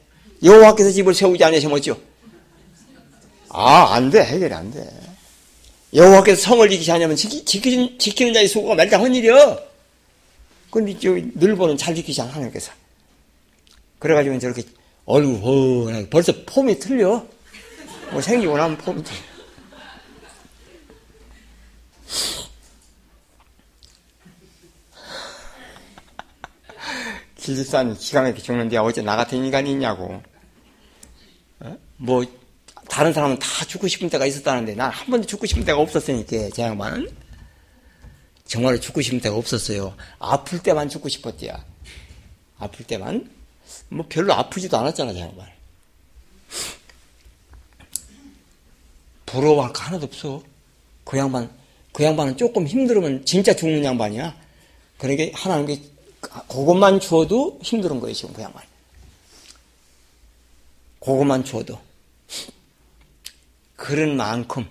[0.44, 1.98] 여호와께서 집을 세우지 어찌요?
[3.50, 4.24] 아, 안 돼.
[4.24, 4.86] 해결이 안 돼.
[5.94, 9.60] 여호와께서 성을 지키지 않으면 지키, 지키는, 지키는 자의 수고가 말다 헌일이여.
[10.70, 12.72] 근데 저 늘보는 잘 지키지 않아, 하나님께서.
[14.00, 14.64] 그래가지고 저렇게
[15.06, 17.26] 얼굴 훤하게 벌써 폼이 틀려.
[18.12, 19.18] 뭐 생기고 나면 폼이 틀려.
[27.46, 30.24] 길집사는 기가 막히게 죽는데 어째 나 같은 인간이 있냐고.
[31.60, 31.78] 어?
[31.98, 32.26] 뭐
[32.90, 36.64] 다른 사람은 다 죽고 싶은 때가 있었다는데 난 한 번도 죽고 싶은 때가 없었으니까 제
[36.64, 37.08] 양반은
[38.46, 39.96] 정말로 죽고 싶은 때가 없었어요.
[40.18, 41.54] 아플 때만 죽고 싶었대요.
[42.58, 43.30] 아플 때만
[43.90, 45.48] 뭐 별로 아프지도 않았잖아 제 양반.
[49.28, 50.42] 부러워할 거 하나도 없어.
[51.04, 51.52] 그 양반
[51.92, 54.36] 그 양반은 조금 힘들으면 진짜 죽는 양반이야.
[54.98, 55.95] 그러니까 하나님께
[56.30, 58.64] 그것만 주어도 힘든 거예요 지금 그 양반.
[61.00, 61.80] 그것만 주어도.
[63.76, 64.68] 그런 만큼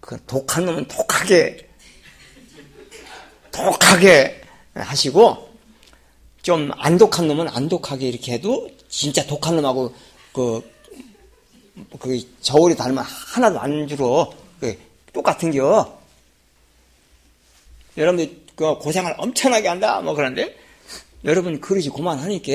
[0.00, 1.68] 그 독한 놈은 독하게
[3.52, 4.40] 독하게
[4.74, 5.46] 하시고
[6.46, 9.92] 좀 안 독한 놈은 안 독하게 이렇게 해도 진짜 독한 놈하고
[10.32, 10.72] 그,
[11.98, 14.78] 그 저울이 닮으면 하나도 안 줄어 그
[15.12, 16.00] 똑같은 겨
[17.96, 20.56] 여러분들 그 고생을 엄청나게 한다 뭐 그런데
[21.24, 22.52] 여러분 그릇이 그만하니까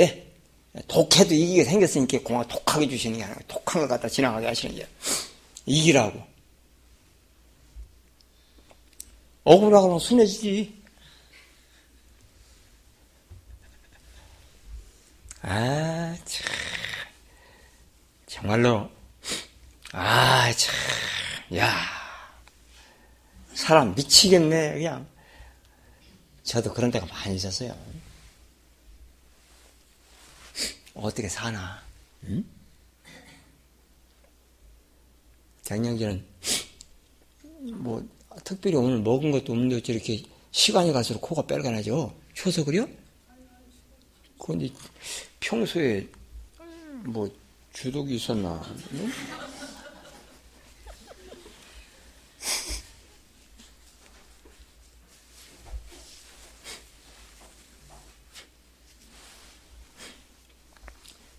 [0.88, 4.88] 독해도 이기게 생겼으니까 공화 독하게 주시는 게 아니라 독한 걸 갖다 지나가게 하시는 게
[5.65, 6.22] 이기라고.
[9.44, 10.82] 억울하고 순해지지.
[15.41, 16.52] 아, 참.
[18.28, 18.90] 정말로,
[19.91, 20.76] 아, 참.
[21.57, 21.73] 야.
[23.53, 25.07] 사람 미치겠네, 그냥.
[26.52, 27.73] 저도 그런 데가 많이 있었어요.
[30.94, 31.82] 어떻게 사나?
[32.26, 32.44] 응?
[35.64, 36.26] 갱년기는
[37.76, 38.06] 뭐
[38.44, 42.14] 특별히 오늘 먹은 것도 없는데 어찌 이렇게 시간이 갈수록 코가 빨간하죠?
[42.34, 42.86] 추워서 그래요?
[44.38, 44.68] 그런데
[45.40, 46.06] 평소에
[47.06, 47.34] 뭐
[47.72, 48.61] 주독이 있었나?
[48.91, 49.10] 응?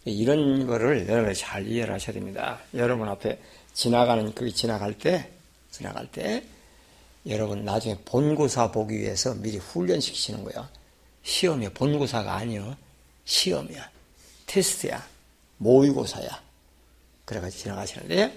[0.04, 2.60] 이런 거를 여러분 잘 이해를 하셔야 됩니다.
[2.74, 3.38] 여러분 앞에
[3.72, 5.30] 지나가는 그 지나갈 때
[5.70, 6.44] 지나갈 때
[7.26, 10.68] 여러분 나중에 본고사 보기 위해서 미리 훈련시키시는 거예요.
[11.22, 11.70] 시험이야.
[11.74, 12.76] 본고사가 아니요.
[13.24, 13.90] 시험이야.
[14.46, 15.06] 테스트야.
[15.58, 16.42] 모의고사야.
[17.24, 18.36] 그래가지고 지나가시는데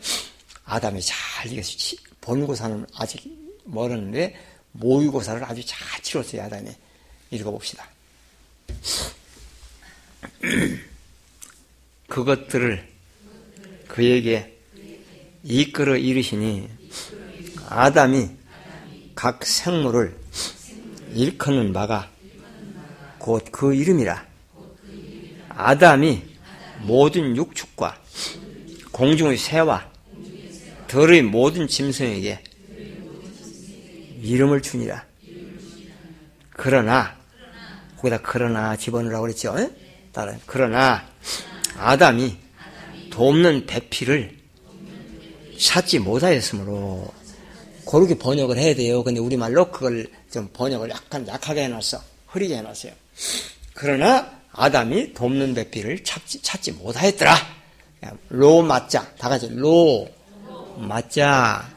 [0.66, 1.98] 아담이 잘 이겼어.
[2.22, 3.24] 본고사는 아직
[3.64, 4.36] 멀었는데
[4.74, 6.44] 모의고사를 아주 잘 치렀어요.
[6.44, 6.70] 아담이.
[7.32, 7.90] 읽어봅시다.
[12.16, 12.82] 그것들을
[13.90, 14.58] 그에게
[15.44, 16.70] 이끌어 이르시니
[17.68, 18.30] 아담이
[19.16, 20.16] 각 생물을
[21.14, 22.10] 일컫는 바가
[23.20, 24.26] 곧 그 이름이라.
[25.50, 26.24] 아담이
[26.84, 28.02] 모든 육축과
[28.94, 29.92] 공중의 새와
[30.88, 32.42] 들의 모든 짐승에게
[34.22, 35.04] 이름을 주니라.
[36.52, 37.18] 그러나
[37.98, 39.54] 거기다 그러나 집어넣으라고 그랬죠.
[40.14, 41.14] 따라 그러나
[41.78, 42.38] 아담이
[43.12, 44.38] 돕는 배필을
[45.60, 47.08] 찾지 못하였으므로
[47.86, 49.04] 그렇게 번역을 해야 돼요.
[49.04, 52.02] 근데 우리말로 그걸 좀 번역을 약간 약하게 해놨어.
[52.28, 52.92] 흐리게 해놨어요.
[53.74, 57.36] 그러나 아담이 돕는 배필을 찾지, 찾지 못하였더라.
[58.30, 59.16] 로 맞자.
[59.18, 60.08] 다 같이 로
[60.78, 61.70] 맞자.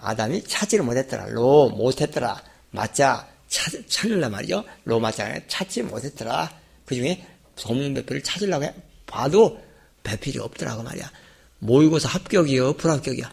[0.00, 1.26] 아담이 찾지를 못했더라.
[1.28, 2.42] 로 못했더라.
[2.70, 3.28] 맞자.
[3.48, 4.64] 찾, 찾는단 말이죠.
[4.84, 5.40] 로 맞자.
[5.46, 6.50] 찾지 못했더라.
[6.84, 7.24] 그 중에
[7.56, 8.74] 돕는 배필을 찾으려고 해.
[9.06, 9.60] 봐도
[10.02, 11.10] 배필이 없더라고 말이야.
[11.60, 12.74] 모의고사 합격이요?
[12.74, 13.30] 불합격이야?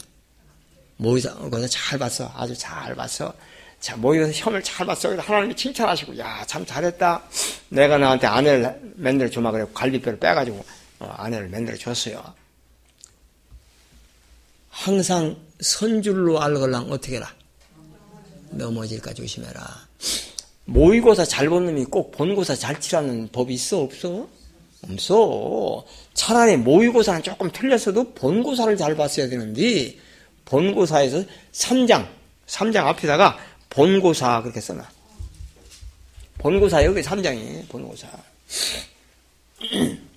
[0.97, 2.31] 모의고사 잘 봤어.
[2.35, 3.33] 아주 잘 봤어.
[3.79, 5.09] 자, 모의고사 시험을 잘 봤어.
[5.09, 7.21] 그래서 하나님이 칭찬하시고, 야, 참 잘했다.
[7.69, 9.51] 내가 나한테 아내를 만들어 주마.
[9.51, 9.65] 그래.
[9.73, 10.63] 갈비뼈를 빼가지고,
[10.99, 12.23] 어, 아내를 만들어 줬어요.
[14.69, 17.31] 항상 선줄로 알걸랑 어떻게 해라?
[18.51, 19.87] 넘어질까 조심해라.
[20.65, 23.79] 모의고사 잘 본 놈이 꼭 본고사 잘 치라는 법이 있어?
[23.81, 24.27] 없어?
[24.89, 25.85] 없어.
[26.13, 29.95] 차라리 모의고사는 조금 틀렸어도 본고사를 잘 봤어야 되는데,
[30.45, 32.07] 본고사에서 3장,
[32.47, 33.37] 3장 앞에다가
[33.69, 34.87] 본고사 그렇게 써놔.
[36.37, 38.07] 본고사 여기 3장이 본고사.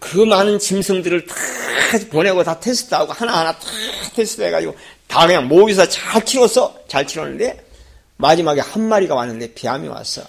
[0.00, 1.34] 그 많은 짐승들을 다
[2.10, 3.66] 보내고 다 테스트하고 하나하나 다
[4.14, 4.76] 테스트해가지고
[5.08, 6.74] 다 그냥 모의사 잘 치렀어.
[6.86, 7.65] 잘 치렀는데
[8.16, 10.22] 마지막에 한 마리가 왔는데 비암이 왔어.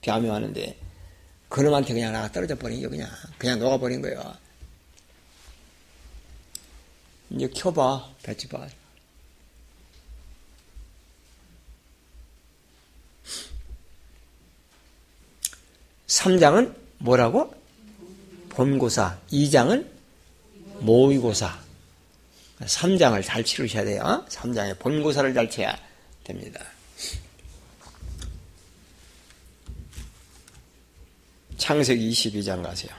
[0.00, 0.76] 비암이 왔는데
[1.48, 3.08] 그놈한테 그냥 나가 떨어져 버린 게 그냥
[3.38, 4.36] 그냥 녹아버린 거예요.
[7.30, 8.68] 이제 켜봐 배치봐.
[16.06, 17.54] 3장은 뭐라고?
[18.50, 19.18] 본고사.
[19.32, 19.88] 2장은
[20.80, 21.62] 모의고사.
[22.60, 24.24] 3장을 잘 치르셔야 돼요.
[24.28, 25.76] 3장에 본고사를 잘 쳐야
[26.22, 26.64] 됩니다.
[31.56, 32.92] 창세기 22장 가세요.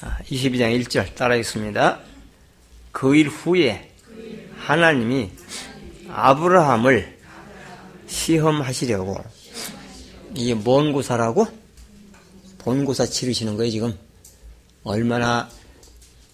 [0.01, 1.99] 아, 22장 1절 따라하겠습니다.
[2.91, 3.89] 그 일 후에
[4.57, 5.31] 하나님이
[6.09, 7.19] 아브라함을
[8.07, 9.17] 시험하시려고
[10.35, 11.47] 이게 뭔 고사라고?
[12.59, 13.97] 본고사 치르시는 거예요 지금
[14.83, 15.49] 얼마나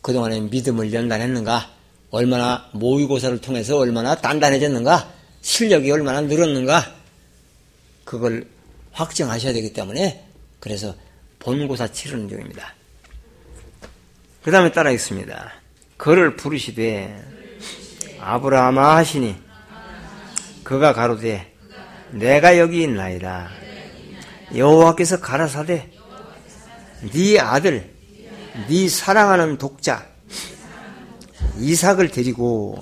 [0.02, 1.72] 그동안에 믿음을 연단했는가
[2.10, 6.95] 얼마나 모의고사를 통해서 얼마나 단단해졌는가 실력이 얼마나 늘었는가
[8.03, 8.48] 그걸
[8.91, 10.26] 확정하셔야 되기 때문에
[10.60, 10.95] 그래서
[11.40, 12.77] 본고사 치르는 중입니다.
[14.48, 15.52] 그 다음에 따라 있습니다.
[15.98, 17.22] 그를 부르시되
[18.22, 19.36] 아브라함아 하시니
[20.64, 21.53] 그가 가로되
[22.11, 23.49] 내가 여기 있나이다.
[24.56, 25.91] 여호와께서 가라사대
[27.11, 27.94] 네 아들
[28.69, 30.07] 네 사랑하는 독자
[31.57, 32.82] 이삭을 데리고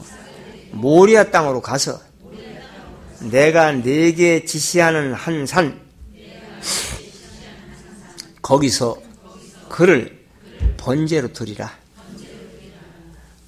[0.71, 1.99] 모리아 땅으로 가서
[3.21, 5.81] 내가 네게 지시하는 한 산
[8.43, 8.97] 거기서
[9.67, 10.14] 그를
[10.77, 11.77] 번제로 드리라.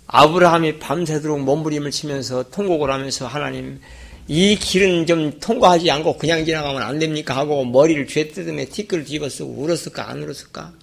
[0.07, 3.81] 아브라함이 밤새도록 몸부림을 치면서 통곡을 하면서 하나님
[4.27, 9.29] 이 길은 좀 통과하지 않고 그냥 지나가면 안 됩니까 하고 머리를 죄 뜯으며 티끌 뒤집어
[9.29, 10.73] 쓰고 울었을까 안 울었을까?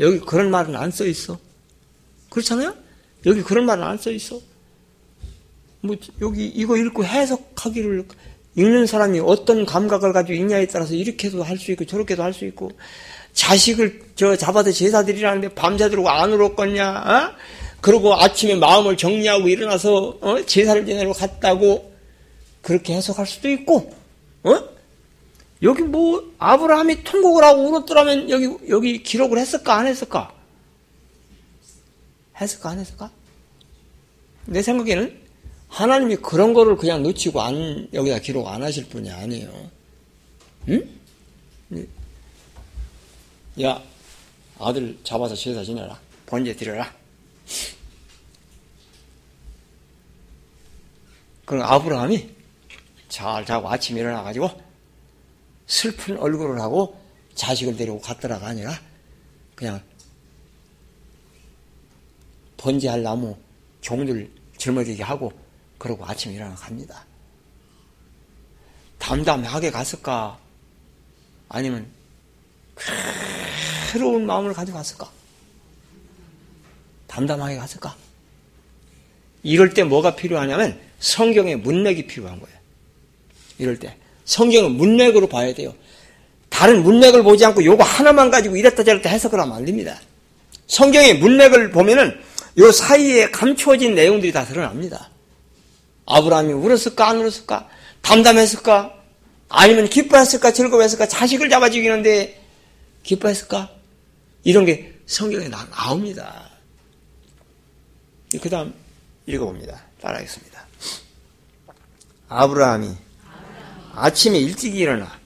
[0.00, 1.38] 여기 그런 말은 안 써 있어.
[2.30, 2.74] 그렇잖아요?
[3.26, 4.40] 여기 그런 말은 안 써 있어.
[5.80, 8.04] 뭐 여기 이거 읽고 해석하기를
[8.56, 12.70] 읽는 사람이 어떤 감각을 가지고 읽냐에 따라서 이렇게도 할 수 있고 저렇게도 할 수 있고
[13.34, 16.90] 자식을 저 잡아서 제사 드리라는데 밤새도록 안 울었겠냐?
[16.90, 17.34] 어?
[17.80, 20.46] 그리고 아침에 마음을 정리하고 일어나서 어?
[20.46, 21.92] 제사를 지내러 갔다고
[22.62, 23.92] 그렇게 해석할 수도 있고,
[24.44, 24.64] 어?
[25.62, 30.32] 여기 뭐 아브라함이 통곡을 하고 울었더라면 여기 여기 기록을 했을까 안 했을까?
[32.40, 33.10] 했을까 안 했을까?
[34.46, 35.20] 내 생각에는
[35.68, 39.70] 하나님이 그런 거를 그냥 놓치고 안 여기다 기록 안 하실 분이 아니에요.
[40.68, 40.88] 응?
[43.62, 43.80] 야,
[44.58, 45.98] 아들 잡아서 제사 지내라.
[46.26, 46.92] 번제 드려라.
[51.44, 52.34] 그럼 아브라함이
[53.08, 54.50] 잘 자고 아침에 일어나가지고
[55.66, 57.00] 슬픈 얼굴을 하고
[57.34, 58.72] 자식을 데리고 갔더라가 아니라
[59.54, 59.80] 그냥
[62.56, 63.36] 번제할 나무
[63.82, 65.32] 종들 짊어지게 하고
[65.78, 67.04] 그러고 아침에 일어나 갑니다.
[68.98, 70.38] 담담하게 갔을까?
[71.48, 71.92] 아니면
[73.94, 75.08] 새로운 마음을 가지고 갔을까?
[77.06, 77.94] 담담하게 갔을까?
[79.44, 82.58] 이럴 때 뭐가 필요하냐면 성경의 문맥이 필요한 거예요.
[83.58, 83.96] 이럴 때.
[84.24, 85.72] 성경은 문맥으로 봐야 돼요.
[86.48, 90.00] 다른 문맥을 보지 않고 요거 하나만 가지고 이랬다 저랬다 해석을 하면 안 됩니다.
[90.66, 92.18] 성경의 문맥을 보면은
[92.58, 95.08] 요 사이에 감추어진 내용들이 다 드러납니다.
[96.06, 97.68] 아브라함이 울었을까 안 울었을까?
[98.02, 98.92] 담담했을까?
[99.50, 101.06] 아니면 기뻐했을까 즐거웠을까?
[101.06, 102.42] 자식을 잡아 죽이는데
[103.04, 103.73] 기뻐했을까?
[104.44, 106.50] 이런 게 성경에 나, 나옵니다.
[108.40, 108.74] 그 다음
[109.26, 109.82] 읽어봅니다.
[110.00, 110.66] 따라하겠습니다.
[112.28, 112.94] 아브라함이
[113.94, 115.20] 아침에 일찍 일어나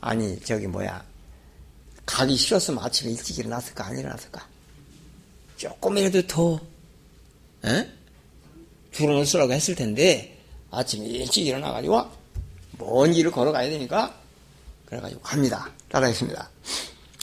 [0.00, 1.04] 아니 저기 뭐야
[2.06, 4.46] 가기 싫었으면 아침에 일찍 일어났을까 안 일어났을까
[5.56, 6.60] 조금이라도 더
[7.64, 7.90] 에?
[8.92, 10.38] 줄을 쓰라고 했을 텐데
[10.70, 12.10] 아침에 일찍 일어나가지고
[12.78, 14.14] 먼 길을 걸어가야 되니까
[14.86, 15.70] 그래가지고 갑니다.
[15.88, 16.50] 따라했습니다.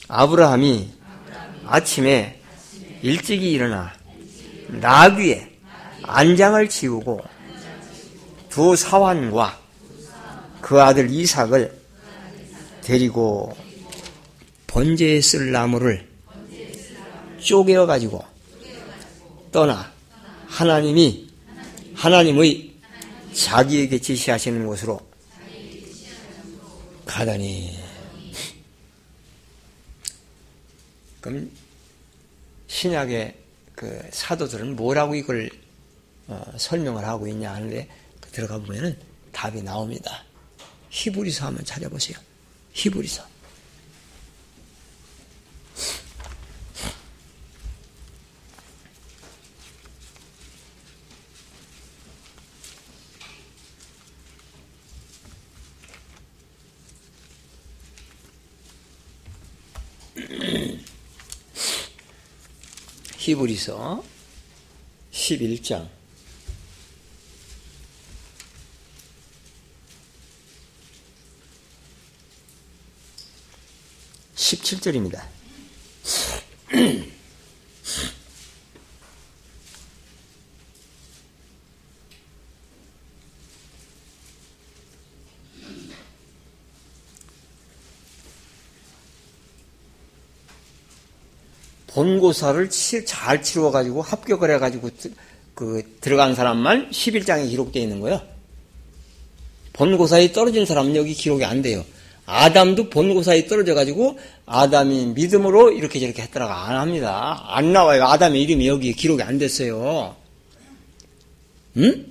[0.08, 0.90] 아브라함이
[1.66, 2.40] 아침에
[3.02, 3.92] 일찍이 일어나
[4.68, 5.50] 나귀에
[6.02, 7.20] 안장을 지우고
[8.48, 9.60] 두 사환과
[10.62, 11.78] 그 아들 이삭을
[12.82, 13.54] 데리고
[14.66, 16.08] 번제에 쓸 나무를
[17.40, 18.24] 쪼개어 가지고
[19.52, 19.92] 떠나
[20.46, 21.28] 하나님이
[21.94, 22.72] 하나님의
[23.32, 25.00] 자기에게 지시하시는 곳으로
[27.04, 27.77] 가다니
[31.20, 31.50] 그럼
[32.68, 33.34] 신약의
[33.74, 35.50] 그 사도들은 뭐라고 이걸
[36.26, 37.88] 어, 설명을 하고 있냐 하는데
[38.20, 38.98] 그 들어가 보면은
[39.32, 40.24] 답이 나옵니다.
[40.90, 42.18] 히브리서 한번 찾아보세요.
[42.72, 43.38] 히브리서.
[63.28, 64.02] 히브리서
[65.12, 65.86] 11장
[74.34, 75.22] 17절입니다.
[91.98, 94.90] 본고사를 잘 치루어가지고 합격을 해가지고
[95.54, 98.22] 그 들어간 사람만 11장에 기록되어 있는 거예요.
[99.72, 101.84] 본고사에 떨어진 사람은 여기 기록이 안 돼요.
[102.24, 104.16] 아담도 본고사에 떨어져가지고
[104.46, 107.44] 아담이 믿음으로 이렇게 저렇게 했더라고 안 합니다.
[107.48, 108.04] 안 나와요.
[108.04, 110.14] 아담의 이름이 여기 기록이 안 됐어요.
[111.78, 112.06] 응?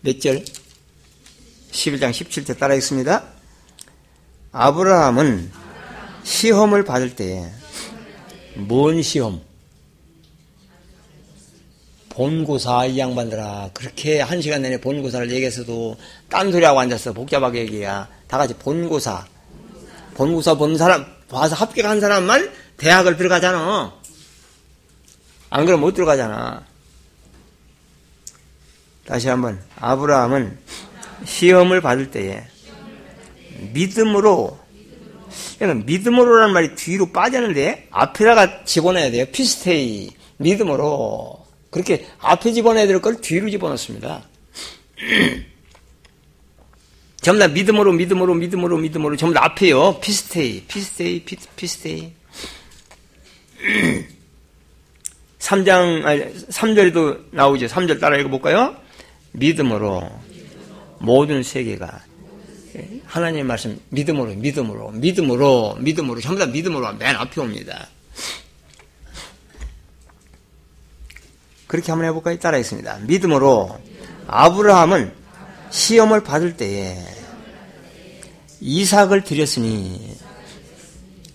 [0.00, 0.42] 몇 절?
[1.72, 3.39] 11장 17절 따라 읽습니다.
[4.52, 5.52] 아브라함은
[6.24, 7.50] 시험을 받을 때에
[8.56, 9.40] 뭔 시험?
[12.08, 15.96] 본고사 이 양반들아 그렇게 한 시간 내내 본고사를 얘기해서도
[16.28, 17.12] 딴소리하고 앉았어.
[17.12, 18.08] 복잡하게 얘기야.
[18.26, 19.24] 다 같이 본고사.
[20.14, 23.94] 본고사 본 사람 봐서 합격한 사람만 대학을 들어가잖아.
[25.50, 26.64] 안 그러면 못 들어가잖아.
[29.06, 30.58] 다시 한번 아브라함은
[31.24, 32.44] 시험을 받을 때에
[33.72, 34.58] 믿음으로
[35.84, 43.48] 믿음으로라는 말이 뒤로 빠졌는데 앞에다가 집어넣어야 돼요 피스테이 믿음으로 그렇게 앞에 집어넣어야 될 걸 뒤로
[43.48, 44.22] 집어넣습니다.
[47.22, 50.00] 전부 다 믿음으로, 믿음으로, 믿음으로, 믿음으로, 전부 다 앞에요.
[50.00, 52.12] 피스테이, 피스테이, 피, 피스테이.
[55.38, 57.66] 3장, 아니, 3절에도 나오죠.
[57.66, 58.74] 3절 따라 읽어볼까요?
[59.32, 60.10] 믿음으로
[60.98, 62.04] 모든 세계가
[63.06, 67.88] 하나님의 말씀 믿음으로, 믿음으로, 믿음으로, 믿음으로, 전부 다 믿음으로 맨 앞에 옵니다.
[71.66, 72.38] 그렇게 한번 해볼까요?
[72.38, 72.98] 따라하겠습니다.
[73.02, 73.78] 믿음으로
[74.26, 75.12] 아브라함은
[75.70, 76.98] 시험을 받을 때에
[78.60, 80.16] 이삭을 드렸으니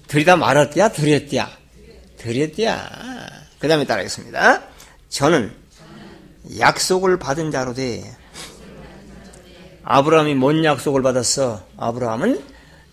[0.07, 0.89] 드리다 말았디야?
[0.89, 1.49] 드렸디야?
[2.17, 2.89] 드렸디야.
[3.59, 4.63] 그 다음에 따라하겠습니다.
[5.09, 5.53] 저는
[6.59, 8.03] 약속을 받은 자로 돼.
[9.87, 11.61] 아브라함이 뭔 약속을 받았어?
[11.77, 12.41] 아브라함은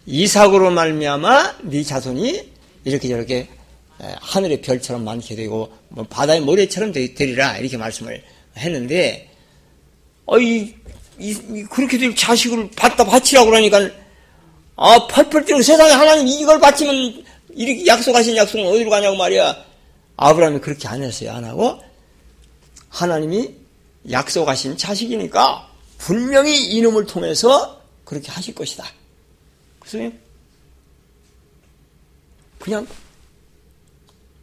[0.05, 2.53] 이삭으로 말미암아 네 자손이
[2.85, 3.49] 이렇게 저렇게
[4.21, 8.23] 하늘의 별처럼 많게 되고 뭐 바다의 모래처럼 되리라 이렇게 말씀을
[8.59, 9.31] 했는데
[10.27, 10.75] 어이
[11.19, 13.89] 이, 그렇게 될 자식을 받다 바치라고 그러니까
[14.77, 17.25] 아 펄펄 뛰는 세상에 하나님 이걸 바치면
[17.55, 19.57] 이렇게 약속하신 약속은 어디로 가냐고 말이야
[20.17, 21.81] 아브라함이 그렇게 안 했어요 안 하고
[22.91, 23.55] 하나님이
[24.11, 25.72] 약속하신 자식이니까
[26.03, 28.85] 분명히 이놈을 통해서 그렇게 하실 것이다
[29.79, 30.13] 그래서
[32.59, 32.87] 그냥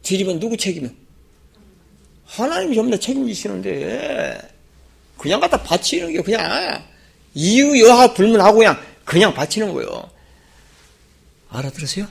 [0.02, 0.90] 뒤집은 누구 책임이야?
[2.24, 4.40] 하나님이 전부 다 책임지시는데
[5.18, 6.82] 그냥 갖다 바치는 게 그냥
[7.34, 10.10] 이유 여하 불문하고 그냥 그냥 바치는 거예요.
[11.50, 12.08] 알아들으세요?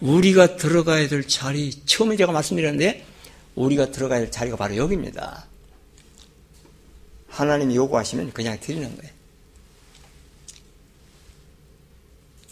[0.00, 3.04] 우리가 들어가야 될 자리 처음에 제가 말씀드렸는데
[3.56, 5.49] 우리가 들어가야 될 자리가 바로 여기입니다.
[7.30, 9.12] 하나님이 요구하시면 그냥 드리는 거예요.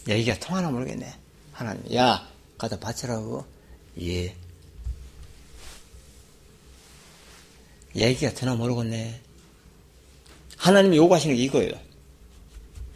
[0.07, 1.13] 얘기가 통하나 모르겠네.
[1.53, 2.27] 하나님, 야,
[2.57, 3.45] 가다 바치라고.
[4.01, 4.35] 예.
[7.95, 9.21] 얘기가 되나 모르겠네.
[10.57, 11.73] 하나님이 요구하시는 게 이거예요.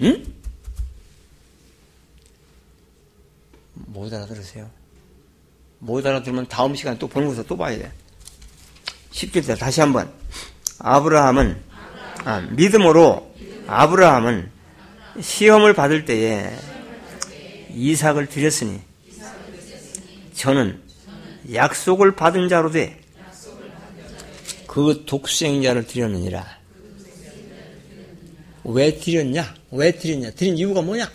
[0.01, 0.33] 응?
[3.73, 4.69] 못 알아들으세요?
[5.79, 7.91] 못 알아들으면 다음 시간 또 것을 또 봐야 돼.
[9.11, 10.11] 10절 다시 한번.
[10.79, 11.63] 아브라함은,
[12.25, 13.33] 아, 믿음으로
[13.67, 14.49] 아브라함은
[15.21, 16.51] 시험을 받을 때에
[17.73, 18.79] 이삭을 드렸으니
[20.33, 20.81] 저는
[21.53, 23.03] 약속을 받은 자로 돼
[24.73, 26.43] 그 독생자를 드렸느니라.
[28.63, 29.53] 왜 드렸냐?
[29.69, 30.31] 왜 드렸냐?
[30.31, 31.11] 드린 이유가 뭐냐?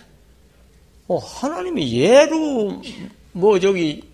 [1.09, 2.81] 어, 하나님이 예로
[3.33, 4.05] 뭐 저기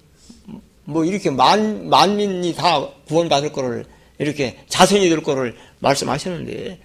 [0.85, 3.85] 뭐 이렇게 만 만민이 다 구원받을 거를
[4.19, 6.79] 이렇게 자손이 될 거를 말씀하셨는데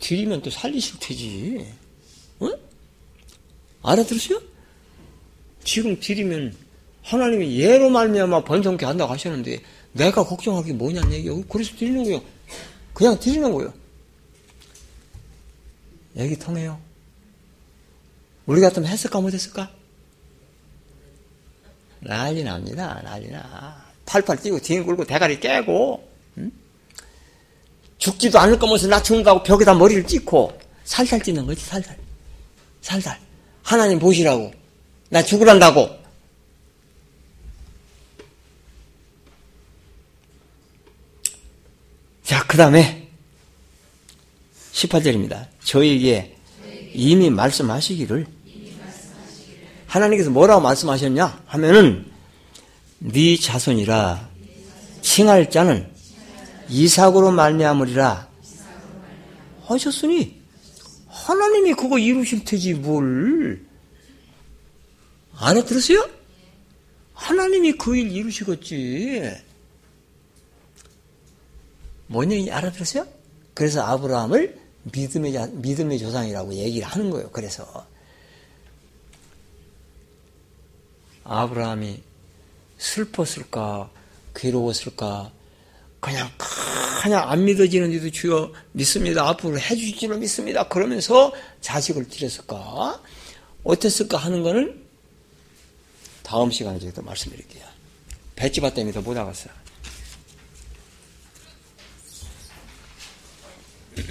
[0.00, 1.66] 드리면 또 살리실 테지.
[2.42, 2.52] 응?
[3.82, 4.40] 알아들으세요?
[5.64, 6.54] 지금 드리면
[7.02, 9.60] 하나님이 예로 말미암아 번성케 한다고 하셨는데
[9.92, 11.42] 내가 걱정할 게 뭐냐는 얘기예요.
[11.42, 12.22] 그래서 드리는 거예요.
[12.94, 13.72] 그냥 드리는 거예요.
[16.16, 16.80] 얘기 통해요.
[18.46, 19.70] 우리 같으면 했을까 못했을까?
[22.00, 23.00] 난리 납니다.
[23.04, 23.86] 난리 나.
[24.06, 26.08] 팔팔 뛰고 뒹굴고 대가리 깨고
[26.38, 26.52] 응?
[27.98, 31.96] 죽지도 않을 거면서 나 죽는다고 벽에다 머리를 찍고 살살 찌는 거지 살살.
[32.80, 33.18] 살살.
[33.62, 34.52] 하나님 보시라고.
[35.10, 35.98] 나 죽으란다고.
[42.22, 43.08] 자, 그 다음에
[44.72, 45.46] 18절입니다.
[45.64, 46.36] 저에게
[46.94, 48.26] 이미 말씀하시기를
[49.86, 52.06] 하나님께서 뭐라고 말씀하셨냐 하면은
[52.98, 54.28] 네 자손이라
[55.00, 55.90] 칭할 자는
[56.68, 58.28] 이삭으로 말미암으리라
[59.64, 60.40] 하셨으니
[61.08, 63.64] 하나님이 그거 이루실 테지 뭘
[65.36, 66.08] 알아들으세요?
[67.14, 69.34] 하나님이 그 일 이루시겠지
[72.06, 73.06] 뭔 얘기인지 알아들으세요?
[73.54, 77.30] 그래서 아브라함을 믿음의, 믿음의 조상이라고 얘기를 하는 거예요.
[77.30, 77.86] 그래서
[81.24, 82.02] 아브라함이
[82.78, 83.90] 슬펐을까
[84.34, 85.32] 괴로웠을까
[86.00, 86.30] 그냥
[87.02, 89.28] 그냥 안 믿어지는데도 주여 믿습니다.
[89.28, 90.68] 앞으로 해주실지로 믿습니다.
[90.68, 93.00] 그러면서 자식을 드렸을까
[93.64, 94.82] 어땠을까 하는 거는
[96.22, 97.64] 다음 시간에 제가 말씀드릴게요.
[98.36, 99.52] 배지바 때문에 더 못 나갔어요.